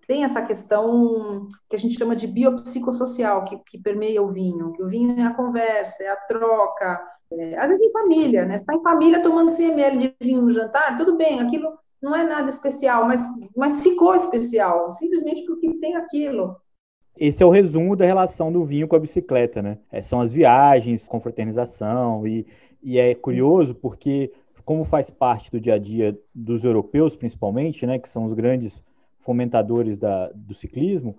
Tem 0.06 0.24
essa 0.24 0.42
questão 0.42 1.48
que 1.68 1.76
a 1.76 1.78
gente 1.78 1.96
chama 1.98 2.16
de 2.16 2.26
biopsicossocial, 2.26 3.44
que, 3.44 3.58
que 3.66 3.78
permeia 3.78 4.22
o 4.22 4.28
vinho, 4.28 4.72
que 4.72 4.82
o 4.82 4.88
vinho 4.88 5.18
é 5.20 5.24
a 5.24 5.34
conversa, 5.34 6.02
é 6.02 6.08
a 6.08 6.16
troca, 6.16 7.02
é, 7.30 7.58
às 7.58 7.68
vezes 7.68 7.82
em 7.82 7.92
família, 7.92 8.44
né? 8.44 8.54
Está 8.54 8.74
em 8.74 8.82
família 8.82 9.22
tomando 9.22 9.50
100 9.50 9.72
ml 9.72 9.98
de 9.98 10.14
vinho 10.20 10.42
no 10.42 10.50
jantar, 10.50 10.96
tudo 10.96 11.16
bem, 11.16 11.40
aquilo 11.40 11.78
não 12.02 12.14
é 12.14 12.22
nada 12.22 12.50
especial, 12.50 13.06
mas, 13.06 13.26
mas 13.56 13.82
ficou 13.82 14.14
especial, 14.14 14.90
simplesmente 14.90 15.44
porque 15.46 15.72
tem 15.78 15.96
aquilo. 15.96 16.54
Esse 17.16 17.42
é 17.42 17.46
o 17.46 17.50
resumo 17.50 17.94
da 17.94 18.04
relação 18.04 18.50
do 18.50 18.64
vinho 18.64 18.88
com 18.88 18.96
a 18.96 19.00
bicicleta, 19.00 19.62
né? 19.62 19.78
É, 19.90 20.02
são 20.02 20.20
as 20.20 20.32
viagens, 20.32 21.08
confraternização, 21.08 22.26
e, 22.26 22.46
e 22.82 22.98
é 22.98 23.14
curioso 23.14 23.74
porque 23.74 24.32
como 24.64 24.84
faz 24.84 25.10
parte 25.10 25.50
do 25.50 25.60
dia 25.60 25.74
a 25.74 25.78
dia 25.78 26.18
dos 26.34 26.64
europeus, 26.64 27.14
principalmente, 27.14 27.86
né, 27.86 27.98
que 27.98 28.08
são 28.08 28.24
os 28.24 28.32
grandes 28.32 28.82
fomentadores 29.18 29.98
da, 29.98 30.30
do 30.34 30.54
ciclismo, 30.54 31.16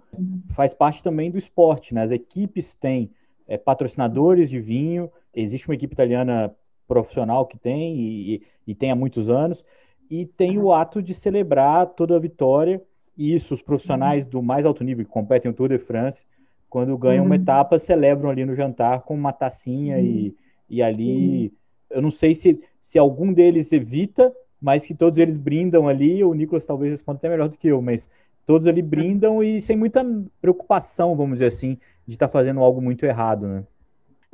faz 0.52 0.74
parte 0.74 1.04
também 1.04 1.30
do 1.32 1.38
esporte. 1.38 1.94
Né? 1.94 2.04
As 2.04 2.12
equipes 2.12 2.76
têm 2.76 3.12
é, 3.48 3.58
patrocinadores 3.58 4.50
de 4.50 4.60
vinho, 4.60 5.12
existe 5.34 5.68
uma 5.68 5.76
equipe 5.76 5.94
italiana 5.94 6.56
profissional 6.88 7.46
que 7.46 7.58
tem 7.58 7.98
e, 7.98 8.44
e, 8.68 8.76
tem 8.76 8.92
há 8.92 8.96
muitos 8.96 9.30
anos, 9.30 9.64
e 10.10 10.26
tem 10.26 10.58
o 10.60 10.72
ato 10.72 11.02
de 11.02 11.14
celebrar 11.14 11.88
toda 11.88 12.16
a 12.16 12.20
vitória, 12.20 12.80
e 12.80 12.95
isso 13.18 13.54
os 13.54 13.62
profissionais 13.62 14.26
do 14.26 14.42
mais 14.42 14.66
alto 14.66 14.84
nível 14.84 15.06
que 15.06 15.12
competem 15.12 15.52
o 15.52 15.54
Tour 15.54 15.70
de 15.70 15.78
France, 15.78 16.26
quando 16.70 16.98
ganham 16.98 17.24
uhum. 17.24 17.30
uma 17.30 17.36
etapa, 17.36 17.80
celebram 17.80 18.30
ali 18.30 18.46
no 18.46 18.56
jantar 18.56 19.02
com 19.02 19.14
uma 19.14 19.32
tacinha 19.32 19.98
uhum. 19.98 20.04
e, 20.04 20.36
e 20.70 20.82
ali, 20.82 21.54
eu 21.90 22.02
não 22.02 22.12
sei 22.12 22.36
se 22.36 22.60
se 22.86 23.00
algum 23.00 23.34
deles 23.34 23.72
evita, 23.72 24.32
mas 24.62 24.86
que 24.86 24.94
todos 24.94 25.18
eles 25.18 25.40
brindam 25.40 25.88
ali, 25.88 26.24
o 26.24 26.36
Nicolas 26.36 26.68
talvez 26.68 26.92
responda 26.92 27.18
até 27.18 27.28
melhor 27.28 27.50
do 27.50 27.58
que 27.58 27.68
eu, 27.68 27.82
mas 27.82 28.08
todos 28.46 28.68
ali 28.68 28.80
brindam 28.80 29.42
e 29.42 29.60
sem 29.60 29.76
muita 29.76 30.06
preocupação, 30.40 31.16
vamos 31.16 31.38
dizer 31.38 31.48
assim, 31.48 31.80
de 32.08 32.14
estar 32.14 32.28
tá 32.28 32.32
fazendo 32.32 32.60
algo 32.60 32.80
muito 32.80 33.04
errado, 33.04 33.48
né? 33.48 33.64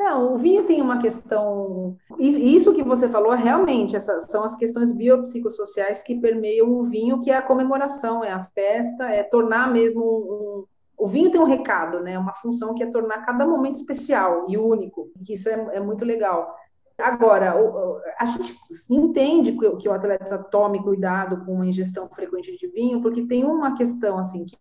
Não, 0.03 0.33
o 0.33 0.37
vinho 0.37 0.63
tem 0.63 0.81
uma 0.81 0.97
questão. 0.97 1.95
Isso 2.17 2.73
que 2.73 2.83
você 2.83 3.07
falou, 3.07 3.33
realmente, 3.33 3.95
essas 3.95 4.25
são 4.31 4.43
as 4.43 4.55
questões 4.55 4.91
biopsicossociais 4.91 6.01
que 6.01 6.19
permeiam 6.19 6.71
o 6.71 6.85
vinho, 6.85 7.21
que 7.21 7.29
é 7.29 7.35
a 7.35 7.41
comemoração, 7.41 8.23
é 8.23 8.31
a 8.31 8.43
festa, 8.45 9.05
é 9.05 9.21
tornar 9.21 9.71
mesmo 9.71 10.03
um. 10.03 10.65
O 10.97 11.07
vinho 11.07 11.29
tem 11.29 11.39
um 11.39 11.45
recado, 11.45 11.99
né? 11.99 12.17
Uma 12.17 12.33
função 12.33 12.73
que 12.73 12.81
é 12.81 12.89
tornar 12.89 13.23
cada 13.25 13.45
momento 13.45 13.75
especial 13.75 14.47
e 14.49 14.57
único. 14.57 15.11
Que 15.23 15.33
isso 15.33 15.47
é, 15.49 15.75
é 15.75 15.79
muito 15.79 16.03
legal. 16.03 16.55
Agora, 16.97 17.55
a 18.19 18.25
gente 18.25 18.55
entende 18.89 19.51
que 19.51 19.87
o 19.87 19.93
atleta 19.93 20.37
tome 20.39 20.81
cuidado 20.81 21.45
com 21.45 21.61
a 21.61 21.65
ingestão 21.67 22.09
frequente 22.09 22.57
de 22.57 22.67
vinho, 22.67 23.01
porque 23.01 23.23
tem 23.27 23.43
uma 23.43 23.75
questão 23.75 24.17
assim, 24.17 24.45
que 24.45 24.57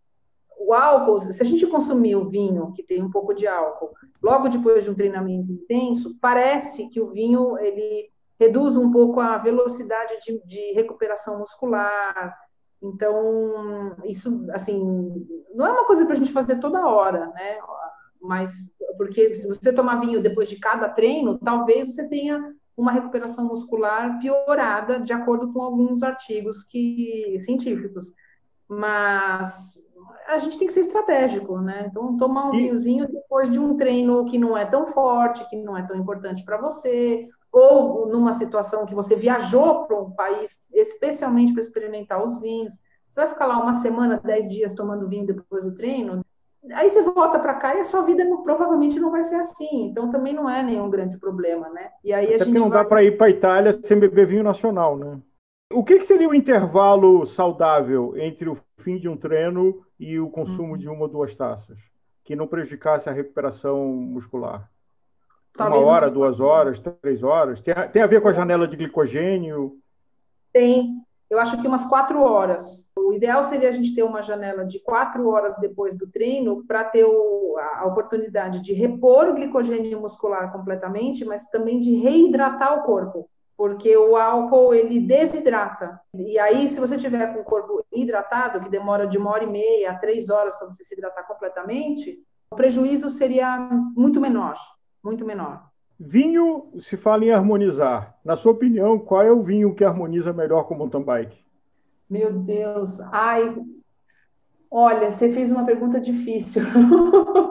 o 0.60 0.74
álcool, 0.74 1.18
se 1.18 1.42
a 1.42 1.46
gente 1.46 1.66
consumir 1.66 2.16
o 2.16 2.28
vinho, 2.28 2.72
que 2.74 2.82
tem 2.82 3.02
um 3.02 3.10
pouco 3.10 3.34
de 3.34 3.46
álcool, 3.46 3.92
logo 4.22 4.48
depois 4.48 4.84
de 4.84 4.90
um 4.90 4.94
treinamento 4.94 5.50
intenso, 5.50 6.18
parece 6.20 6.88
que 6.90 7.00
o 7.00 7.08
vinho, 7.08 7.58
ele 7.58 8.10
reduz 8.38 8.76
um 8.76 8.90
pouco 8.90 9.20
a 9.20 9.38
velocidade 9.38 10.18
de, 10.24 10.40
de 10.46 10.72
recuperação 10.72 11.38
muscular, 11.38 12.36
então, 12.82 13.94
isso, 14.04 14.46
assim, 14.52 15.26
não 15.54 15.66
é 15.66 15.70
uma 15.70 15.86
coisa 15.86 16.04
para 16.04 16.14
a 16.14 16.16
gente 16.16 16.32
fazer 16.32 16.58
toda 16.58 16.86
hora, 16.86 17.26
né? 17.28 17.58
mas 18.22 18.70
porque 18.96 19.34
se 19.34 19.48
você 19.48 19.72
tomar 19.72 20.00
vinho 20.00 20.22
depois 20.22 20.48
de 20.48 20.58
cada 20.58 20.88
treino, 20.88 21.38
talvez 21.38 21.94
você 21.94 22.08
tenha 22.08 22.54
uma 22.76 22.92
recuperação 22.92 23.46
muscular 23.46 24.18
piorada, 24.18 25.00
de 25.00 25.12
acordo 25.12 25.52
com 25.52 25.62
alguns 25.62 26.02
artigos 26.02 26.62
que 26.64 27.36
científicos. 27.40 28.12
Mas 28.70 29.82
a 30.28 30.38
gente 30.38 30.56
tem 30.56 30.68
que 30.68 30.72
ser 30.72 30.80
estratégico, 30.80 31.58
né? 31.58 31.86
Então, 31.90 32.16
tomar 32.16 32.48
um 32.48 32.54
e... 32.54 32.58
vinhozinho 32.58 33.08
depois 33.08 33.50
de 33.50 33.58
um 33.58 33.76
treino 33.76 34.24
que 34.26 34.38
não 34.38 34.56
é 34.56 34.64
tão 34.64 34.86
forte, 34.86 35.48
que 35.50 35.56
não 35.56 35.76
é 35.76 35.82
tão 35.82 35.96
importante 35.96 36.44
para 36.44 36.56
você, 36.56 37.28
ou 37.52 38.06
numa 38.06 38.32
situação 38.32 38.86
que 38.86 38.94
você 38.94 39.16
viajou 39.16 39.86
para 39.86 40.00
um 40.00 40.12
país 40.12 40.56
especialmente 40.72 41.52
para 41.52 41.62
experimentar 41.62 42.24
os 42.24 42.40
vinhos. 42.40 42.74
Você 43.08 43.20
vai 43.20 43.28
ficar 43.28 43.46
lá 43.46 43.60
uma 43.60 43.74
semana, 43.74 44.20
dez 44.24 44.48
dias 44.48 44.72
tomando 44.72 45.08
vinho 45.08 45.26
depois 45.26 45.64
do 45.64 45.74
treino? 45.74 46.24
Aí 46.72 46.88
você 46.88 47.02
volta 47.02 47.40
para 47.40 47.54
cá 47.54 47.74
e 47.74 47.80
a 47.80 47.84
sua 47.84 48.02
vida 48.02 48.22
não, 48.24 48.42
provavelmente 48.44 49.00
não 49.00 49.10
vai 49.10 49.24
ser 49.24 49.36
assim. 49.36 49.86
Então 49.86 50.12
também 50.12 50.32
não 50.32 50.48
é 50.48 50.62
nenhum 50.62 50.88
grande 50.88 51.18
problema, 51.18 51.68
né? 51.70 51.90
E 52.04 52.12
aí 52.12 52.26
Até 52.34 52.42
a 52.42 52.46
gente 52.46 52.54
não 52.54 52.68
vai... 52.68 52.78
dá 52.78 52.84
para 52.84 53.02
ir 53.02 53.16
para 53.16 53.26
a 53.26 53.30
Itália 53.30 53.72
sem 53.82 53.98
beber 53.98 54.26
vinho 54.26 54.44
nacional, 54.44 54.96
né? 54.96 55.18
O 55.72 55.84
que, 55.84 55.98
que, 55.98 56.04
seria 56.04 56.28
o 56.28 56.34
intervalo 56.34 57.24
saudável 57.24 58.14
entre 58.16 58.48
o 58.48 58.58
fim 58.78 58.98
de 58.98 59.08
um 59.08 59.16
treino 59.16 59.84
e 59.98 60.18
o 60.18 60.28
consumo 60.28 60.72
uhum. 60.72 60.78
de 60.78 60.88
uma 60.88 61.02
ou 61.02 61.08
duas 61.08 61.34
taças, 61.36 61.78
que 62.24 62.34
não 62.34 62.48
prejudicasse 62.48 63.08
a 63.08 63.12
recuperação 63.12 63.86
muscular? 63.86 64.68
Talvez 65.56 65.82
uma 65.82 65.92
hora, 65.92 66.10
duas 66.10 66.40
horas, 66.40 66.80
três 66.80 67.22
horas? 67.22 67.60
Tem 67.60 67.72
a, 67.72 67.86
tem 67.86 68.02
a 68.02 68.06
ver 68.06 68.20
com 68.20 68.28
a 68.28 68.32
janela 68.32 68.66
de 68.66 68.76
glicogênio? 68.76 69.78
Tem, 70.52 70.96
eu 71.28 71.38
acho 71.38 71.60
que 71.60 71.68
umas 71.68 71.86
quatro 71.86 72.20
horas. 72.20 72.90
O 72.96 73.12
ideal 73.12 73.42
seria 73.44 73.68
a 73.68 73.72
gente 73.72 73.94
ter 73.94 74.02
uma 74.02 74.22
janela 74.22 74.64
de 74.64 74.80
quatro 74.80 75.28
horas 75.28 75.56
depois 75.58 75.96
do 75.96 76.08
treino 76.08 76.64
para 76.66 76.82
ter 76.82 77.04
o, 77.04 77.56
a 77.76 77.86
oportunidade 77.86 78.60
de 78.60 78.72
repor 78.72 79.28
o 79.28 79.34
glicogênio 79.34 80.00
muscular 80.00 80.50
completamente, 80.50 81.24
mas 81.24 81.48
também 81.48 81.80
de 81.80 81.94
reidratar 81.94 82.76
o 82.78 82.82
corpo, 82.82 83.30
porque 83.60 83.94
o 83.94 84.16
álcool 84.16 84.72
ele 84.72 84.98
desidrata. 84.98 86.00
E 86.14 86.38
aí, 86.38 86.66
se 86.66 86.80
você 86.80 86.96
tiver 86.96 87.34
com 87.34 87.40
o 87.40 87.44
corpo 87.44 87.84
hidratado, 87.92 88.58
que 88.60 88.70
demora 88.70 89.06
de 89.06 89.18
uma 89.18 89.30
hora 89.32 89.44
e 89.44 89.46
meia 89.46 89.90
a 89.90 89.98
três 89.98 90.30
horas 90.30 90.56
para 90.56 90.66
você 90.66 90.82
se 90.82 90.94
hidratar 90.94 91.24
completamente, 91.24 92.24
o 92.50 92.56
prejuízo 92.56 93.10
seria 93.10 93.58
muito 93.94 94.18
menor, 94.18 94.56
muito 95.04 95.26
menor. 95.26 95.62
Vinho 95.98 96.72
se 96.80 96.96
fala 96.96 97.22
em 97.22 97.32
harmonizar. 97.32 98.16
Na 98.24 98.34
sua 98.34 98.52
opinião, 98.52 98.98
qual 98.98 99.20
é 99.20 99.30
o 99.30 99.42
vinho 99.42 99.74
que 99.74 99.84
harmoniza 99.84 100.32
melhor 100.32 100.62
com 100.64 100.72
o 100.72 100.78
mountain 100.78 101.02
bike? 101.02 101.44
Meu 102.08 102.32
Deus, 102.32 102.98
ai, 103.12 103.62
olha, 104.70 105.10
você 105.10 105.30
fez 105.30 105.52
uma 105.52 105.66
pergunta 105.66 106.00
difícil. 106.00 106.62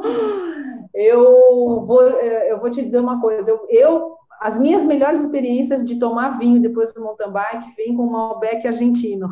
eu 0.92 1.86
vou, 1.86 2.02
eu 2.02 2.58
vou 2.58 2.72
te 2.72 2.82
dizer 2.82 3.00
uma 3.00 3.22
coisa. 3.22 3.52
Eu, 3.52 3.68
eu, 3.70 4.19
as 4.40 4.58
minhas 4.58 4.86
melhores 4.86 5.22
experiências 5.22 5.86
de 5.86 6.00
tomar 6.00 6.38
vinho 6.40 6.62
depois 6.62 6.94
do 6.94 7.02
mountain 7.02 7.32
bike 7.32 7.76
vêm 7.76 7.96
com 7.96 8.04
o 8.04 8.12
Malbec 8.12 8.66
argentino, 8.68 9.30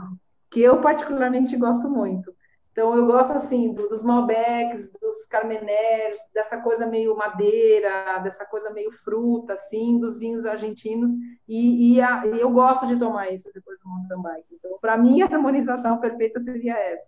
que 0.51 0.61
eu 0.61 0.81
particularmente 0.81 1.55
gosto 1.55 1.89
muito. 1.89 2.35
Então, 2.77 2.95
eu 2.95 3.07
gosto, 3.07 3.33
assim, 3.33 3.73
dos 3.73 4.03
Malbecs, 4.03 4.91
dos 5.01 5.25
Carmeners, 5.25 6.19
dessa 6.31 6.57
coisa 6.57 6.85
meio 6.85 7.17
madeira, 7.17 8.19
dessa 8.19 8.45
coisa 8.45 8.69
meio 8.69 8.91
fruta, 8.91 9.53
assim, 9.53 9.99
dos 9.99 10.15
vinhos 10.19 10.45
argentinos, 10.45 11.11
e, 11.47 11.95
e, 11.95 12.01
a, 12.01 12.27
e 12.27 12.39
eu 12.39 12.51
gosto 12.51 12.85
de 12.85 12.95
tomar 12.95 13.31
isso 13.31 13.49
depois 13.51 13.79
do 13.79 13.89
mountain 13.89 14.21
bike. 14.21 14.45
Então, 14.51 14.77
para 14.79 14.95
mim, 14.95 15.23
a 15.23 15.25
harmonização 15.25 15.97
perfeita 15.99 16.39
seria 16.39 16.77
essa. 16.77 17.07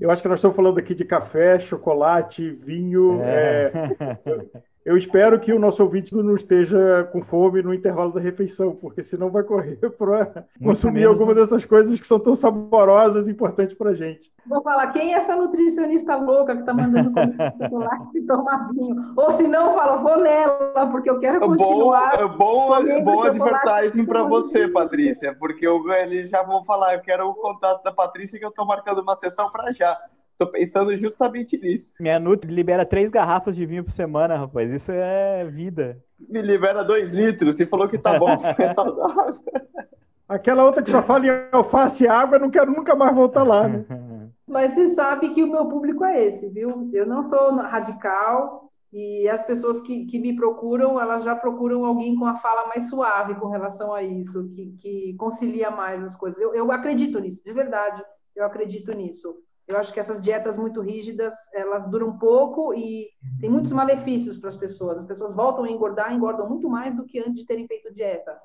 Eu 0.00 0.10
acho 0.10 0.22
que 0.22 0.28
nós 0.28 0.38
estamos 0.38 0.56
falando 0.56 0.78
aqui 0.78 0.94
de 0.94 1.04
café, 1.04 1.58
chocolate, 1.58 2.48
vinho. 2.50 3.20
É. 3.22 3.72
É... 4.00 4.62
Eu 4.86 4.96
espero 4.96 5.40
que 5.40 5.52
o 5.52 5.58
nosso 5.58 5.82
ouvinte 5.82 6.14
não 6.14 6.36
esteja 6.36 7.02
com 7.10 7.20
fome 7.20 7.60
no 7.60 7.74
intervalo 7.74 8.12
da 8.12 8.20
refeição, 8.20 8.70
porque 8.70 9.02
senão 9.02 9.32
vai 9.32 9.42
correr 9.42 9.76
para 9.98 10.44
consumir 10.62 11.00
menos, 11.00 11.14
alguma 11.14 11.34
né? 11.34 11.40
dessas 11.40 11.64
coisas 11.64 12.00
que 12.00 12.06
são 12.06 12.20
tão 12.20 12.36
saborosas 12.36 13.26
e 13.26 13.32
importantes 13.32 13.76
para 13.76 13.90
a 13.90 13.94
gente. 13.94 14.32
Vou 14.46 14.62
falar, 14.62 14.86
quem 14.92 15.12
é 15.12 15.16
essa 15.16 15.34
nutricionista 15.34 16.14
louca 16.14 16.54
que 16.54 16.60
está 16.60 16.72
mandando 16.72 17.10
comer 17.10 17.34
chocolate 17.60 18.16
e 18.16 18.22
tomar 18.22 18.72
vinho? 18.72 19.12
Ou 19.16 19.32
se 19.32 19.48
não, 19.48 19.74
fala, 19.74 19.96
vou 19.96 20.20
nela, 20.20 20.86
porque 20.92 21.10
eu 21.10 21.18
quero 21.18 21.40
continuar. 21.40 22.28
Bom, 22.28 22.68
bom, 22.68 23.02
bom 23.02 23.22
advertising 23.24 24.06
para 24.06 24.22
você, 24.22 24.68
Patrícia, 24.68 25.34
porque 25.36 25.66
eu, 25.66 25.82
eles 25.94 26.30
já 26.30 26.44
vão 26.44 26.64
falar, 26.64 26.94
eu 26.94 27.00
quero 27.00 27.28
o 27.28 27.34
contato 27.34 27.82
da 27.82 27.90
Patrícia 27.90 28.38
que 28.38 28.44
eu 28.44 28.50
estou 28.50 28.64
marcando 28.64 29.00
uma 29.00 29.16
sessão 29.16 29.50
para 29.50 29.72
já. 29.72 29.98
Tô 30.38 30.46
pensando 30.46 30.96
justamente 30.96 31.56
nisso. 31.56 31.92
Minha 31.98 32.18
Nutri 32.18 32.52
libera 32.52 32.84
três 32.84 33.10
garrafas 33.10 33.56
de 33.56 33.64
vinho 33.64 33.84
por 33.84 33.92
semana, 33.92 34.36
rapaz. 34.36 34.70
Isso 34.70 34.92
é 34.92 35.44
vida. 35.44 36.02
Me 36.18 36.42
libera 36.42 36.84
dois 36.84 37.12
litros. 37.12 37.56
Você 37.56 37.66
falou 37.66 37.88
que 37.88 37.98
tá 37.98 38.18
bom, 38.18 38.28
é 38.58 38.68
saudável. 38.68 39.32
Aquela 40.28 40.64
outra 40.64 40.82
que 40.82 40.90
só 40.90 41.02
fala 41.02 41.26
em 41.26 41.30
alface 41.52 42.04
e 42.04 42.08
água, 42.08 42.38
não 42.38 42.50
quero 42.50 42.72
nunca 42.72 42.94
mais 42.94 43.14
voltar 43.14 43.44
lá, 43.44 43.66
né? 43.66 43.84
Mas 44.46 44.74
você 44.74 44.94
sabe 44.94 45.30
que 45.30 45.42
o 45.42 45.50
meu 45.50 45.66
público 45.66 46.04
é 46.04 46.24
esse, 46.24 46.48
viu? 46.48 46.88
Eu 46.92 47.06
não 47.06 47.28
sou 47.28 47.56
radical 47.56 48.70
e 48.92 49.28
as 49.28 49.44
pessoas 49.44 49.80
que, 49.80 50.06
que 50.06 50.18
me 50.18 50.36
procuram, 50.36 51.00
elas 51.00 51.24
já 51.24 51.34
procuram 51.34 51.84
alguém 51.84 52.16
com 52.16 52.26
a 52.26 52.36
fala 52.36 52.68
mais 52.68 52.88
suave 52.88 53.34
com 53.34 53.48
relação 53.48 53.92
a 53.92 54.02
isso, 54.02 54.48
que, 54.50 54.76
que 54.80 55.14
concilia 55.18 55.70
mais 55.70 56.02
as 56.02 56.14
coisas. 56.14 56.40
Eu, 56.40 56.54
eu 56.54 56.70
acredito 56.70 57.18
nisso, 57.18 57.42
de 57.44 57.52
verdade, 57.52 58.02
eu 58.34 58.44
acredito 58.44 58.96
nisso. 58.96 59.36
Eu 59.66 59.76
acho 59.76 59.92
que 59.92 59.98
essas 59.98 60.22
dietas 60.22 60.56
muito 60.56 60.80
rígidas, 60.80 61.34
elas 61.52 61.88
duram 61.88 62.16
pouco 62.16 62.72
e 62.72 63.08
tem 63.40 63.50
muitos 63.50 63.72
malefícios 63.72 64.38
para 64.38 64.50
as 64.50 64.56
pessoas. 64.56 64.98
As 64.98 65.06
pessoas 65.06 65.34
voltam 65.34 65.64
a 65.64 65.70
engordar, 65.70 66.12
engordam 66.12 66.48
muito 66.48 66.68
mais 66.68 66.94
do 66.94 67.04
que 67.04 67.18
antes 67.18 67.34
de 67.34 67.46
terem 67.46 67.66
feito 67.66 67.92
dieta. 67.92 68.38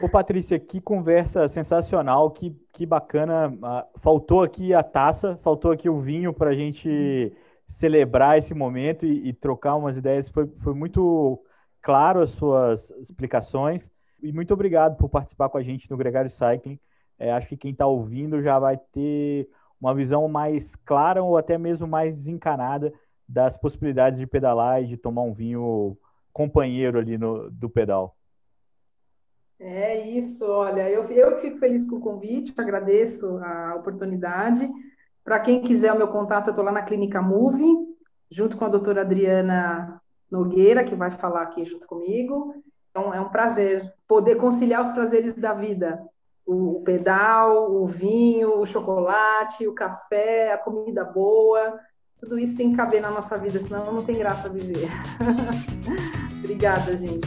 Ô, 0.00 0.08
Patrícia, 0.08 0.58
que 0.58 0.80
conversa 0.80 1.46
sensacional, 1.46 2.30
que, 2.30 2.56
que 2.72 2.86
bacana. 2.86 3.56
Ah, 3.62 3.86
faltou 3.96 4.42
aqui 4.42 4.72
a 4.72 4.82
taça, 4.82 5.38
faltou 5.42 5.72
aqui 5.72 5.88
o 5.88 6.00
vinho 6.00 6.32
para 6.32 6.50
a 6.50 6.54
gente 6.54 7.34
celebrar 7.68 8.38
esse 8.38 8.54
momento 8.54 9.06
e, 9.06 9.28
e, 9.28 9.32
trocar 9.32 9.76
umas 9.76 9.96
ideias. 9.96 10.28
Foi, 10.28 10.46
foi 10.46 10.74
muito 10.74 11.42
claro 11.82 12.22
as 12.22 12.30
suas 12.30 12.90
explicações. 12.98 13.90
E 14.22 14.32
muito 14.32 14.52
obrigado 14.52 14.96
por 14.96 15.08
participar 15.08 15.48
com 15.48 15.58
a 15.58 15.62
gente 15.62 15.90
no 15.90 15.96
Gregário 15.96 16.30
Cycling. 16.30 16.78
É, 17.18 17.30
acho 17.32 17.48
que 17.48 17.56
quem 17.56 17.72
está 17.72 17.86
ouvindo 17.86 18.42
já 18.42 18.58
vai 18.58 18.78
ter 18.92 19.48
uma 19.80 19.94
visão 19.94 20.28
mais 20.28 20.76
clara 20.76 21.22
ou 21.22 21.36
até 21.36 21.56
mesmo 21.56 21.86
mais 21.86 22.14
desencanada 22.14 22.92
das 23.28 23.56
possibilidades 23.56 24.18
de 24.18 24.26
pedalar 24.26 24.82
e 24.82 24.86
de 24.86 24.96
tomar 24.96 25.22
um 25.22 25.32
vinho 25.32 25.96
companheiro 26.32 26.98
ali 26.98 27.16
no, 27.16 27.50
do 27.50 27.70
pedal. 27.70 28.16
É 29.58 30.08
isso, 30.08 30.46
olha, 30.46 30.88
eu, 30.88 31.04
eu 31.10 31.38
fico 31.38 31.58
feliz 31.58 31.86
com 31.88 31.96
o 31.96 32.00
convite, 32.00 32.54
agradeço 32.56 33.36
a 33.38 33.74
oportunidade. 33.76 34.68
Para 35.22 35.38
quem 35.38 35.62
quiser 35.62 35.92
o 35.92 35.98
meu 35.98 36.08
contato, 36.08 36.46
eu 36.46 36.52
estou 36.52 36.64
lá 36.64 36.72
na 36.72 36.82
Clínica 36.82 37.20
Move, 37.20 37.62
junto 38.30 38.56
com 38.56 38.64
a 38.64 38.70
doutora 38.70 39.02
Adriana 39.02 40.00
Nogueira, 40.30 40.82
que 40.82 40.94
vai 40.94 41.10
falar 41.10 41.42
aqui 41.42 41.64
junto 41.66 41.86
comigo. 41.86 42.54
Então, 42.90 43.12
é 43.12 43.20
um 43.20 43.28
prazer 43.28 43.92
poder 44.08 44.36
conciliar 44.36 44.80
os 44.80 44.92
prazeres 44.92 45.34
da 45.34 45.52
vida, 45.52 46.02
o 46.52 46.82
pedal, 46.84 47.70
o 47.70 47.86
vinho, 47.86 48.58
o 48.58 48.66
chocolate, 48.66 49.68
o 49.68 49.72
café, 49.72 50.52
a 50.52 50.58
comida 50.58 51.04
boa, 51.04 51.78
tudo 52.18 52.38
isso 52.40 52.56
tem 52.56 52.72
que 52.72 52.76
caber 52.76 53.00
na 53.00 53.10
nossa 53.10 53.38
vida, 53.38 53.60
senão 53.60 53.92
não 53.92 54.04
tem 54.04 54.18
graça 54.18 54.48
viver. 54.48 54.88
Obrigada, 56.42 56.96
gente. 56.96 57.20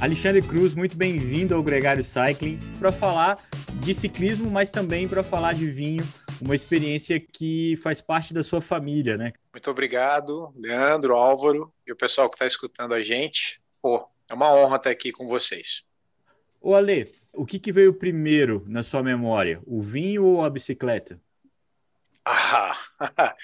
Alexandre 0.00 0.42
Cruz, 0.42 0.74
muito 0.74 0.96
bem-vindo 0.96 1.54
ao 1.54 1.62
Gregário 1.62 2.04
Cycling 2.04 2.60
para 2.78 2.92
falar 2.92 3.38
de 3.80 3.94
ciclismo, 3.94 4.50
mas 4.50 4.70
também 4.70 5.08
para 5.08 5.22
falar 5.22 5.54
de 5.54 5.70
vinho, 5.70 6.04
uma 6.40 6.54
experiência 6.54 7.18
que 7.20 7.76
faz 7.82 8.00
parte 8.00 8.32
da 8.32 8.42
sua 8.42 8.60
família, 8.60 9.16
né? 9.16 9.32
Muito 9.52 9.70
obrigado, 9.70 10.52
Leandro, 10.56 11.14
Álvaro 11.14 11.72
e 11.86 11.92
o 11.92 11.96
pessoal 11.96 12.28
que 12.28 12.36
está 12.36 12.46
escutando 12.46 12.94
a 12.94 13.02
gente. 13.02 13.60
Pô, 13.80 14.06
é 14.28 14.34
uma 14.34 14.54
honra 14.54 14.76
estar 14.76 14.90
aqui 14.90 15.12
com 15.12 15.26
vocês. 15.26 15.82
Ô 16.60 16.74
Ale, 16.74 17.12
o 17.32 17.46
que, 17.46 17.58
que 17.58 17.72
veio 17.72 17.98
primeiro 17.98 18.64
na 18.66 18.82
sua 18.82 19.02
memória, 19.02 19.60
o 19.66 19.82
vinho 19.82 20.24
ou 20.24 20.44
a 20.44 20.50
bicicleta? 20.50 21.20
Ah, 22.24 22.78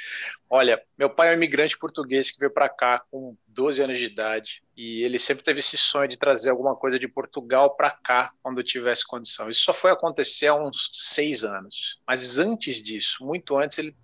olha, 0.48 0.80
meu 0.96 1.10
pai 1.10 1.28
é 1.28 1.30
um 1.32 1.34
imigrante 1.34 1.76
português 1.76 2.30
que 2.30 2.38
veio 2.38 2.52
para 2.52 2.68
cá 2.68 3.02
com 3.10 3.36
12 3.48 3.82
anos 3.82 3.98
de 3.98 4.04
idade 4.04 4.62
e 4.76 5.02
ele 5.02 5.18
sempre 5.18 5.42
teve 5.42 5.58
esse 5.58 5.76
sonho 5.76 6.08
de 6.08 6.16
trazer 6.16 6.50
alguma 6.50 6.76
coisa 6.76 6.96
de 6.96 7.08
Portugal 7.08 7.74
para 7.74 7.90
cá 7.90 8.32
quando 8.40 8.62
tivesse 8.62 9.04
condição. 9.04 9.50
Isso 9.50 9.62
só 9.62 9.74
foi 9.74 9.90
acontecer 9.90 10.46
há 10.46 10.54
uns 10.54 10.90
seis 10.92 11.42
anos. 11.42 11.98
Mas 12.06 12.38
antes 12.38 12.80
disso, 12.80 13.24
muito 13.24 13.56
antes, 13.56 13.78
ele 13.78 13.96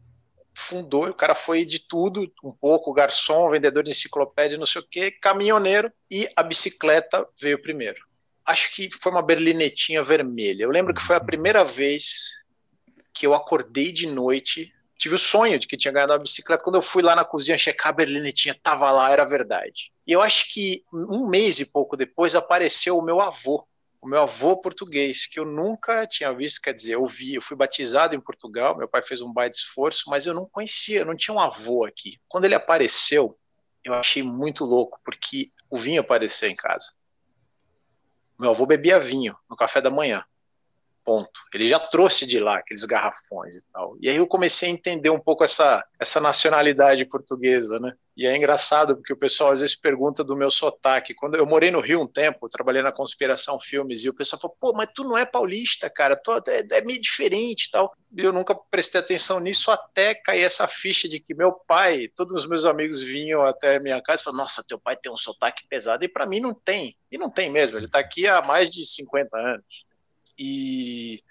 fundou, 0.56 1.08
o 1.08 1.14
cara 1.14 1.36
foi 1.36 1.64
de 1.64 1.78
tudo, 1.78 2.28
um 2.42 2.52
pouco 2.52 2.92
garçom, 2.92 3.48
vendedor 3.50 3.84
de 3.84 3.92
enciclopédia, 3.92 4.58
não 4.58 4.66
sei 4.66 4.80
o 4.80 4.88
quê, 4.88 5.10
caminhoneiro 5.10 5.92
e 6.10 6.28
a 6.34 6.42
bicicleta 6.42 7.24
veio 7.40 7.62
primeiro. 7.62 8.00
Acho 8.44 8.72
que 8.72 8.90
foi 8.90 9.12
uma 9.12 9.22
berlinetinha 9.22 10.02
vermelha. 10.02 10.64
Eu 10.64 10.70
lembro 10.70 10.92
que 10.92 11.00
foi 11.00 11.16
a 11.16 11.20
primeira 11.20 11.64
vez 11.64 12.28
que 13.14 13.26
eu 13.26 13.32
acordei 13.32 13.92
de 13.92 14.08
noite, 14.08 14.74
tive 14.98 15.14
o 15.14 15.18
sonho 15.18 15.58
de 15.58 15.66
que 15.68 15.76
tinha 15.76 15.92
ganhado 15.92 16.12
uma 16.12 16.18
bicicleta. 16.18 16.64
Quando 16.64 16.76
eu 16.76 16.82
fui 16.82 17.02
lá 17.02 17.14
na 17.14 17.24
cozinha 17.24 17.56
checar 17.56 17.90
a 17.90 17.92
berlinetinha, 17.92 18.58
tava 18.60 18.90
lá, 18.90 19.10
era 19.10 19.24
verdade. 19.24 19.92
E 20.06 20.12
eu 20.12 20.20
acho 20.20 20.52
que 20.52 20.84
um 20.92 21.26
mês 21.28 21.60
e 21.60 21.66
pouco 21.66 21.96
depois 21.96 22.34
apareceu 22.34 22.98
o 22.98 23.02
meu 23.02 23.20
avô, 23.20 23.66
o 24.00 24.08
meu 24.08 24.22
avô 24.22 24.56
português, 24.56 25.26
que 25.26 25.38
eu 25.38 25.46
nunca 25.46 26.06
tinha 26.06 26.32
visto, 26.34 26.60
quer 26.60 26.74
dizer, 26.74 26.94
eu 26.94 27.06
vi, 27.06 27.34
eu 27.34 27.42
fui 27.42 27.56
batizado 27.56 28.14
em 28.14 28.20
Portugal, 28.20 28.76
meu 28.76 28.88
pai 28.88 29.02
fez 29.02 29.22
um 29.22 29.32
baita 29.32 29.56
esforço, 29.56 30.10
mas 30.10 30.26
eu 30.26 30.34
não 30.34 30.46
conhecia, 30.46 31.00
eu 31.00 31.06
não 31.06 31.16
tinha 31.16 31.34
um 31.34 31.40
avô 31.40 31.86
aqui. 31.86 32.20
Quando 32.28 32.44
ele 32.44 32.54
apareceu, 32.54 33.38
eu 33.82 33.94
achei 33.94 34.22
muito 34.22 34.64
louco, 34.64 35.00
porque 35.04 35.50
o 35.70 35.76
vinho 35.76 36.00
apareceu 36.00 36.50
em 36.50 36.56
casa. 36.56 36.92
Meu 38.38 38.50
avô 38.50 38.66
bebia 38.66 38.98
vinho 38.98 39.36
no 39.48 39.56
café 39.56 39.80
da 39.80 39.90
manhã 39.90 40.24
ponto. 41.04 41.40
Ele 41.52 41.68
já 41.68 41.78
trouxe 41.78 42.26
de 42.26 42.38
lá 42.40 42.58
aqueles 42.58 42.84
garrafões 42.84 43.54
e 43.54 43.62
tal. 43.72 43.96
E 44.00 44.08
aí 44.08 44.16
eu 44.16 44.26
comecei 44.26 44.68
a 44.68 44.72
entender 44.72 45.10
um 45.10 45.20
pouco 45.20 45.44
essa, 45.44 45.84
essa 46.00 46.20
nacionalidade 46.20 47.04
portuguesa, 47.04 47.78
né? 47.78 47.92
E 48.16 48.26
é 48.26 48.36
engraçado 48.36 48.96
porque 48.96 49.12
o 49.12 49.16
pessoal 49.16 49.50
às 49.50 49.60
vezes 49.60 49.74
pergunta 49.74 50.22
do 50.22 50.36
meu 50.36 50.50
sotaque. 50.50 51.14
Quando 51.14 51.34
eu 51.34 51.44
morei 51.44 51.70
no 51.70 51.80
Rio 51.80 52.00
um 52.00 52.06
tempo, 52.06 52.48
trabalhei 52.48 52.80
na 52.80 52.92
Conspiração 52.92 53.58
Filmes, 53.58 54.04
e 54.04 54.08
o 54.08 54.14
pessoal 54.14 54.40
falou: 54.40 54.56
pô, 54.58 54.72
mas 54.72 54.88
tu 54.94 55.02
não 55.02 55.18
é 55.18 55.26
paulista, 55.26 55.90
cara, 55.90 56.16
tu 56.16 56.32
é, 56.32 56.66
é 56.70 56.80
meio 56.82 57.00
diferente 57.00 57.70
tal. 57.72 57.92
E 58.16 58.22
eu 58.22 58.32
nunca 58.32 58.54
prestei 58.54 59.00
atenção 59.00 59.40
nisso 59.40 59.70
até 59.70 60.14
cair 60.14 60.44
essa 60.44 60.68
ficha 60.68 61.08
de 61.08 61.18
que 61.18 61.34
meu 61.34 61.52
pai, 61.52 62.08
todos 62.14 62.34
os 62.34 62.48
meus 62.48 62.64
amigos 62.64 63.02
vinham 63.02 63.42
até 63.42 63.80
minha 63.80 64.00
casa 64.00 64.22
e 64.22 64.24
falaram: 64.24 64.44
nossa, 64.44 64.64
teu 64.64 64.78
pai 64.78 64.96
tem 64.96 65.10
um 65.10 65.16
sotaque 65.16 65.66
pesado. 65.68 66.04
E 66.04 66.08
para 66.08 66.26
mim 66.26 66.38
não 66.38 66.54
tem. 66.54 66.96
E 67.10 67.18
não 67.18 67.28
tem 67.28 67.50
mesmo, 67.50 67.76
ele 67.76 67.86
está 67.86 67.98
aqui 67.98 68.28
há 68.28 68.42
mais 68.42 68.70
de 68.70 68.86
50 68.86 69.36
anos. 69.36 69.84
E 70.38 71.22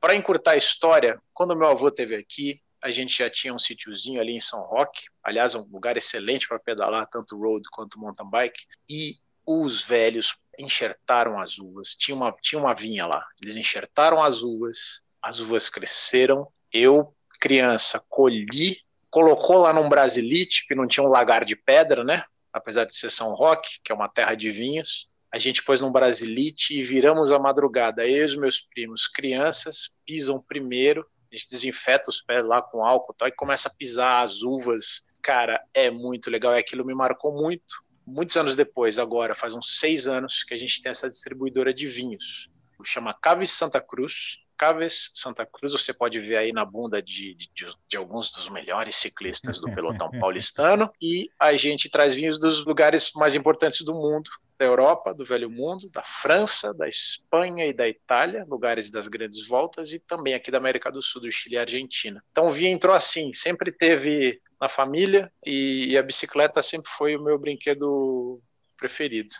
para 0.00 0.14
encurtar 0.14 0.52
a 0.52 0.56
história, 0.56 1.16
quando 1.34 1.56
meu 1.56 1.68
avô 1.68 1.88
esteve 1.88 2.16
aqui, 2.16 2.60
a 2.82 2.90
gente 2.90 3.18
já 3.18 3.28
tinha 3.28 3.52
um 3.52 3.58
sítiozinho 3.58 4.20
ali 4.20 4.32
em 4.32 4.40
São 4.40 4.60
Roque, 4.62 5.02
aliás, 5.22 5.54
um 5.54 5.68
lugar 5.70 5.96
excelente 5.96 6.48
para 6.48 6.58
pedalar, 6.58 7.06
tanto 7.06 7.38
road 7.38 7.62
quanto 7.70 7.98
mountain 7.98 8.28
bike, 8.28 8.64
e 8.88 9.16
os 9.44 9.82
velhos 9.82 10.36
enxertaram 10.58 11.38
as 11.38 11.58
uvas. 11.58 11.94
Tinha 11.94 12.16
uma, 12.16 12.32
tinha 12.40 12.58
uma 12.58 12.74
vinha 12.74 13.06
lá, 13.06 13.26
eles 13.42 13.56
enxertaram 13.56 14.22
as 14.22 14.42
uvas, 14.42 15.02
as 15.20 15.40
uvas 15.40 15.68
cresceram. 15.68 16.48
Eu, 16.72 17.14
criança, 17.38 18.02
colhi, 18.08 18.78
colocou 19.10 19.58
lá 19.58 19.72
num 19.72 19.88
brasilite, 19.88 20.66
que 20.66 20.74
não 20.74 20.86
tinha 20.86 21.04
um 21.04 21.10
lagar 21.10 21.44
de 21.44 21.56
pedra, 21.56 22.04
né? 22.04 22.24
Apesar 22.52 22.84
de 22.84 22.96
ser 22.96 23.10
São 23.10 23.34
Roque, 23.34 23.80
que 23.84 23.92
é 23.92 23.94
uma 23.94 24.08
terra 24.08 24.34
de 24.34 24.50
vinhos, 24.50 25.09
a 25.32 25.38
gente 25.38 25.62
pôs 25.62 25.80
num 25.80 25.92
brasilite 25.92 26.78
e 26.78 26.82
viramos 26.82 27.30
a 27.30 27.38
madrugada. 27.38 28.06
Eu 28.06 28.22
e 28.22 28.24
os 28.24 28.36
meus 28.36 28.60
primos, 28.60 29.06
crianças, 29.06 29.90
pisam 30.04 30.42
primeiro, 30.42 31.06
a 31.30 31.36
gente 31.36 31.48
desinfeta 31.48 32.10
os 32.10 32.20
pés 32.20 32.44
lá 32.44 32.60
com 32.60 32.84
álcool 32.84 33.12
e 33.12 33.16
tal, 33.16 33.28
e 33.28 33.32
começa 33.32 33.68
a 33.68 33.72
pisar 33.72 34.22
as 34.22 34.42
uvas. 34.42 35.04
Cara, 35.22 35.62
é 35.72 35.90
muito 35.90 36.30
legal, 36.30 36.54
e 36.54 36.58
aquilo 36.58 36.84
me 36.84 36.94
marcou 36.94 37.32
muito. 37.32 37.84
Muitos 38.04 38.36
anos 38.36 38.56
depois, 38.56 38.98
agora, 38.98 39.34
faz 39.34 39.54
uns 39.54 39.78
seis 39.78 40.08
anos 40.08 40.42
que 40.42 40.52
a 40.52 40.58
gente 40.58 40.82
tem 40.82 40.90
essa 40.90 41.08
distribuidora 41.08 41.72
de 41.72 41.86
vinhos. 41.86 42.50
Chama 42.82 43.14
Cave 43.14 43.46
Santa 43.46 43.80
Cruz. 43.80 44.38
Caves, 44.60 45.10
Santa 45.14 45.46
Cruz. 45.46 45.72
Você 45.72 45.94
pode 45.94 46.20
ver 46.20 46.36
aí 46.36 46.52
na 46.52 46.66
bunda 46.66 47.00
de, 47.00 47.34
de, 47.34 47.48
de 47.88 47.96
alguns 47.96 48.30
dos 48.30 48.50
melhores 48.50 48.94
ciclistas 48.94 49.58
do 49.58 49.72
pelotão 49.72 50.10
paulistano. 50.20 50.92
E 51.00 51.30
a 51.40 51.56
gente 51.56 51.88
traz 51.88 52.14
vinhos 52.14 52.38
dos 52.38 52.62
lugares 52.66 53.10
mais 53.16 53.34
importantes 53.34 53.80
do 53.80 53.94
mundo, 53.94 54.30
da 54.58 54.66
Europa, 54.66 55.14
do 55.14 55.24
Velho 55.24 55.48
Mundo, 55.48 55.88
da 55.88 56.02
França, 56.02 56.74
da 56.74 56.86
Espanha 56.86 57.64
e 57.64 57.72
da 57.72 57.88
Itália, 57.88 58.44
lugares 58.46 58.90
das 58.90 59.08
grandes 59.08 59.48
voltas, 59.48 59.94
e 59.94 59.98
também 59.98 60.34
aqui 60.34 60.50
da 60.50 60.58
América 60.58 60.92
do 60.92 61.00
Sul, 61.00 61.22
do 61.22 61.32
Chile 61.32 61.54
e 61.54 61.58
Argentina. 61.58 62.22
Então 62.30 62.48
o 62.48 62.52
vinho 62.52 62.68
entrou 62.68 62.94
assim, 62.94 63.32
sempre 63.32 63.72
teve 63.72 64.42
na 64.60 64.68
família 64.68 65.32
e, 65.46 65.86
e 65.88 65.96
a 65.96 66.02
bicicleta 66.02 66.60
sempre 66.62 66.90
foi 66.90 67.16
o 67.16 67.24
meu 67.24 67.38
brinquedo 67.38 68.42
preferido 68.76 69.34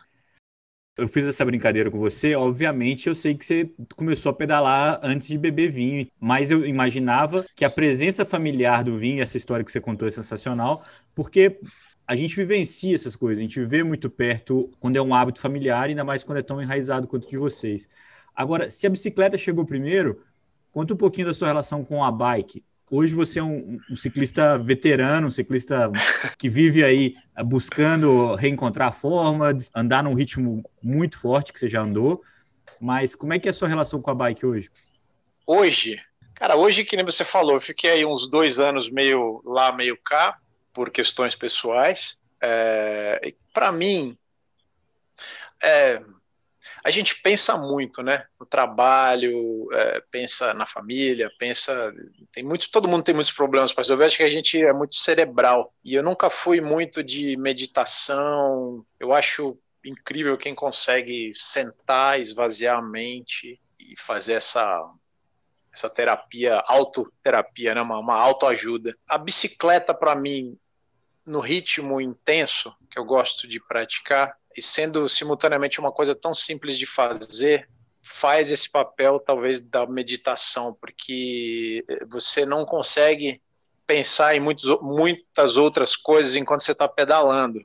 eu 0.96 1.08
fiz 1.08 1.26
essa 1.26 1.44
brincadeira 1.44 1.90
com 1.90 1.98
você, 1.98 2.34
obviamente 2.34 3.08
eu 3.08 3.14
sei 3.14 3.34
que 3.34 3.44
você 3.44 3.72
começou 3.96 4.30
a 4.30 4.34
pedalar 4.34 5.00
antes 5.02 5.28
de 5.28 5.38
beber 5.38 5.70
vinho, 5.70 6.06
mas 6.20 6.50
eu 6.50 6.66
imaginava 6.66 7.44
que 7.56 7.64
a 7.64 7.70
presença 7.70 8.24
familiar 8.24 8.84
do 8.84 8.98
vinho, 8.98 9.22
essa 9.22 9.36
história 9.36 9.64
que 9.64 9.72
você 9.72 9.80
contou 9.80 10.06
é 10.06 10.10
sensacional, 10.10 10.84
porque 11.14 11.58
a 12.06 12.14
gente 12.16 12.36
vivencia 12.36 12.94
essas 12.94 13.16
coisas, 13.16 13.38
a 13.38 13.42
gente 13.42 13.64
vê 13.64 13.82
muito 13.82 14.10
perto 14.10 14.70
quando 14.78 14.96
é 14.96 15.02
um 15.02 15.14
hábito 15.14 15.40
familiar, 15.40 15.88
ainda 15.88 16.04
mais 16.04 16.22
quando 16.24 16.38
é 16.38 16.42
tão 16.42 16.60
enraizado 16.60 17.06
quanto 17.06 17.28
de 17.28 17.36
vocês. 17.36 17.88
Agora, 18.34 18.70
se 18.70 18.86
a 18.86 18.90
bicicleta 18.90 19.38
chegou 19.38 19.64
primeiro, 19.64 20.22
conta 20.72 20.94
um 20.94 20.96
pouquinho 20.96 21.28
da 21.28 21.34
sua 21.34 21.48
relação 21.48 21.84
com 21.84 22.04
a 22.04 22.10
bike. 22.10 22.64
Hoje 22.90 23.14
você 23.14 23.38
é 23.38 23.42
um, 23.42 23.78
um, 23.88 23.94
ciclista 23.94 24.58
veterano, 24.58 25.28
um 25.28 25.30
ciclista 25.30 25.92
que 26.36 26.48
vive 26.48 26.82
aí 26.82 27.14
eh, 27.36 27.44
buscando 27.44 28.34
reencontrar 28.34 28.88
a 28.88 28.92
forma, 28.92 29.56
andar 29.72 30.02
num 30.02 30.12
ritmo 30.12 30.68
muito 30.82 31.16
forte 31.16 31.52
que 31.52 31.60
você 31.60 31.68
já 31.68 31.82
andou. 31.82 32.20
Mas 32.80 33.14
como 33.14 33.32
é 33.32 33.38
que 33.38 33.46
é 33.46 33.52
a 33.52 33.54
sua 33.54 33.68
relação 33.68 34.02
com 34.02 34.10
a 34.10 34.14
bike 34.14 34.44
hoje? 34.44 34.70
Hoje, 35.46 36.02
cara, 36.34 36.56
hoje 36.56 36.84
que 36.84 36.96
nem 36.96 37.04
você 37.04 37.24
falou, 37.24 37.54
eu 37.54 37.60
fiquei 37.60 37.90
aí 37.90 38.04
uns 38.04 38.28
dois 38.28 38.58
anos 38.58 38.90
meio 38.90 39.40
lá, 39.44 39.70
meio 39.70 39.96
cá, 39.96 40.38
por 40.72 40.90
questões 40.90 41.36
pessoais. 41.36 42.18
É, 42.42 43.34
Para 43.52 43.70
mim, 43.70 44.18
é, 45.62 46.02
a 46.82 46.90
gente 46.90 47.20
pensa 47.20 47.56
muito, 47.56 48.02
né? 48.02 48.24
No 48.38 48.46
trabalho, 48.46 49.68
é, 49.72 50.00
pensa 50.10 50.54
na 50.54 50.66
família, 50.66 51.30
pensa. 51.38 51.92
Tem 52.32 52.42
muito, 52.42 52.70
todo 52.70 52.88
mundo 52.88 53.04
tem 53.04 53.14
muitos 53.14 53.32
problemas 53.32 53.72
para 53.72 53.82
resolver. 53.82 54.04
Acho 54.04 54.16
que 54.16 54.22
a 54.22 54.30
gente 54.30 54.60
é 54.60 54.72
muito 54.72 54.94
cerebral. 54.94 55.74
E 55.84 55.94
eu 55.94 56.02
nunca 56.02 56.30
fui 56.30 56.60
muito 56.60 57.02
de 57.02 57.36
meditação. 57.36 58.84
Eu 58.98 59.12
acho 59.12 59.58
incrível 59.84 60.36
quem 60.36 60.54
consegue 60.54 61.32
sentar, 61.34 62.20
esvaziar 62.20 62.78
a 62.78 62.82
mente 62.82 63.60
e 63.78 63.94
fazer 63.98 64.34
essa 64.34 64.90
essa 65.72 65.88
terapia, 65.88 66.62
autoterapia, 66.66 67.74
né? 67.74 67.80
uma, 67.80 67.98
uma 67.98 68.16
autoajuda. 68.16 68.92
A 69.08 69.16
bicicleta, 69.16 69.94
para 69.94 70.16
mim, 70.16 70.58
no 71.24 71.38
ritmo 71.38 72.00
intenso 72.00 72.74
que 72.90 72.98
eu 72.98 73.04
gosto 73.04 73.46
de 73.46 73.60
praticar, 73.60 74.36
e 74.56 74.62
sendo 74.62 75.08
simultaneamente 75.08 75.78
uma 75.78 75.92
coisa 75.92 76.14
tão 76.14 76.34
simples 76.34 76.76
de 76.76 76.86
fazer, 76.86 77.68
faz 78.02 78.50
esse 78.50 78.68
papel 78.68 79.20
talvez 79.20 79.60
da 79.60 79.86
meditação, 79.86 80.74
porque 80.74 81.84
você 82.08 82.44
não 82.44 82.64
consegue 82.64 83.40
pensar 83.86 84.34
em 84.34 84.40
muitos, 84.40 84.64
muitas 84.80 85.56
outras 85.56 85.96
coisas 85.96 86.36
enquanto 86.36 86.62
você 86.62 86.72
está 86.72 86.88
pedalando. 86.88 87.64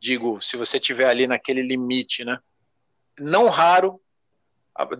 Digo, 0.00 0.40
se 0.40 0.56
você 0.56 0.76
estiver 0.76 1.06
ali 1.08 1.26
naquele 1.26 1.62
limite, 1.62 2.24
né? 2.24 2.38
Não 3.18 3.48
raro, 3.48 4.00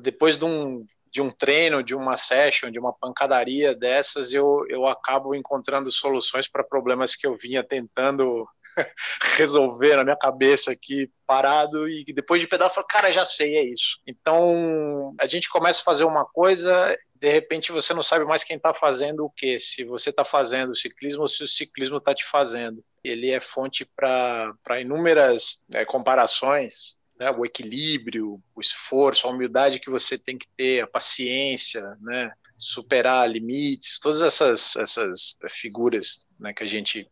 depois 0.00 0.36
de 0.36 0.44
um, 0.44 0.84
de 1.10 1.22
um 1.22 1.30
treino, 1.30 1.82
de 1.82 1.94
uma 1.94 2.16
session, 2.16 2.70
de 2.70 2.78
uma 2.78 2.92
pancadaria 2.92 3.74
dessas, 3.74 4.32
eu, 4.32 4.64
eu 4.68 4.86
acabo 4.86 5.34
encontrando 5.34 5.90
soluções 5.90 6.48
para 6.48 6.64
problemas 6.64 7.14
que 7.14 7.26
eu 7.26 7.36
vinha 7.36 7.62
tentando 7.62 8.48
resolver 9.36 9.96
na 9.96 10.04
minha 10.04 10.16
cabeça 10.16 10.72
aqui 10.72 11.10
parado 11.26 11.88
e 11.88 12.04
depois 12.12 12.40
de 12.40 12.46
pedalar, 12.46 12.70
eu 12.70 12.74
falo, 12.74 12.86
cara, 12.86 13.12
já 13.12 13.24
sei, 13.24 13.56
é 13.56 13.64
isso. 13.64 13.98
Então, 14.06 15.14
a 15.20 15.26
gente 15.26 15.48
começa 15.48 15.80
a 15.80 15.84
fazer 15.84 16.04
uma 16.04 16.24
coisa, 16.24 16.96
de 17.14 17.30
repente 17.30 17.72
você 17.72 17.92
não 17.92 18.02
sabe 18.02 18.24
mais 18.24 18.44
quem 18.44 18.56
está 18.56 18.72
fazendo 18.72 19.24
o 19.24 19.30
que, 19.30 19.60
se 19.60 19.84
você 19.84 20.10
está 20.10 20.24
fazendo 20.24 20.76
ciclismo 20.76 21.22
ou 21.22 21.28
se 21.28 21.42
o 21.42 21.48
ciclismo 21.48 21.98
está 21.98 22.14
te 22.14 22.24
fazendo. 22.24 22.82
Ele 23.04 23.30
é 23.30 23.40
fonte 23.40 23.84
para 23.84 24.80
inúmeras 24.80 25.62
é, 25.72 25.84
comparações, 25.84 26.98
né, 27.18 27.30
o 27.30 27.44
equilíbrio, 27.44 28.40
o 28.54 28.60
esforço, 28.60 29.26
a 29.26 29.30
humildade 29.30 29.80
que 29.80 29.90
você 29.90 30.16
tem 30.16 30.38
que 30.38 30.46
ter, 30.56 30.82
a 30.82 30.86
paciência, 30.86 31.96
né, 32.00 32.32
superar 32.56 33.28
limites, 33.28 33.98
todas 34.00 34.22
essas, 34.22 34.76
essas 34.76 35.38
figuras 35.48 36.26
né, 36.38 36.52
que 36.52 36.62
a 36.62 36.66
gente 36.66 37.08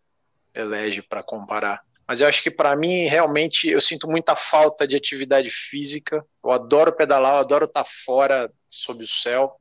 elege 0.57 1.03
para 1.03 1.23
comparar. 1.23 1.83
Mas 2.07 2.21
eu 2.21 2.29
acho 2.29 2.43
que 2.43 2.51
para 2.51 2.77
mim, 2.77 3.07
realmente, 3.07 3.69
eu 3.69 3.81
sinto 3.81 4.09
muita 4.09 4.37
falta 4.37 4.87
de 4.87 4.95
atividade 4.95 5.51
física. 5.51 6.25
Eu 6.43 6.53
adoro 6.53 6.93
pedalar, 6.93 7.35
eu 7.35 7.41
adoro 7.41 7.65
estar 7.65 7.83
tá 7.83 7.91
fora 8.05 8.53
sob 8.69 9.03
o 9.03 9.09
céu, 9.09 9.61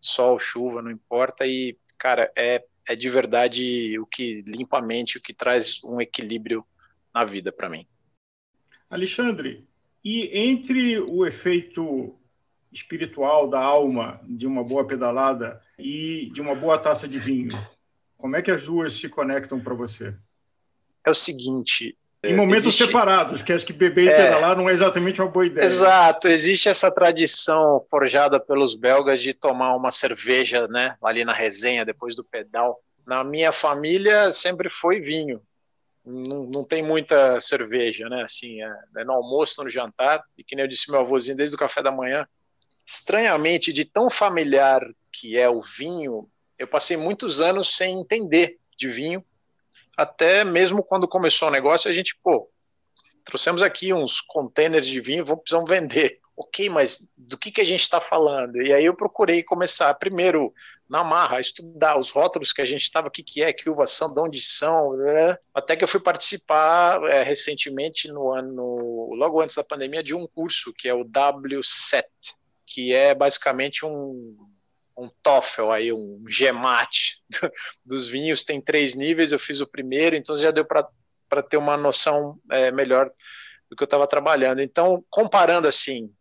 sol, 0.00 0.38
chuva, 0.38 0.80
não 0.80 0.90
importa. 0.90 1.46
E, 1.46 1.76
cara, 1.98 2.30
é, 2.36 2.64
é 2.86 2.94
de 2.94 3.10
verdade 3.10 3.98
o 3.98 4.06
que 4.06 4.42
limpa 4.46 4.78
a 4.78 4.82
mente, 4.82 5.18
o 5.18 5.20
que 5.20 5.34
traz 5.34 5.82
um 5.82 6.00
equilíbrio 6.00 6.64
na 7.12 7.24
vida 7.24 7.50
para 7.50 7.68
mim. 7.68 7.86
Alexandre, 8.88 9.66
e 10.04 10.30
entre 10.32 10.98
o 11.00 11.26
efeito 11.26 12.16
espiritual 12.72 13.48
da 13.48 13.60
alma 13.60 14.20
de 14.24 14.46
uma 14.46 14.62
boa 14.62 14.86
pedalada 14.86 15.60
e 15.76 16.30
de 16.32 16.40
uma 16.40 16.54
boa 16.54 16.78
taça 16.78 17.08
de 17.08 17.18
vinho, 17.18 17.58
como 18.16 18.36
é 18.36 18.42
que 18.42 18.50
as 18.50 18.64
duas 18.64 18.92
se 18.92 19.08
conectam 19.08 19.60
para 19.60 19.74
você? 19.74 20.14
É 21.10 21.12
o 21.12 21.14
seguinte. 21.14 21.96
Em 22.22 22.36
momentos 22.36 22.66
existe... 22.66 22.84
separados, 22.84 23.42
que 23.42 23.52
acho 23.52 23.64
que 23.64 23.72
beber 23.72 24.04
e 24.04 24.08
é... 24.08 24.16
pedalar 24.16 24.56
não 24.56 24.68
é 24.68 24.72
exatamente 24.72 25.20
uma 25.20 25.30
boa 25.30 25.46
ideia. 25.46 25.64
Exato, 25.64 26.28
existe 26.28 26.68
essa 26.68 26.90
tradição 26.90 27.82
forjada 27.88 28.38
pelos 28.38 28.74
belgas 28.74 29.22
de 29.22 29.32
tomar 29.32 29.74
uma 29.74 29.90
cerveja, 29.90 30.68
né, 30.68 30.96
ali 31.02 31.24
na 31.24 31.32
resenha 31.32 31.84
depois 31.84 32.14
do 32.14 32.22
pedal. 32.22 32.78
Na 33.06 33.24
minha 33.24 33.52
família 33.52 34.30
sempre 34.32 34.68
foi 34.68 35.00
vinho 35.00 35.40
não, 36.04 36.44
não 36.44 36.64
tem 36.64 36.82
muita 36.82 37.40
cerveja, 37.40 38.08
né? 38.08 38.22
Assim, 38.22 38.62
é, 38.62 38.74
é 38.98 39.04
no 39.04 39.12
almoço, 39.12 39.62
no 39.62 39.70
jantar, 39.70 40.22
e 40.36 40.42
que 40.42 40.56
nem 40.56 40.64
eu 40.64 40.68
disse 40.68 40.90
meu 40.90 41.00
avôzinho 41.00 41.36
desde 41.36 41.54
o 41.54 41.58
café 41.58 41.82
da 41.82 41.92
manhã. 41.92 42.26
Estranhamente, 42.86 43.72
de 43.72 43.84
tão 43.84 44.10
familiar 44.10 44.82
que 45.12 45.38
é 45.38 45.48
o 45.48 45.60
vinho, 45.60 46.28
eu 46.58 46.66
passei 46.66 46.96
muitos 46.96 47.40
anos 47.40 47.76
sem 47.76 48.00
entender 48.00 48.58
de 48.76 48.88
vinho, 48.88 49.24
até 49.96 50.44
mesmo 50.44 50.82
quando 50.82 51.08
começou 51.08 51.48
o 51.48 51.50
negócio, 51.50 51.90
a 51.90 51.92
gente, 51.92 52.18
pô, 52.22 52.50
trouxemos 53.24 53.62
aqui 53.62 53.92
uns 53.92 54.20
containers 54.20 54.86
de 54.86 55.00
vinho, 55.00 55.24
vamos 55.24 55.42
precisar 55.42 55.64
vender. 55.64 56.20
Ok, 56.36 56.70
mas 56.70 57.10
do 57.16 57.36
que, 57.36 57.50
que 57.50 57.60
a 57.60 57.64
gente 57.64 57.82
está 57.82 58.00
falando? 58.00 58.62
E 58.62 58.72
aí 58.72 58.84
eu 58.84 58.96
procurei 58.96 59.42
começar 59.42 59.92
primeiro 59.94 60.54
na 60.88 61.04
marra, 61.04 61.38
estudar 61.38 61.98
os 61.98 62.10
rótulos 62.10 62.52
que 62.52 62.60
a 62.60 62.64
gente 62.64 62.82
estava, 62.82 63.08
o 63.08 63.10
que, 63.10 63.22
que 63.22 63.42
é, 63.42 63.52
que 63.52 63.70
uvas 63.70 63.90
são, 63.90 64.12
de 64.12 64.20
onde 64.20 64.42
são, 64.42 64.96
né? 64.96 65.36
até 65.54 65.76
que 65.76 65.84
eu 65.84 65.88
fui 65.88 66.00
participar 66.00 67.00
é, 67.04 67.22
recentemente, 67.22 68.08
no 68.08 68.32
ano, 68.32 69.14
logo 69.14 69.40
antes 69.40 69.54
da 69.54 69.62
pandemia, 69.62 70.02
de 70.02 70.14
um 70.14 70.26
curso 70.26 70.72
que 70.72 70.88
é 70.88 70.94
o 70.94 71.04
W7, 71.04 72.04
que 72.66 72.92
é 72.92 73.14
basicamente 73.14 73.86
um, 73.86 74.36
um 75.00 75.10
TOEFL, 75.22 75.70
aí, 75.70 75.92
um 75.92 76.22
GMAT 76.24 77.22
dos 77.84 78.08
vinhos, 78.08 78.44
tem 78.44 78.60
três 78.60 78.94
níveis, 78.94 79.32
eu 79.32 79.38
fiz 79.38 79.60
o 79.60 79.66
primeiro, 79.66 80.14
então 80.14 80.36
já 80.36 80.50
deu 80.50 80.64
para 80.64 81.42
ter 81.42 81.56
uma 81.56 81.76
noção 81.76 82.38
é, 82.50 82.70
melhor 82.70 83.10
do 83.68 83.76
que 83.76 83.82
eu 83.82 83.86
estava 83.86 84.06
trabalhando. 84.06 84.60
Então, 84.60 85.04
comparando 85.08 85.66
assim, 85.66 86.12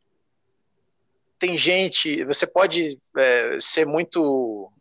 tem 1.38 1.57
gente, 1.57 2.23
você 2.25 2.45
pode 2.45 2.99
é, 3.17 3.57
ser 3.59 3.86
muito 3.86 4.71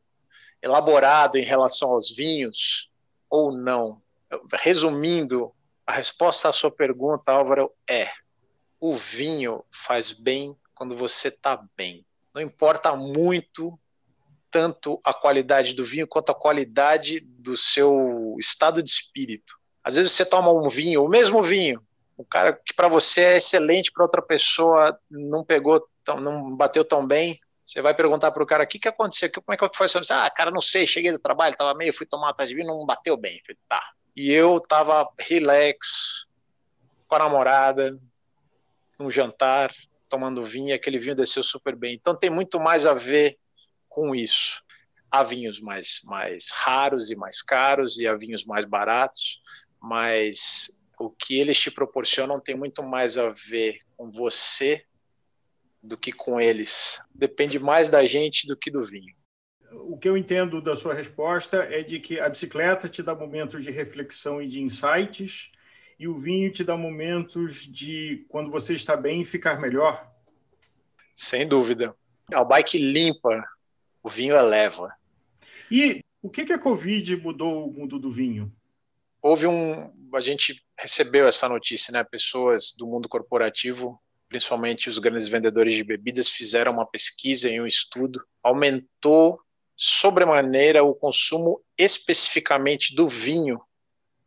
elaborado 0.63 1.39
em 1.39 1.45
relação 1.45 1.91
aos 1.91 2.15
vinhos 2.15 2.91
ou 3.31 3.53
não. 3.53 4.03
Resumindo, 4.53 5.53
a 5.87 5.93
resposta 5.93 6.49
à 6.49 6.53
sua 6.53 6.71
pergunta, 6.71 7.33
Álvaro, 7.33 7.73
é: 7.89 8.11
o 8.79 8.97
vinho 8.97 9.65
faz 9.71 10.13
bem 10.13 10.57
quando 10.75 10.95
você 10.97 11.29
está 11.29 11.65
bem. 11.77 12.05
Não 12.35 12.43
importa 12.43 12.95
muito 12.95 13.79
tanto 14.51 15.01
a 15.05 15.13
qualidade 15.13 15.75
do 15.75 15.85
vinho 15.85 16.07
quanto 16.07 16.31
a 16.31 16.35
qualidade 16.35 17.21
do 17.21 17.57
seu 17.57 18.37
estado 18.39 18.83
de 18.83 18.91
espírito. 18.91 19.55
Às 19.83 19.97
vezes 19.97 20.13
você 20.13 20.25
toma 20.25 20.53
um 20.53 20.69
vinho, 20.69 21.05
o 21.05 21.09
mesmo 21.09 21.43
vinho, 21.43 21.83
o 22.17 22.25
cara 22.25 22.53
que 22.53 22.75
para 22.75 22.89
você 22.89 23.21
é 23.23 23.37
excelente, 23.37 23.93
para 23.93 24.05
outra 24.05 24.21
pessoa 24.21 24.99
não 25.11 25.45
pegou 25.45 25.87
tão, 26.05 26.21
não 26.21 26.57
bateu 26.57 26.85
tão 26.85 27.07
bem, 27.07 27.39
você 27.63 27.83
vai 27.83 27.93
perguntar 27.93 28.31
para 28.31 28.43
o 28.43 28.47
cara 28.47 28.65
o 28.65 28.67
que, 28.67 28.79
que 28.79 28.89
aconteceu, 28.89 29.31
como 29.31 29.55
é 29.55 29.57
que 29.57 29.77
foi 29.77 29.87
isso? 29.87 30.01
Ah, 30.11 30.31
cara, 30.31 30.51
não 30.51 30.61
sei, 30.61 30.87
cheguei 30.87 31.13
do 31.13 31.19
trabalho, 31.19 31.53
estava 31.53 31.75
meio, 31.75 31.93
fui 31.93 32.07
tomar 32.07 32.29
uma 32.29 32.35
taça 32.35 32.49
de 32.49 32.55
vinho, 32.55 32.67
não 32.67 32.87
bateu 32.87 33.15
bem. 33.15 33.43
Falei, 33.47 33.59
tá. 33.69 33.83
E 34.17 34.33
eu 34.33 34.59
tava 34.59 35.07
relax, 35.19 36.27
com 37.07 37.15
a 37.15 37.19
namorada, 37.19 37.93
num 38.99 39.11
jantar, 39.11 39.71
tomando 40.09 40.43
vinho, 40.43 40.75
aquele 40.75 40.99
vinho 40.99 41.15
desceu 41.15 41.43
super 41.43 41.77
bem. 41.77 41.95
Então 41.95 42.17
tem 42.17 42.31
muito 42.31 42.59
mais 42.59 42.87
a 42.87 42.95
ver 42.95 43.39
com 43.99 44.15
isso. 44.15 44.63
Há 45.11 45.25
vinhos 45.25 45.61
mais, 45.61 46.01
mais 46.05 46.51
raros 46.51 47.11
e 47.11 47.17
mais 47.17 47.43
caros, 47.43 47.99
e 47.99 48.07
há 48.07 48.15
vinhos 48.15 48.45
mais 48.45 48.65
baratos, 48.65 49.41
mas 49.83 50.71
o 51.01 51.11
que 51.11 51.41
eles 51.41 51.59
te 51.59 51.69
proporcionam 51.69 52.39
tem 52.39 52.55
muito 52.55 52.81
mais 52.81 53.19
a 53.19 53.31
ver 53.31 53.81
com 53.97 54.09
você 54.09 54.85
do 55.83 55.97
que 55.97 56.13
com 56.13 56.41
eles. 56.41 57.01
Depende 57.13 57.59
mais 57.59 57.89
da 57.89 58.05
gente 58.05 58.47
do 58.47 58.57
que 58.57 58.71
do 58.71 58.83
vinho. 58.83 59.17
O 59.73 59.99
que 59.99 60.09
eu 60.09 60.17
entendo 60.17 60.63
da 60.63 60.77
sua 60.77 60.95
resposta 60.95 61.57
é 61.69 61.83
de 61.83 61.99
que 61.99 62.21
a 62.21 62.29
bicicleta 62.29 62.89
te 62.89 63.03
dá 63.03 63.17
momentos 63.17 63.65
de 63.65 63.71
reflexão 63.73 64.41
e 64.41 64.47
de 64.47 64.61
insights, 64.61 65.51
e 65.99 66.07
o 66.07 66.17
vinho 66.17 66.53
te 66.53 66.63
dá 66.63 66.77
momentos 66.77 67.67
de, 67.67 68.25
quando 68.29 68.49
você 68.49 68.75
está 68.75 68.97
bem, 68.97 69.25
ficar 69.25 69.61
melhor? 69.61 70.09
Sem 71.17 71.49
dúvida. 71.49 71.97
A 72.33 72.45
bike 72.45 72.79
limpa, 72.79 73.45
o 74.09 74.11
vinho 74.11 74.35
eleva. 74.35 74.97
E 75.71 76.03
o 76.23 76.31
que, 76.31 76.47
que 76.47 76.53
a 76.55 76.59
Covid 76.59 77.15
mudou 77.19 77.69
o 77.69 77.73
mundo 77.73 77.99
do 77.99 78.11
vinho? 78.11 78.51
Houve 79.21 79.47
um. 79.47 79.93
A 80.15 80.21
gente 80.21 80.65
recebeu 80.79 81.29
essa 81.29 81.47
notícia, 81.47 81.93
né? 81.93 82.03
Pessoas 82.03 82.73
do 82.73 82.87
mundo 82.87 83.07
corporativo, 83.07 84.01
principalmente 84.29 84.89
os 84.89 84.99
grandes 84.99 85.29
vendedores 85.29 85.75
de 85.75 85.85
bebidas, 85.85 86.31
fizeram 86.31 86.73
uma 86.73 86.87
pesquisa 86.87 87.51
e 87.51 87.61
um 87.61 87.67
estudo. 87.67 88.25
Aumentou 88.43 89.39
sobremaneira 89.77 90.83
o 90.83 90.95
consumo 90.95 91.63
especificamente 91.77 92.95
do 92.95 93.07
vinho 93.07 93.61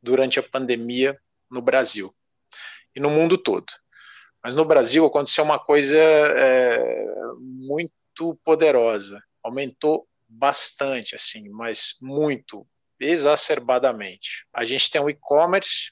durante 0.02 0.40
a 0.40 0.44
pandemia 0.44 1.20
no 1.50 1.62
Brasil 1.62 2.14
e 2.96 3.00
no 3.00 3.10
mundo 3.10 3.36
todo. 3.36 3.66
Mas 4.44 4.54
no 4.54 4.64
Brasil 4.64 5.06
aconteceu 5.06 5.44
uma 5.44 5.60
coisa 5.60 5.98
é, 5.98 6.96
muito 7.40 8.40
poderosa. 8.44 9.22
Aumentou 9.44 10.08
bastante, 10.28 11.16
assim, 11.16 11.50
mas 11.50 11.96
muito, 12.02 12.66
exacerbadamente. 13.00 14.46
A 14.54 14.64
gente 14.64 14.90
tem 14.90 15.02
o 15.02 15.10
e-commerce 15.10 15.92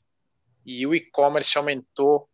e 0.65 0.85
o 0.85 0.93
e-commerce 0.93 1.57
aumentou 1.57 2.29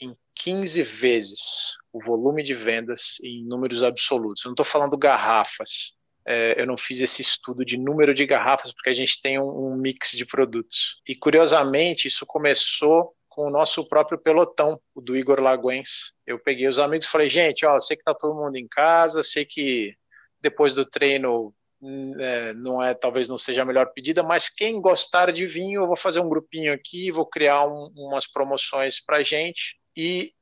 em 0.00 0.16
15 0.34 0.82
vezes 0.82 1.76
o 1.92 2.00
volume 2.02 2.42
de 2.42 2.54
vendas 2.54 3.16
em 3.22 3.44
números 3.44 3.82
absolutos. 3.82 4.44
Eu 4.44 4.50
não 4.50 4.54
estou 4.54 4.64
falando 4.64 4.96
garrafas. 4.96 5.92
É, 6.26 6.60
eu 6.60 6.66
não 6.66 6.76
fiz 6.76 7.00
esse 7.00 7.22
estudo 7.22 7.64
de 7.64 7.76
número 7.76 8.14
de 8.14 8.26
garrafas 8.26 8.70
porque 8.72 8.90
a 8.90 8.94
gente 8.94 9.20
tem 9.20 9.40
um, 9.40 9.72
um 9.72 9.76
mix 9.76 10.12
de 10.12 10.24
produtos. 10.24 11.00
E 11.08 11.16
curiosamente, 11.16 12.06
isso 12.06 12.24
começou 12.26 13.14
com 13.28 13.46
o 13.46 13.50
nosso 13.50 13.88
próprio 13.88 14.18
pelotão, 14.18 14.80
o 14.94 15.00
do 15.00 15.16
Igor 15.16 15.40
Laguens. 15.40 16.12
Eu 16.26 16.38
peguei 16.38 16.68
os 16.68 16.78
amigos 16.78 17.06
e 17.06 17.10
falei, 17.10 17.30
gente, 17.30 17.64
ó, 17.64 17.78
sei 17.80 17.96
que 17.96 18.04
tá 18.04 18.14
todo 18.14 18.38
mundo 18.38 18.56
em 18.56 18.68
casa, 18.68 19.22
sei 19.22 19.44
que 19.44 19.96
depois 20.40 20.74
do 20.74 20.84
treino 20.84 21.54
é, 22.18 22.52
não 22.54 22.82
é 22.82 22.92
talvez 22.92 23.28
não 23.28 23.38
seja 23.38 23.62
a 23.62 23.64
melhor 23.64 23.92
pedida, 23.92 24.22
mas 24.22 24.48
quem 24.48 24.80
gostar 24.80 25.32
de 25.32 25.46
vinho, 25.46 25.82
eu 25.82 25.86
vou 25.86 25.96
fazer 25.96 26.20
um 26.20 26.28
grupinho 26.28 26.72
aqui, 26.72 27.12
vou 27.12 27.26
criar 27.26 27.66
um, 27.66 27.92
umas 27.94 28.26
promoções 28.26 29.00
para 29.04 29.22
gente 29.22 29.78
e 29.96 30.32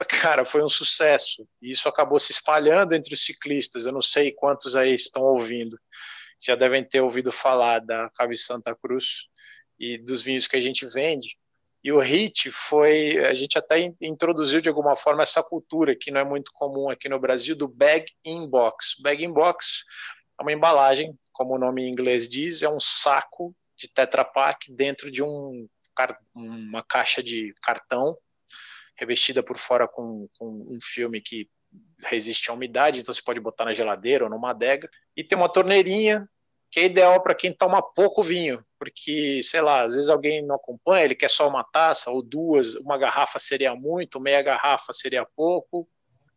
cara, 0.08 0.44
foi 0.44 0.62
um 0.62 0.68
sucesso. 0.68 1.46
Isso 1.60 1.88
acabou 1.88 2.18
se 2.20 2.32
espalhando 2.32 2.94
entre 2.94 3.14
os 3.14 3.24
ciclistas. 3.24 3.84
Eu 3.84 3.92
não 3.92 4.02
sei 4.02 4.32
quantos 4.32 4.76
aí 4.76 4.94
estão 4.94 5.22
ouvindo, 5.22 5.78
já 6.40 6.54
devem 6.54 6.84
ter 6.84 7.00
ouvido 7.00 7.32
falar 7.32 7.80
da 7.80 8.08
Cave 8.10 8.36
Santa 8.36 8.74
Cruz 8.76 9.26
e 9.78 9.98
dos 9.98 10.22
vinhos 10.22 10.46
que 10.46 10.56
a 10.56 10.60
gente 10.60 10.86
vende. 10.86 11.36
E 11.88 11.92
o 11.92 12.00
HIT 12.00 12.50
foi, 12.50 13.16
a 13.24 13.32
gente 13.32 13.56
até 13.56 13.78
introduziu 14.02 14.60
de 14.60 14.68
alguma 14.68 14.94
forma 14.94 15.22
essa 15.22 15.42
cultura 15.42 15.96
que 15.96 16.10
não 16.10 16.20
é 16.20 16.24
muito 16.24 16.52
comum 16.52 16.90
aqui 16.90 17.08
no 17.08 17.18
Brasil 17.18 17.56
do 17.56 17.66
bag 17.66 18.12
in 18.22 18.46
box. 18.46 18.96
Bag 19.00 19.24
in 19.24 19.32
box 19.32 19.86
é 20.38 20.42
uma 20.42 20.52
embalagem, 20.52 21.18
como 21.32 21.54
o 21.54 21.58
nome 21.58 21.84
em 21.84 21.88
inglês 21.90 22.28
diz, 22.28 22.62
é 22.62 22.68
um 22.68 22.78
saco 22.78 23.56
de 23.74 23.88
Tetra 23.88 24.22
Pak 24.22 24.70
dentro 24.70 25.10
de 25.10 25.22
um, 25.22 25.66
uma 26.34 26.82
caixa 26.82 27.22
de 27.22 27.54
cartão 27.62 28.14
revestida 28.94 29.42
por 29.42 29.56
fora 29.56 29.88
com, 29.88 30.28
com 30.34 30.46
um 30.46 30.78
filme 30.82 31.22
que 31.22 31.48
resiste 32.04 32.50
à 32.50 32.52
umidade, 32.52 33.00
então 33.00 33.14
você 33.14 33.22
pode 33.22 33.40
botar 33.40 33.64
na 33.64 33.72
geladeira 33.72 34.24
ou 34.24 34.30
numa 34.30 34.50
adega. 34.50 34.90
E 35.16 35.24
tem 35.24 35.38
uma 35.38 35.48
torneirinha 35.48 36.28
que 36.70 36.80
é 36.80 36.84
ideal 36.84 37.22
para 37.22 37.34
quem 37.34 37.52
toma 37.52 37.82
pouco 37.82 38.22
vinho, 38.22 38.64
porque, 38.78 39.42
sei 39.42 39.60
lá, 39.60 39.84
às 39.84 39.94
vezes 39.94 40.10
alguém 40.10 40.44
não 40.44 40.56
acompanha, 40.56 41.04
ele 41.04 41.14
quer 41.14 41.30
só 41.30 41.48
uma 41.48 41.64
taça 41.64 42.10
ou 42.10 42.22
duas, 42.22 42.74
uma 42.76 42.98
garrafa 42.98 43.38
seria 43.38 43.74
muito, 43.74 44.20
meia 44.20 44.42
garrafa 44.42 44.92
seria 44.92 45.26
pouco, 45.36 45.88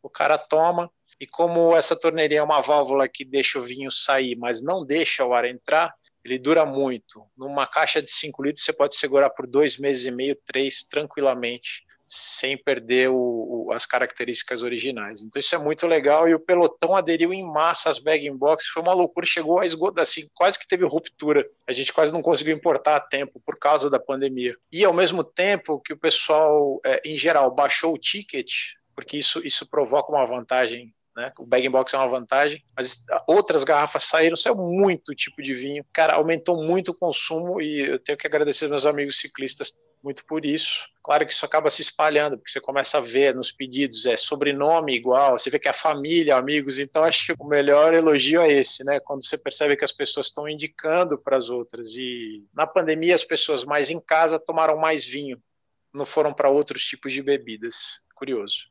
o 0.01 0.09
cara 0.09 0.37
toma. 0.37 0.89
E 1.19 1.27
como 1.27 1.75
essa 1.75 1.95
torneirinha 1.95 2.39
é 2.39 2.43
uma 2.43 2.61
válvula 2.61 3.07
que 3.07 3.23
deixa 3.23 3.59
o 3.59 3.61
vinho 3.61 3.91
sair, 3.91 4.35
mas 4.35 4.63
não 4.63 4.83
deixa 4.83 5.23
o 5.23 5.33
ar 5.33 5.45
entrar, 5.45 5.93
ele 6.25 6.39
dura 6.39 6.65
muito. 6.65 7.23
Numa 7.37 7.67
caixa 7.67 8.01
de 8.01 8.09
5 8.09 8.41
litros, 8.43 8.63
você 8.63 8.73
pode 8.73 8.95
segurar 8.95 9.29
por 9.29 9.45
dois 9.45 9.77
meses 9.77 10.05
e 10.05 10.11
meio, 10.11 10.35
três, 10.45 10.83
tranquilamente 10.83 11.83
sem 12.13 12.57
perder 12.57 13.09
o, 13.09 13.15
o, 13.15 13.71
as 13.71 13.85
características 13.85 14.63
originais. 14.63 15.21
Então 15.21 15.39
isso 15.39 15.55
é 15.55 15.57
muito 15.57 15.87
legal 15.87 16.27
e 16.27 16.35
o 16.35 16.39
pelotão 16.39 16.93
aderiu 16.93 17.31
em 17.31 17.41
massa 17.41 17.89
às 17.89 17.99
bag 17.99 18.27
in 18.27 18.35
box, 18.35 18.67
foi 18.67 18.81
uma 18.81 18.93
loucura, 18.93 19.25
chegou 19.25 19.59
a 19.59 19.65
esgotar, 19.65 20.01
assim, 20.01 20.27
quase 20.33 20.59
que 20.59 20.67
teve 20.67 20.83
ruptura. 20.85 21.47
A 21.65 21.71
gente 21.71 21.93
quase 21.93 22.11
não 22.11 22.21
conseguiu 22.21 22.53
importar 22.53 22.97
a 22.97 22.99
tempo 22.99 23.41
por 23.45 23.57
causa 23.57 23.89
da 23.89 23.97
pandemia. 23.97 24.57
E 24.69 24.83
ao 24.83 24.91
mesmo 24.91 25.23
tempo 25.23 25.79
que 25.79 25.93
o 25.93 25.97
pessoal, 25.97 26.81
é, 26.85 27.01
em 27.05 27.15
geral, 27.15 27.49
baixou 27.49 27.93
o 27.93 27.97
ticket, 27.97 28.51
porque 28.93 29.17
isso, 29.17 29.39
isso 29.47 29.65
provoca 29.69 30.11
uma 30.11 30.25
vantagem 30.25 30.93
né? 31.15 31.31
O 31.37 31.45
bag 31.45 31.67
in 31.67 31.69
box 31.69 31.93
é 31.93 31.97
uma 31.97 32.07
vantagem, 32.07 32.63
mas 32.73 33.05
outras 33.27 33.65
garrafas 33.65 34.03
saíram, 34.03 34.37
saiu 34.37 34.55
muito 34.55 35.13
tipo 35.13 35.41
de 35.41 35.53
vinho. 35.53 35.85
Cara, 35.91 36.13
aumentou 36.13 36.63
muito 36.63 36.91
o 36.91 36.97
consumo 36.97 37.61
e 37.61 37.81
eu 37.81 37.99
tenho 37.99 38.17
que 38.17 38.25
agradecer 38.25 38.69
meus 38.69 38.85
amigos 38.85 39.19
ciclistas 39.19 39.73
muito 40.03 40.25
por 40.25 40.45
isso. 40.45 40.89
Claro 41.03 41.25
que 41.25 41.33
isso 41.33 41.45
acaba 41.45 41.69
se 41.69 41.81
espalhando, 41.81 42.37
porque 42.37 42.51
você 42.51 42.61
começa 42.61 42.97
a 42.97 43.01
ver 43.01 43.35
nos 43.35 43.51
pedidos, 43.51 44.05
é 44.05 44.15
sobrenome 44.17 44.95
igual, 44.95 45.37
você 45.37 45.49
vê 45.49 45.59
que 45.59 45.67
é 45.67 45.73
família, 45.73 46.35
amigos, 46.35 46.79
então 46.79 47.03
acho 47.03 47.25
que 47.25 47.35
o 47.39 47.47
melhor 47.47 47.93
elogio 47.93 48.41
é 48.41 48.51
esse, 48.51 48.83
né? 48.83 48.99
Quando 48.99 49.25
você 49.25 49.37
percebe 49.37 49.75
que 49.75 49.85
as 49.85 49.91
pessoas 49.91 50.27
estão 50.27 50.47
indicando 50.47 51.17
para 51.17 51.37
as 51.37 51.49
outras. 51.49 51.95
E 51.95 52.45
na 52.53 52.67
pandemia, 52.67 53.15
as 53.15 53.23
pessoas 53.23 53.63
mais 53.63 53.89
em 53.89 53.99
casa 53.99 54.39
tomaram 54.39 54.77
mais 54.77 55.05
vinho, 55.05 55.41
não 55.93 56.05
foram 56.05 56.33
para 56.33 56.49
outros 56.49 56.83
tipos 56.83 57.13
de 57.13 57.21
bebidas. 57.21 57.99
Curioso. 58.15 58.69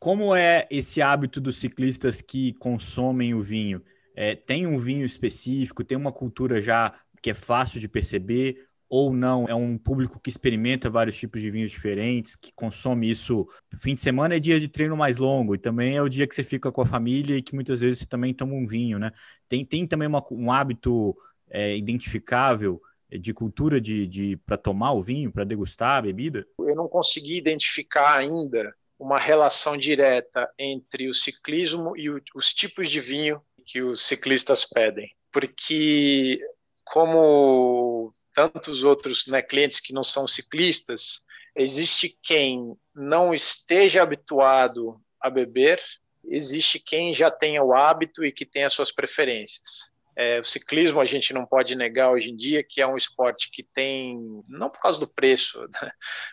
Como 0.00 0.34
é 0.34 0.66
esse 0.70 1.02
hábito 1.02 1.40
dos 1.40 1.58
ciclistas 1.58 2.20
que 2.20 2.52
consomem 2.54 3.34
o 3.34 3.42
vinho? 3.42 3.82
É, 4.14 4.34
tem 4.34 4.66
um 4.66 4.80
vinho 4.80 5.04
específico, 5.04 5.84
tem 5.84 5.96
uma 5.96 6.12
cultura 6.12 6.60
já 6.60 6.92
que 7.22 7.30
é 7.30 7.34
fácil 7.34 7.80
de 7.80 7.88
perceber, 7.88 8.67
ou 8.88 9.12
não, 9.12 9.46
é 9.46 9.54
um 9.54 9.76
público 9.76 10.18
que 10.18 10.30
experimenta 10.30 10.88
vários 10.88 11.16
tipos 11.18 11.40
de 11.40 11.50
vinhos 11.50 11.70
diferentes, 11.70 12.34
que 12.34 12.52
consome 12.54 13.10
isso. 13.10 13.46
Fim 13.78 13.94
de 13.94 14.00
semana 14.00 14.36
é 14.36 14.40
dia 14.40 14.58
de 14.58 14.68
treino 14.68 14.96
mais 14.96 15.18
longo, 15.18 15.54
e 15.54 15.58
também 15.58 15.96
é 15.96 16.02
o 16.02 16.08
dia 16.08 16.26
que 16.26 16.34
você 16.34 16.42
fica 16.42 16.72
com 16.72 16.80
a 16.80 16.86
família 16.86 17.36
e 17.36 17.42
que 17.42 17.54
muitas 17.54 17.80
vezes 17.80 18.00
você 18.00 18.06
também 18.06 18.32
toma 18.32 18.54
um 18.54 18.66
vinho, 18.66 18.98
né? 18.98 19.12
Tem, 19.48 19.64
tem 19.64 19.86
também 19.86 20.08
uma, 20.08 20.24
um 20.30 20.50
hábito 20.50 21.16
é, 21.50 21.76
identificável 21.76 22.80
de 23.10 23.32
cultura 23.32 23.80
de, 23.80 24.06
de 24.06 24.36
para 24.38 24.56
tomar 24.56 24.92
o 24.92 25.02
vinho, 25.02 25.32
para 25.32 25.44
degustar 25.44 25.98
a 25.98 26.02
bebida? 26.02 26.46
Eu 26.58 26.74
não 26.74 26.88
consegui 26.88 27.36
identificar 27.36 28.16
ainda 28.16 28.74
uma 28.98 29.18
relação 29.18 29.76
direta 29.76 30.50
entre 30.58 31.08
o 31.08 31.14
ciclismo 31.14 31.96
e 31.96 32.10
o, 32.10 32.20
os 32.34 32.52
tipos 32.52 32.90
de 32.90 33.00
vinho 33.00 33.40
que 33.64 33.82
os 33.82 34.02
ciclistas 34.02 34.64
pedem, 34.64 35.10
porque 35.32 36.40
como 36.84 38.12
tantos 38.38 38.84
outros 38.84 39.26
né, 39.26 39.42
clientes 39.42 39.80
que 39.80 39.92
não 39.92 40.04
são 40.04 40.28
ciclistas, 40.28 41.22
existe 41.56 42.16
quem 42.22 42.76
não 42.94 43.34
esteja 43.34 44.00
habituado 44.00 45.00
a 45.20 45.28
beber, 45.28 45.82
existe 46.24 46.78
quem 46.78 47.12
já 47.12 47.32
tenha 47.32 47.64
o 47.64 47.74
hábito 47.74 48.24
e 48.24 48.30
que 48.30 48.46
tenha 48.46 48.70
suas 48.70 48.92
preferências. 48.92 49.90
É, 50.14 50.38
o 50.38 50.44
ciclismo 50.44 51.00
a 51.00 51.04
gente 51.04 51.34
não 51.34 51.44
pode 51.44 51.74
negar 51.74 52.12
hoje 52.12 52.30
em 52.30 52.36
dia 52.36 52.62
que 52.62 52.80
é 52.80 52.86
um 52.86 52.96
esporte 52.96 53.50
que 53.50 53.64
tem, 53.64 54.16
não 54.48 54.70
por 54.70 54.80
causa 54.80 55.00
do 55.00 55.08
preço, 55.08 55.60
né, 55.82 55.90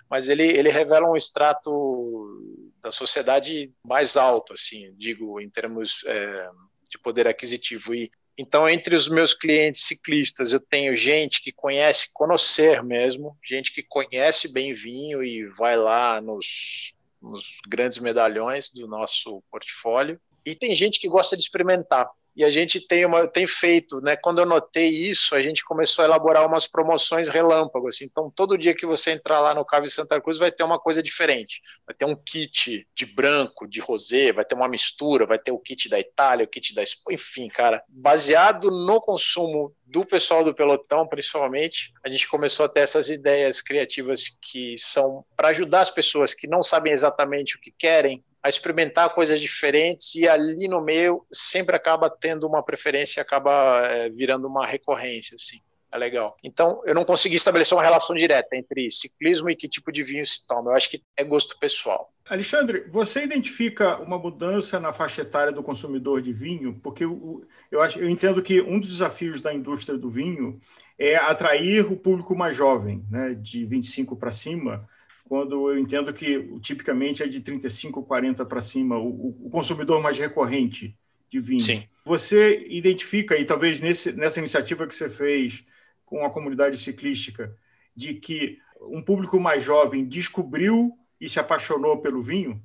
mas 0.08 0.30
ele, 0.30 0.44
ele 0.44 0.70
revela 0.70 1.10
um 1.10 1.16
extrato 1.16 2.40
da 2.84 2.92
sociedade 2.92 3.74
mais 3.84 4.16
alto, 4.16 4.54
assim, 4.54 4.94
digo, 4.96 5.42
em 5.42 5.50
termos 5.50 6.04
é, 6.06 6.46
de 6.88 7.00
poder 7.00 7.28
aquisitivo. 7.28 7.96
E 7.96 8.12
então, 8.38 8.68
entre 8.68 8.96
os 8.96 9.08
meus 9.08 9.34
clientes 9.34 9.82
ciclistas, 9.86 10.52
eu 10.52 10.60
tenho 10.60 10.96
gente 10.96 11.42
que 11.42 11.54
conhece, 11.54 12.10
conhecer 12.14 12.84
mesmo, 12.84 13.38
gente 13.44 13.72
que 13.72 13.82
conhece 13.82 14.52
bem 14.52 14.74
vinho 14.74 15.24
e 15.24 15.48
vai 15.48 15.78
lá 15.78 16.20
nos, 16.20 16.94
nos 17.22 17.58
grandes 17.66 17.98
medalhões 18.00 18.70
do 18.70 18.88
nosso 18.88 19.42
portfólio. 19.50 20.20
E 20.46 20.54
tem 20.54 20.76
gente 20.76 21.00
que 21.00 21.08
gosta 21.08 21.38
de 21.38 21.44
experimentar. 21.44 22.10
E 22.36 22.44
a 22.44 22.50
gente 22.50 22.86
tem, 22.86 23.06
uma, 23.06 23.28
tem 23.28 23.48
feito, 23.48 24.02
né? 24.02 24.16
Quando 24.16 24.40
eu 24.40 24.46
notei 24.46 24.90
isso, 24.90 25.34
a 25.34 25.42
gente 25.42 25.64
começou 25.64 26.04
a 26.04 26.06
elaborar 26.06 26.46
umas 26.46 26.68
promoções 26.68 27.30
relâmpago, 27.30 27.88
assim. 27.88 28.06
Então, 28.06 28.30
todo 28.30 28.58
dia 28.58 28.76
que 28.76 28.86
você 28.86 29.12
entrar 29.12 29.40
lá 29.40 29.56
no 29.56 29.64
Cave 29.64 29.90
Santa 29.90 30.20
Cruz, 30.20 30.38
vai 30.38 30.52
ter 30.52 30.64
uma 30.64 30.78
coisa 30.78 31.02
diferente. 31.02 31.62
Vai 31.86 31.96
ter 31.96 32.06
um 32.06 32.16
kit 32.16 32.86
de 32.94 33.06
branco, 33.06 33.68
de 33.68 33.80
rosé, 33.80 34.34
vai 34.34 34.44
ter 34.44 34.56
uma 34.56 34.68
mistura, 34.68 35.26
vai 35.26 35.40
ter 35.40 35.52
o 35.52 35.60
kit 35.60 35.88
da 35.88 36.00
Itália, 36.00 36.46
o 36.46 36.50
kit 36.50 36.76
da 36.76 36.84
Espanha, 36.84 37.16
enfim, 37.16 37.48
cara. 37.48 37.82
Baseado 37.88 38.70
no 38.70 39.00
consumo 39.00 39.74
do 39.86 40.04
pessoal 40.06 40.44
do 40.44 40.54
pelotão, 40.54 41.08
principalmente, 41.08 41.94
a 42.04 42.10
gente 42.10 42.28
começou 42.28 42.66
a 42.66 42.70
ter 42.70 42.82
essas 42.82 43.10
ideias 43.10 43.62
criativas 43.62 44.24
que 44.42 44.78
são 44.78 45.24
para 45.38 45.50
ajudar 45.50 45.82
as 45.82 45.90
pessoas 45.90 46.34
que 46.34 46.48
não 46.48 46.62
sabem 46.62 46.92
exatamente 46.92 47.56
o 47.56 47.62
que 47.62 47.72
querem 47.72 48.24
a 48.46 48.50
experimentar 48.50 49.10
coisas 49.10 49.42
diferentes 49.42 50.14
e 50.14 50.30
ali 50.30 50.68
no 50.68 50.80
meio 50.80 51.26
sempre 51.32 51.76
acaba 51.76 52.12
tendo 52.12 52.46
uma 52.46 52.62
preferência, 52.62 53.20
acaba 53.20 53.88
é, 53.88 54.08
virando 54.12 54.48
uma 54.48 54.68
recorrência, 54.68 55.34
assim. 55.34 55.60
É 55.92 55.98
legal. 55.98 56.38
Então, 56.44 56.80
eu 56.86 56.94
não 56.94 57.04
consegui 57.04 57.38
estabelecer 57.38 57.76
uma 57.76 57.84
relação 57.84 58.16
direta 58.16 58.56
entre 58.56 58.92
ciclismo 58.92 59.50
e 59.50 59.56
que 59.56 59.68
tipo 59.68 59.92
de 59.92 60.04
vinho 60.04 60.24
se 60.28 60.46
toma. 60.46 60.70
Eu 60.70 60.76
acho 60.76 60.92
que 60.92 61.02
é 61.18 61.24
gosto 61.24 61.58
pessoal. 61.58 62.14
Alexandre, 62.30 62.86
você 62.88 63.24
identifica 63.24 63.98
uma 63.98 64.20
mudança 64.20 64.80
na 64.80 64.94
faixa 64.94 65.24
etária 65.24 65.52
do 65.52 65.64
consumidor 65.64 66.22
de 66.22 66.32
vinho? 66.32 66.80
Porque 66.84 67.04
eu, 67.04 67.44
eu, 67.72 67.82
acho, 67.82 67.98
eu 67.98 68.08
entendo 68.08 68.44
que 68.44 68.62
um 68.62 68.80
dos 68.80 68.90
desafios 68.90 69.42
da 69.42 69.52
indústria 69.52 69.98
do 69.98 70.08
vinho 70.08 70.62
é 71.00 71.16
atrair 71.16 71.92
o 71.92 71.98
público 71.98 72.36
mais 72.36 72.56
jovem, 72.56 73.04
né, 73.10 73.34
de 73.34 73.66
25 73.66 74.16
para 74.16 74.32
cima, 74.32 74.88
quando 75.28 75.70
eu 75.70 75.80
entendo 75.80 76.14
que 76.14 76.60
tipicamente 76.60 77.24
é 77.24 77.28
de 77.28 77.42
35, 77.42 78.04
40 78.04 78.46
para 78.46 78.62
cima, 78.62 78.98
o, 78.98 79.36
o, 79.46 79.50
consumidor 79.50 80.02
mais 80.02 80.18
recorrente 80.18 80.96
de 81.30 81.40
vinho. 81.40 81.62
Sim. 81.62 81.84
Você 82.06 82.66
identifica, 82.70 83.36
e 83.36 83.44
talvez 83.44 83.80
nesse, 83.80 84.12
nessa 84.14 84.40
iniciativa 84.40 84.86
que 84.86 84.96
você 84.96 85.10
fez 85.10 85.66
com 86.06 86.24
a 86.24 86.30
comunidade 86.30 86.78
ciclística, 86.78 87.58
de 87.96 88.14
que 88.14 88.60
um 88.82 89.02
público 89.02 89.40
mais 89.40 89.64
jovem 89.64 90.06
descobriu 90.06 90.96
e 91.20 91.28
se 91.28 91.40
apaixonou 91.40 92.02
pelo 92.02 92.22
vinho? 92.22 92.62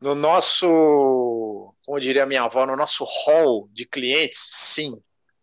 No 0.00 0.14
nosso, 0.14 1.74
como 1.84 1.98
diria 1.98 2.26
minha 2.26 2.44
avó, 2.44 2.64
no 2.66 2.76
nosso 2.76 3.04
hall 3.04 3.68
de 3.72 3.84
clientes, 3.84 4.48
sim, 4.52 4.96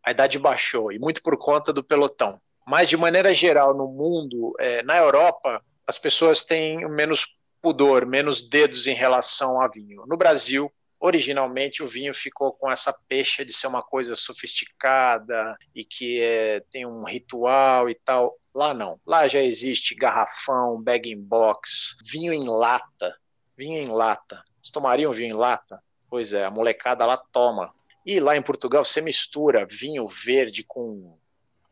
a 0.05 0.11
idade 0.11 0.39
baixou, 0.39 0.93
e 0.93 0.99
muito 0.99 1.21
por 1.21 1.37
conta 1.37 1.73
do 1.73 1.83
pelotão. 1.83 2.39
Mas, 2.65 2.87
de 2.87 2.95
maneira 2.95 3.33
geral, 3.33 3.75
no 3.75 3.87
mundo, 3.87 4.53
é, 4.59 4.81
na 4.83 4.97
Europa, 4.97 5.61
as 5.91 5.97
pessoas 5.97 6.45
têm 6.45 6.87
menos 6.89 7.37
pudor, 7.61 8.05
menos 8.05 8.41
dedos 8.41 8.87
em 8.87 8.93
relação 8.93 9.59
a 9.59 9.67
vinho. 9.67 10.05
No 10.07 10.15
Brasil, 10.15 10.71
originalmente 10.97 11.83
o 11.83 11.87
vinho 11.87 12.13
ficou 12.13 12.53
com 12.53 12.71
essa 12.71 12.97
pecha 13.09 13.43
de 13.43 13.51
ser 13.51 13.67
uma 13.67 13.83
coisa 13.83 14.15
sofisticada 14.15 15.57
e 15.75 15.83
que 15.83 16.21
é, 16.21 16.61
tem 16.71 16.85
um 16.85 17.03
ritual 17.03 17.89
e 17.89 17.93
tal. 17.93 18.37
Lá 18.55 18.73
não. 18.73 19.01
Lá 19.05 19.27
já 19.27 19.41
existe 19.41 19.93
garrafão, 19.93 20.81
bag 20.81 21.11
in 21.11 21.21
box, 21.21 21.97
vinho 22.05 22.31
em 22.31 22.47
lata. 22.47 23.13
Vinho 23.57 23.77
em 23.77 23.89
lata. 23.89 24.41
Vocês 24.61 24.71
tomariam 24.71 25.11
vinho 25.11 25.31
em 25.31 25.37
lata? 25.37 25.83
Pois 26.09 26.31
é, 26.31 26.45
a 26.45 26.51
molecada 26.51 27.05
lá 27.05 27.17
toma. 27.17 27.73
E 28.05 28.17
lá 28.21 28.37
em 28.37 28.41
Portugal 28.41 28.85
você 28.85 29.01
mistura 29.01 29.67
vinho 29.69 30.07
verde 30.07 30.63
com 30.63 31.17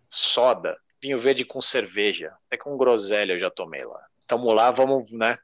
soda, 0.10 0.78
vinho 1.02 1.18
verde 1.18 1.46
com 1.46 1.62
cerveja, 1.62 2.34
até 2.48 2.58
com 2.58 2.76
groselha 2.76 3.32
eu 3.32 3.40
já 3.40 3.50
tomei 3.50 3.86
lá. 3.86 4.09
Tamo 4.30 4.52
lá, 4.52 4.70
vamos, 4.70 5.12
né? 5.12 5.40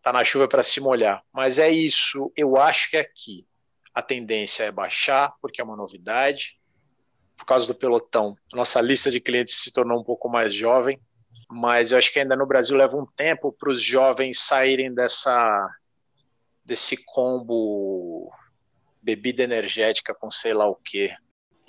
Tá 0.00 0.10
na 0.10 0.24
chuva 0.24 0.48
para 0.48 0.62
se 0.62 0.80
molhar. 0.80 1.22
Mas 1.30 1.58
é 1.58 1.68
isso, 1.68 2.32
eu 2.34 2.56
acho 2.56 2.88
que 2.88 2.96
aqui 2.96 3.46
a 3.94 4.00
tendência 4.00 4.64
é 4.64 4.72
baixar, 4.72 5.34
porque 5.42 5.60
é 5.60 5.64
uma 5.64 5.76
novidade. 5.76 6.58
Por 7.36 7.44
causa 7.44 7.66
do 7.66 7.74
pelotão, 7.74 8.34
nossa 8.54 8.80
lista 8.80 9.10
de 9.10 9.20
clientes 9.20 9.62
se 9.62 9.70
tornou 9.70 10.00
um 10.00 10.04
pouco 10.04 10.30
mais 10.30 10.54
jovem, 10.54 10.98
mas 11.50 11.92
eu 11.92 11.98
acho 11.98 12.10
que 12.10 12.20
ainda 12.20 12.34
no 12.34 12.46
Brasil 12.46 12.74
leva 12.74 12.96
um 12.96 13.04
tempo 13.04 13.52
para 13.52 13.70
os 13.70 13.82
jovens 13.82 14.38
saírem 14.38 14.94
dessa 14.94 15.68
desse 16.64 17.04
combo 17.04 18.32
bebida 19.02 19.42
energética 19.42 20.14
com 20.14 20.30
sei 20.30 20.54
lá 20.54 20.66
o 20.66 20.76
quê. 20.76 21.14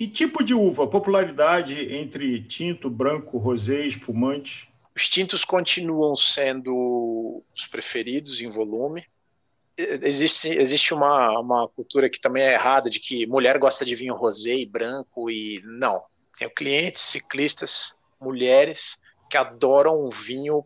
E 0.00 0.08
tipo 0.08 0.42
de 0.42 0.54
uva? 0.54 0.86
Popularidade 0.86 1.94
entre 1.94 2.42
tinto, 2.42 2.88
branco, 2.88 3.36
rosé, 3.36 3.84
espumante? 3.84 4.72
Os 4.96 5.08
tintos 5.08 5.44
continuam 5.44 6.14
sendo 6.14 7.42
os 7.54 7.66
preferidos 7.66 8.40
em 8.40 8.48
volume. 8.48 9.04
Existe, 9.76 10.48
existe 10.48 10.94
uma, 10.94 11.38
uma 11.40 11.68
cultura 11.68 12.08
que 12.08 12.20
também 12.20 12.44
é 12.44 12.52
errada 12.52 12.88
de 12.88 13.00
que 13.00 13.26
mulher 13.26 13.58
gosta 13.58 13.84
de 13.84 13.94
vinho 13.94 14.14
rosé 14.14 14.54
e 14.54 14.66
branco 14.66 15.28
e 15.28 15.60
não. 15.64 16.00
Tenho 16.38 16.50
clientes, 16.50 17.02
ciclistas, 17.02 17.92
mulheres 18.20 18.96
que 19.28 19.36
adoram 19.36 20.06
um 20.06 20.10
vinho 20.10 20.64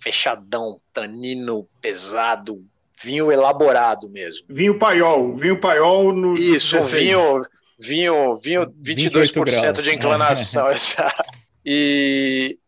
fechadão, 0.00 0.80
tanino 0.92 1.68
pesado, 1.80 2.64
vinho 3.00 3.30
elaborado 3.30 4.08
mesmo. 4.10 4.44
Vinho 4.48 4.76
paiol, 4.78 5.34
vinho 5.36 5.60
paiol 5.60 6.12
no 6.12 6.36
Isso, 6.36 6.76
16. 6.76 7.04
vinho 7.04 7.42
vinho, 7.78 8.38
vinho 8.40 8.66
22% 8.82 9.82
de 9.82 9.94
inclinação. 9.94 10.66
e 11.64 12.58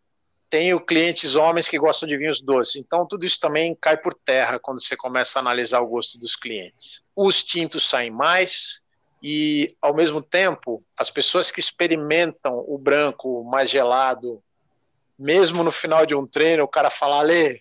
tenho 0.51 0.81
clientes 0.81 1.35
homens 1.35 1.69
que 1.69 1.79
gostam 1.79 2.09
de 2.09 2.17
vinhos 2.17 2.41
doces. 2.41 2.77
Então, 2.77 3.07
tudo 3.07 3.27
isso 3.27 3.39
também 3.39 3.77
cai 3.81 3.97
por 3.97 4.15
terra 4.15 4.59
quando 4.59 4.83
você 4.83 4.97
começa 4.97 5.39
a 5.39 5.41
analisar 5.41 5.81
o 5.81 5.87
gosto 5.87 6.19
dos 6.19 6.37
clientes. 6.37 7.03
Os 7.15 7.43
tintos 7.43 7.89
saem 7.89 8.11
mais 8.11 8.83
e, 9.23 9.77
ao 9.81 9.95
mesmo 9.95 10.23
tempo, 10.23 10.83
as 10.97 11.11
pessoas 11.11 11.51
que 11.51 11.61
experimentam 11.61 12.65
o 12.67 12.79
branco 12.79 13.45
mais 13.45 13.69
gelado, 13.69 14.43
mesmo 15.19 15.65
no 15.65 15.73
final 15.73 16.07
de 16.07 16.15
um 16.15 16.27
treino, 16.27 16.65
o 16.65 16.69
cara 16.69 16.91
fala, 16.91 17.21
Ale, 17.21 17.61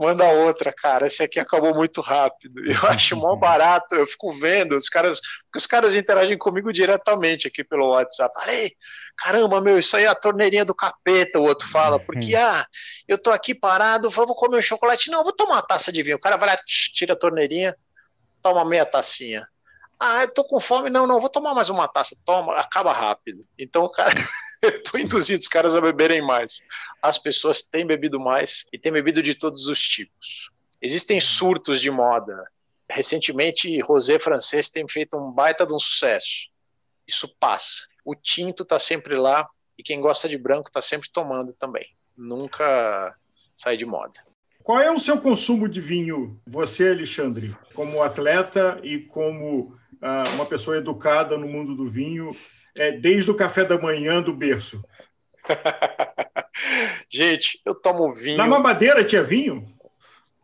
manda 0.00 0.24
outra, 0.24 0.72
cara. 0.72 1.06
Esse 1.06 1.22
aqui 1.22 1.38
acabou 1.38 1.74
muito 1.74 2.00
rápido. 2.00 2.58
Eu 2.64 2.80
acho 2.88 3.14
mó 3.14 3.36
barato. 3.36 3.94
Eu 3.94 4.06
fico 4.06 4.32
vendo 4.32 4.74
os 4.74 4.88
caras, 4.88 5.20
os 5.54 5.66
caras 5.66 5.94
interagem 5.94 6.38
comigo 6.38 6.72
diretamente 6.72 7.46
aqui 7.46 7.62
pelo 7.62 7.88
WhatsApp. 7.88 8.34
Falei, 8.34 8.72
caramba, 9.16 9.60
meu, 9.60 9.78
isso 9.78 9.94
aí 9.96 10.04
é 10.04 10.08
a 10.08 10.14
torneirinha 10.14 10.64
do 10.64 10.74
capeta. 10.74 11.38
O 11.38 11.44
outro 11.44 11.68
fala, 11.68 12.00
porque 12.00 12.34
ah, 12.34 12.66
eu 13.06 13.18
tô 13.18 13.30
aqui 13.30 13.54
parado, 13.54 14.08
vou 14.08 14.26
comer 14.34 14.56
um 14.56 14.62
chocolate. 14.62 15.10
Não, 15.10 15.22
vou 15.22 15.34
tomar 15.34 15.56
uma 15.56 15.62
taça 15.62 15.92
de 15.92 16.02
vinho. 16.02 16.16
O 16.16 16.20
cara 16.20 16.38
vai 16.38 16.48
lá, 16.48 16.56
tira 16.66 17.12
a 17.12 17.18
torneirinha, 17.18 17.76
toma 18.42 18.64
meia 18.64 18.86
tacinha. 18.86 19.46
Ah, 19.98 20.22
eu 20.22 20.32
tô 20.32 20.42
com 20.42 20.58
fome. 20.58 20.88
Não, 20.88 21.06
não, 21.06 21.20
vou 21.20 21.28
tomar 21.28 21.52
mais 21.52 21.68
uma 21.68 21.86
taça. 21.86 22.16
Toma, 22.24 22.56
acaba 22.56 22.90
rápido. 22.90 23.44
Então, 23.58 23.84
o 23.84 23.90
cara. 23.90 24.14
estou 24.84 25.00
induzindo 25.00 25.40
os 25.40 25.48
caras 25.48 25.74
a 25.74 25.80
beberem 25.80 26.20
mais. 26.20 26.60
As 27.02 27.18
pessoas 27.18 27.62
têm 27.62 27.86
bebido 27.86 28.20
mais 28.20 28.66
e 28.72 28.78
têm 28.78 28.92
bebido 28.92 29.22
de 29.22 29.34
todos 29.34 29.66
os 29.66 29.80
tipos. 29.80 30.50
Existem 30.80 31.20
surtos 31.20 31.80
de 31.80 31.90
moda. 31.90 32.44
Recentemente, 32.90 33.80
Rosé 33.80 34.18
francês 34.18 34.68
tem 34.70 34.86
feito 34.88 35.16
um 35.16 35.30
baita 35.30 35.66
de 35.66 35.72
um 35.72 35.78
sucesso. 35.78 36.48
Isso 37.06 37.28
passa. 37.38 37.86
O 38.04 38.14
tinto 38.14 38.62
está 38.62 38.78
sempre 38.78 39.16
lá 39.16 39.48
e 39.78 39.82
quem 39.82 40.00
gosta 40.00 40.28
de 40.28 40.36
branco 40.36 40.68
está 40.68 40.82
sempre 40.82 41.10
tomando 41.10 41.52
também. 41.52 41.86
Nunca 42.16 43.14
sai 43.54 43.76
de 43.76 43.86
moda. 43.86 44.20
Qual 44.62 44.78
é 44.78 44.90
o 44.90 44.98
seu 44.98 45.20
consumo 45.20 45.68
de 45.68 45.80
vinho, 45.80 46.40
você, 46.46 46.90
Alexandre, 46.90 47.56
como 47.74 48.02
atleta 48.02 48.78
e 48.82 49.00
como 49.00 49.74
ah, 50.02 50.24
uma 50.34 50.46
pessoa 50.46 50.76
educada 50.76 51.36
no 51.36 51.48
mundo 51.48 51.74
do 51.74 51.86
vinho? 51.86 52.36
É, 52.76 52.92
desde 52.92 53.30
o 53.30 53.36
café 53.36 53.64
da 53.64 53.78
manhã 53.78 54.22
do 54.22 54.34
berço? 54.34 54.80
Gente, 57.08 57.60
eu 57.64 57.74
tomo 57.74 58.12
vinho. 58.12 58.36
Na 58.36 58.46
mamadeira 58.46 59.04
tinha 59.04 59.22
vinho? 59.22 59.66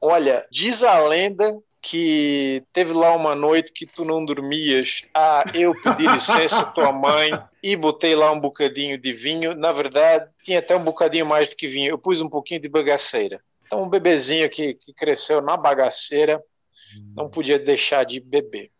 Olha, 0.00 0.46
diz 0.50 0.82
a 0.82 0.98
lenda 1.00 1.56
que 1.80 2.64
teve 2.72 2.92
lá 2.92 3.14
uma 3.14 3.34
noite 3.36 3.72
que 3.72 3.86
tu 3.86 4.04
não 4.04 4.24
dormias. 4.24 5.02
Ah, 5.14 5.44
eu 5.54 5.72
pedi 5.80 6.06
licença 6.12 6.62
à 6.62 6.64
tua 6.64 6.90
mãe 6.90 7.30
e 7.62 7.76
botei 7.76 8.16
lá 8.16 8.32
um 8.32 8.40
bocadinho 8.40 8.98
de 8.98 9.12
vinho. 9.12 9.54
Na 9.54 9.70
verdade, 9.70 10.28
tinha 10.42 10.58
até 10.58 10.74
um 10.74 10.82
bocadinho 10.82 11.24
mais 11.24 11.48
do 11.48 11.56
que 11.56 11.68
vinho. 11.68 11.90
Eu 11.90 11.98
pus 11.98 12.20
um 12.20 12.28
pouquinho 12.28 12.60
de 12.60 12.68
bagaceira. 12.68 13.40
Então, 13.64 13.82
um 13.82 13.88
bebezinho 13.88 14.48
que, 14.50 14.74
que 14.74 14.92
cresceu 14.92 15.40
na 15.40 15.56
bagaceira 15.56 16.42
não 17.16 17.28
podia 17.28 17.58
deixar 17.58 18.04
de 18.04 18.20
beber. 18.20 18.70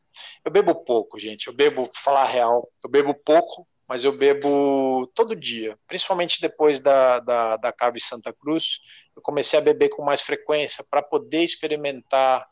Eu 0.45 0.51
bebo 0.51 0.75
pouco, 0.75 1.19
gente. 1.19 1.47
Eu 1.47 1.53
bebo, 1.53 1.89
pra 1.89 2.01
falar 2.01 2.23
a 2.23 2.27
real, 2.27 2.69
eu 2.83 2.91
bebo 2.91 3.15
pouco, 3.15 3.67
mas 3.89 4.05
eu 4.05 4.13
bebo 4.13 5.11
todo 5.15 5.37
dia, 5.37 5.79
principalmente 5.87 6.41
depois 6.41 6.81
da, 6.81 7.21
da, 7.21 7.57
da 7.57 7.73
Cave 7.73 8.01
Santa 8.01 8.33
Cruz. 8.33 8.81
Eu 9.15 9.23
comecei 9.23 9.59
a 9.59 9.63
beber 9.63 9.91
com 9.91 10.03
mais 10.05 10.21
frequência 10.21 10.85
para 10.91 11.03
poder 11.03 11.43
experimentar, 11.43 12.47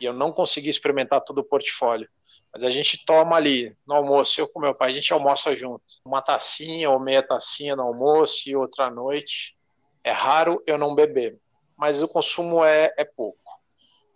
e 0.00 0.04
eu 0.04 0.12
não 0.12 0.32
consegui 0.32 0.70
experimentar 0.70 1.20
todo 1.20 1.38
o 1.38 1.44
portfólio. 1.44 2.08
Mas 2.52 2.64
a 2.64 2.70
gente 2.70 3.04
toma 3.04 3.36
ali 3.36 3.74
no 3.86 3.94
almoço, 3.94 4.40
eu 4.40 4.48
com 4.48 4.60
meu 4.60 4.74
pai, 4.74 4.90
a 4.90 4.94
gente 4.94 5.12
almoça 5.12 5.54
junto. 5.56 5.84
Uma 6.04 6.20
tacinha 6.20 6.90
ou 6.90 6.98
meia 6.98 7.22
tacinha 7.22 7.74
no 7.74 7.82
almoço 7.82 8.48
e 8.48 8.56
outra 8.56 8.86
à 8.86 8.90
noite. 8.90 9.56
É 10.04 10.10
raro 10.10 10.62
eu 10.66 10.76
não 10.76 10.94
beber, 10.94 11.38
mas 11.76 12.02
o 12.02 12.08
consumo 12.08 12.64
é, 12.64 12.92
é 12.96 13.04
pouco. 13.04 13.38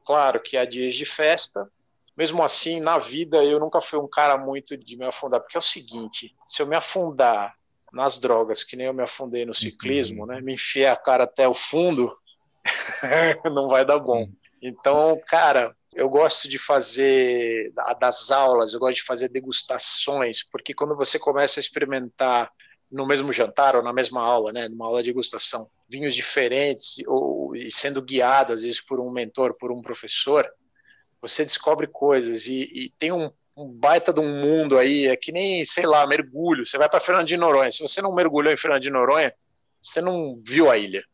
Claro 0.05 0.41
que 0.41 0.57
há 0.57 0.65
dias 0.65 0.95
de 0.95 1.05
festa, 1.05 1.71
mesmo 2.17 2.43
assim, 2.43 2.81
na 2.81 2.99
vida, 2.99 3.45
eu 3.45 3.61
nunca 3.61 3.81
fui 3.81 3.99
um 3.99 4.09
cara 4.09 4.39
muito 4.39 4.77
de 4.77 4.97
me 4.97 5.05
afundar, 5.05 5.41
porque 5.41 5.57
é 5.57 5.61
o 5.61 5.63
seguinte: 5.63 6.35
se 6.47 6.63
eu 6.63 6.67
me 6.67 6.75
afundar 6.75 7.55
nas 7.93 8.19
drogas, 8.19 8.63
que 8.63 8.77
nem 8.77 8.87
eu 8.87 8.95
me 8.95 9.03
afundei 9.03 9.45
no 9.45 9.55
ciclismo, 9.55 10.23
uhum. 10.23 10.27
né, 10.27 10.41
me 10.41 10.55
enfiar 10.55 10.93
a 10.93 10.97
cara 10.97 11.25
até 11.25 11.47
o 11.47 11.55
fundo, 11.55 12.17
não 13.53 13.69
vai 13.69 13.85
dar 13.85 13.99
bom. 13.99 14.27
Então, 14.61 15.21
cara, 15.29 15.77
eu 15.95 16.09
gosto 16.09 16.49
de 16.49 16.59
fazer 16.59 17.73
das 17.99 18.31
aulas, 18.31 18.73
eu 18.73 18.81
gosto 18.81 18.97
de 18.97 19.05
fazer 19.05 19.29
degustações, 19.29 20.43
porque 20.43 20.75
quando 20.75 20.97
você 20.97 21.19
começa 21.19 21.61
a 21.61 21.63
experimentar 21.63 22.51
no 22.91 23.07
mesmo 23.07 23.33
jantar 23.33 23.75
ou 23.75 23.83
na 23.83 23.93
mesma 23.93 24.23
aula, 24.23 24.53
né, 24.53 24.69
numa 24.69 24.87
aula 24.87 25.03
de 25.03 25.11
degustação, 25.11 25.69
vinhos 25.89 26.15
diferentes 26.15 26.97
ou 27.07 27.55
e 27.55 27.71
sendo 27.71 28.03
guiado 28.03 28.53
às 28.53 28.63
vezes 28.63 28.81
por 28.81 29.01
um 29.01 29.11
mentor, 29.11 29.55
por 29.55 29.73
um 29.73 29.83
professor, 29.83 30.49
você 31.21 31.45
descobre 31.45 31.87
coisas 31.87 32.47
e, 32.47 32.63
e 32.73 32.91
tem 32.99 33.13
um, 33.13 33.31
um, 33.57 33.67
baita 33.67 34.13
de 34.13 34.21
um 34.21 34.41
mundo 34.41 34.79
aí, 34.79 35.09
é 35.09 35.17
que 35.17 35.33
nem, 35.33 35.65
sei 35.65 35.87
lá, 35.87 36.07
mergulho. 36.07 36.65
Você 36.65 36.79
vai 36.79 36.89
para 36.89 37.01
Fernando 37.01 37.27
de 37.27 37.37
Noronha, 37.37 37.71
se 37.71 37.83
você 37.83 38.01
não 38.01 38.15
mergulhou 38.15 38.53
em 38.53 38.57
Fernando 38.57 38.83
de 38.83 38.91
Noronha, 38.91 39.35
você 39.81 40.01
não 40.01 40.41
viu 40.45 40.71
a 40.71 40.77
ilha, 40.77 41.05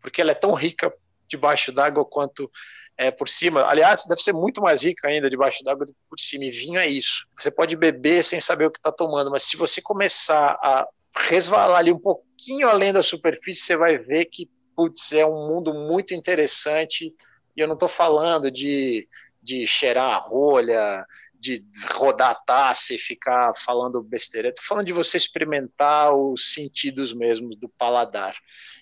porque 0.00 0.20
ela 0.20 0.32
é 0.32 0.34
tão 0.34 0.52
rica 0.52 0.92
debaixo 1.28 1.72
d'água 1.72 2.04
quanto 2.04 2.50
é, 2.96 3.10
por 3.10 3.28
cima. 3.28 3.64
Aliás, 3.64 4.04
deve 4.06 4.20
ser 4.20 4.32
muito 4.32 4.60
mais 4.60 4.82
rica 4.82 5.08
ainda 5.08 5.30
debaixo 5.30 5.62
d'água 5.62 5.86
do 5.86 5.92
que 5.92 5.98
por 6.10 6.18
cima. 6.18 6.44
E 6.44 6.50
vinho 6.50 6.80
é 6.80 6.86
isso. 6.86 7.26
Você 7.38 7.50
pode 7.50 7.76
beber 7.76 8.24
sem 8.24 8.40
saber 8.40 8.66
o 8.66 8.70
que 8.70 8.78
está 8.78 8.90
tomando, 8.90 9.30
mas 9.30 9.44
se 9.44 9.56
você 9.56 9.80
começar 9.80 10.58
a 10.62 10.86
resvalar 11.14 11.78
ali 11.78 11.92
um 11.92 11.98
pouquinho 11.98 12.68
além 12.68 12.92
da 12.92 13.02
superfície, 13.02 13.62
você 13.62 13.76
vai 13.76 13.98
ver 13.98 14.24
que 14.26 14.50
putz, 14.74 15.12
é 15.12 15.26
um 15.26 15.48
mundo 15.48 15.74
muito 15.74 16.14
interessante. 16.14 17.12
E 17.56 17.60
eu 17.60 17.66
não 17.66 17.74
estou 17.74 17.88
falando 17.88 18.50
de 18.50 19.08
de 19.48 19.66
cheirar 19.66 20.14
a 20.14 20.18
rolha, 20.18 21.06
de 21.32 21.64
rodar 21.92 22.32
a 22.32 22.34
taça 22.34 22.92
e 22.92 22.98
ficar 22.98 23.54
falando 23.56 24.02
besteira. 24.02 24.50
Estou 24.50 24.64
falando 24.66 24.84
de 24.84 24.92
você 24.92 25.16
experimentar 25.16 26.14
os 26.14 26.52
sentidos 26.52 27.14
mesmo 27.14 27.56
do 27.56 27.66
paladar 27.66 28.36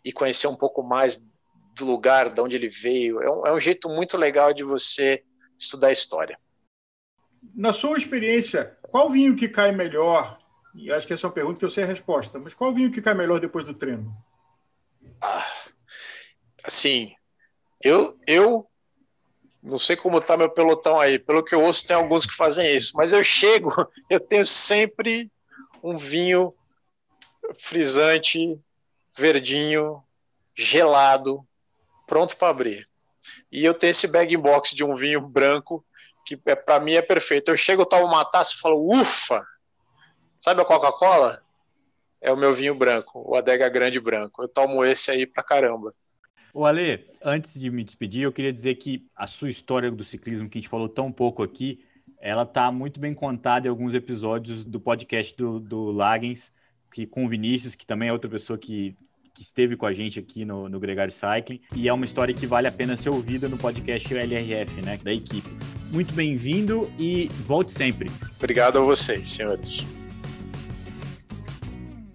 e 0.05 0.13
conhecer 0.13 0.49
um 0.49 0.57
pouco 0.57 0.83
mais 0.83 1.31
do 1.77 1.85
lugar 1.85 2.33
de 2.33 2.41
onde 2.41 2.57
ele 2.57 2.69
veio. 2.69 3.23
É 3.23 3.31
um, 3.31 3.47
é 3.47 3.53
um 3.53 3.61
jeito 3.61 3.89
muito 3.89 4.17
legal 4.17 4.53
de 4.53 4.65
você 4.65 5.23
estudar 5.57 5.89
a 5.89 5.93
história. 5.93 6.37
Na 7.55 7.73
sua 7.73 7.97
experiência, 7.97 8.77
qual 8.83 9.09
vinho 9.09 9.37
que 9.37 9.49
cai 9.49 9.71
melhor? 9.71 10.37
E 10.75 10.93
acho 10.93 11.07
que 11.07 11.13
essa 11.13 11.27
é 11.27 11.29
uma 11.29 11.35
pergunta 11.35 11.61
que 11.61 11.65
eu 11.65 11.71
sei 11.71 11.85
a 11.85 11.87
resposta, 11.87 12.41
mas 12.41 12.55
qual 12.55 12.75
vinho 12.75 12.91
que 12.91 13.01
cai 13.01 13.15
melhor 13.15 13.39
depois 13.39 13.65
do 13.65 13.73
treino? 13.73 14.13
Ah, 15.23 15.47
assim, 16.65 17.15
eu, 17.81 18.19
eu 18.27 18.69
não 19.67 19.81
sei 19.81 19.97
como 19.97 20.19
está 20.19 20.37
meu 20.37 20.49
pelotão 20.49 21.01
aí. 21.01 21.19
Pelo 21.19 21.43
que 21.43 21.55
eu 21.55 21.63
ouço, 21.63 21.87
tem 21.87 21.97
alguns 21.97 22.25
que 22.25 22.35
fazem 22.35 22.75
isso. 22.75 22.93
Mas 22.95 23.13
eu 23.13 23.23
chego, 23.25 23.73
eu 24.09 24.21
tenho 24.21 24.47
sempre 24.47 25.31
um 25.83 25.97
vinho 25.97 26.55
frisante, 27.59 28.59
verdinho, 29.17 30.03
gelado, 30.55 31.45
pronto 32.07 32.37
para 32.37 32.49
abrir. 32.49 32.89
E 33.51 33.65
eu 33.65 33.75
tenho 33.75 33.91
esse 33.91 34.07
bag 34.07 34.37
box 34.37 34.75
de 34.75 34.85
um 34.85 34.95
vinho 34.95 35.21
branco 35.21 35.85
que 36.25 36.41
é, 36.47 36.55
para 36.55 36.79
mim 36.81 36.95
é 36.95 37.03
perfeito. 37.03 37.51
Eu 37.51 37.57
chego, 37.57 37.83
eu 37.83 37.87
tomo 37.87 38.07
uma 38.07 38.25
taça 38.25 38.55
e 38.55 38.59
falo, 38.59 38.89
ufa! 38.89 39.45
Sabe 40.39 40.63
a 40.63 40.65
Coca-Cola? 40.65 41.43
É 42.21 42.33
o 42.33 42.37
meu 42.37 42.53
vinho 42.53 42.75
branco, 42.75 43.23
o 43.25 43.35
Adega 43.35 43.69
Grande 43.69 43.99
Branco. 44.01 44.43
Eu 44.43 44.49
tomo 44.49 44.85
esse 44.85 45.11
aí 45.11 45.27
pra 45.27 45.43
caramba. 45.43 45.93
O 46.57 46.65
Ale, 46.65 47.05
antes 47.23 47.61
de 47.61 47.71
me 47.71 47.85
despedir, 47.85 48.23
eu 48.23 48.33
queria 48.33 48.51
dizer 48.51 48.77
que 48.77 49.07
a 49.15 49.27
sua 49.27 49.51
história 49.51 49.91
do 49.91 50.03
ciclismo, 50.03 50.49
que 50.49 50.57
a 50.57 50.61
gente 50.63 50.71
falou 50.71 50.89
tão 50.89 51.13
pouco 51.13 51.43
aqui, 51.43 51.85
ela 52.19 52.45
está 52.45 52.73
muito 52.73 52.99
bem 52.99 53.13
contada 53.13 53.67
em 53.67 53.69
alguns 53.69 53.93
episódios 53.93 54.65
do 54.65 54.81
podcast 54.81 55.37
do, 55.37 55.61
do 55.61 55.93
Lagens, 55.93 56.51
que, 56.91 57.07
com 57.07 57.27
o 57.27 57.29
Vinícius, 57.29 57.75
que 57.75 57.85
também 57.85 58.09
é 58.09 58.13
outra 58.13 58.31
pessoa 58.31 58.59
que, 58.59 58.97
que 59.35 59.43
esteve 59.43 59.77
com 59.77 59.85
a 59.85 59.93
gente 59.93 60.19
aqui 60.19 60.47
no, 60.47 60.67
no 60.67 60.81
Gregário 60.81 61.13
Cycling. 61.13 61.61
E 61.77 61.89
é 61.89 61.93
uma 61.93 62.07
história 62.07 62.33
que 62.33 62.47
vale 62.47 62.67
a 62.67 62.73
pena 62.73 62.97
ser 62.97 63.11
ouvida 63.11 63.51
no 63.51 63.59
podcast 63.59 64.15
LRF, 64.15 64.81
né, 64.81 64.97
da 64.97 65.13
equipe. 65.13 65.51
Muito 65.93 66.15
bem-vindo 66.15 66.91
e 66.99 67.29
volte 67.45 67.71
sempre. 67.71 68.11
Obrigado 68.39 68.79
a 68.79 68.81
vocês, 68.81 69.29
senhores. 69.29 69.85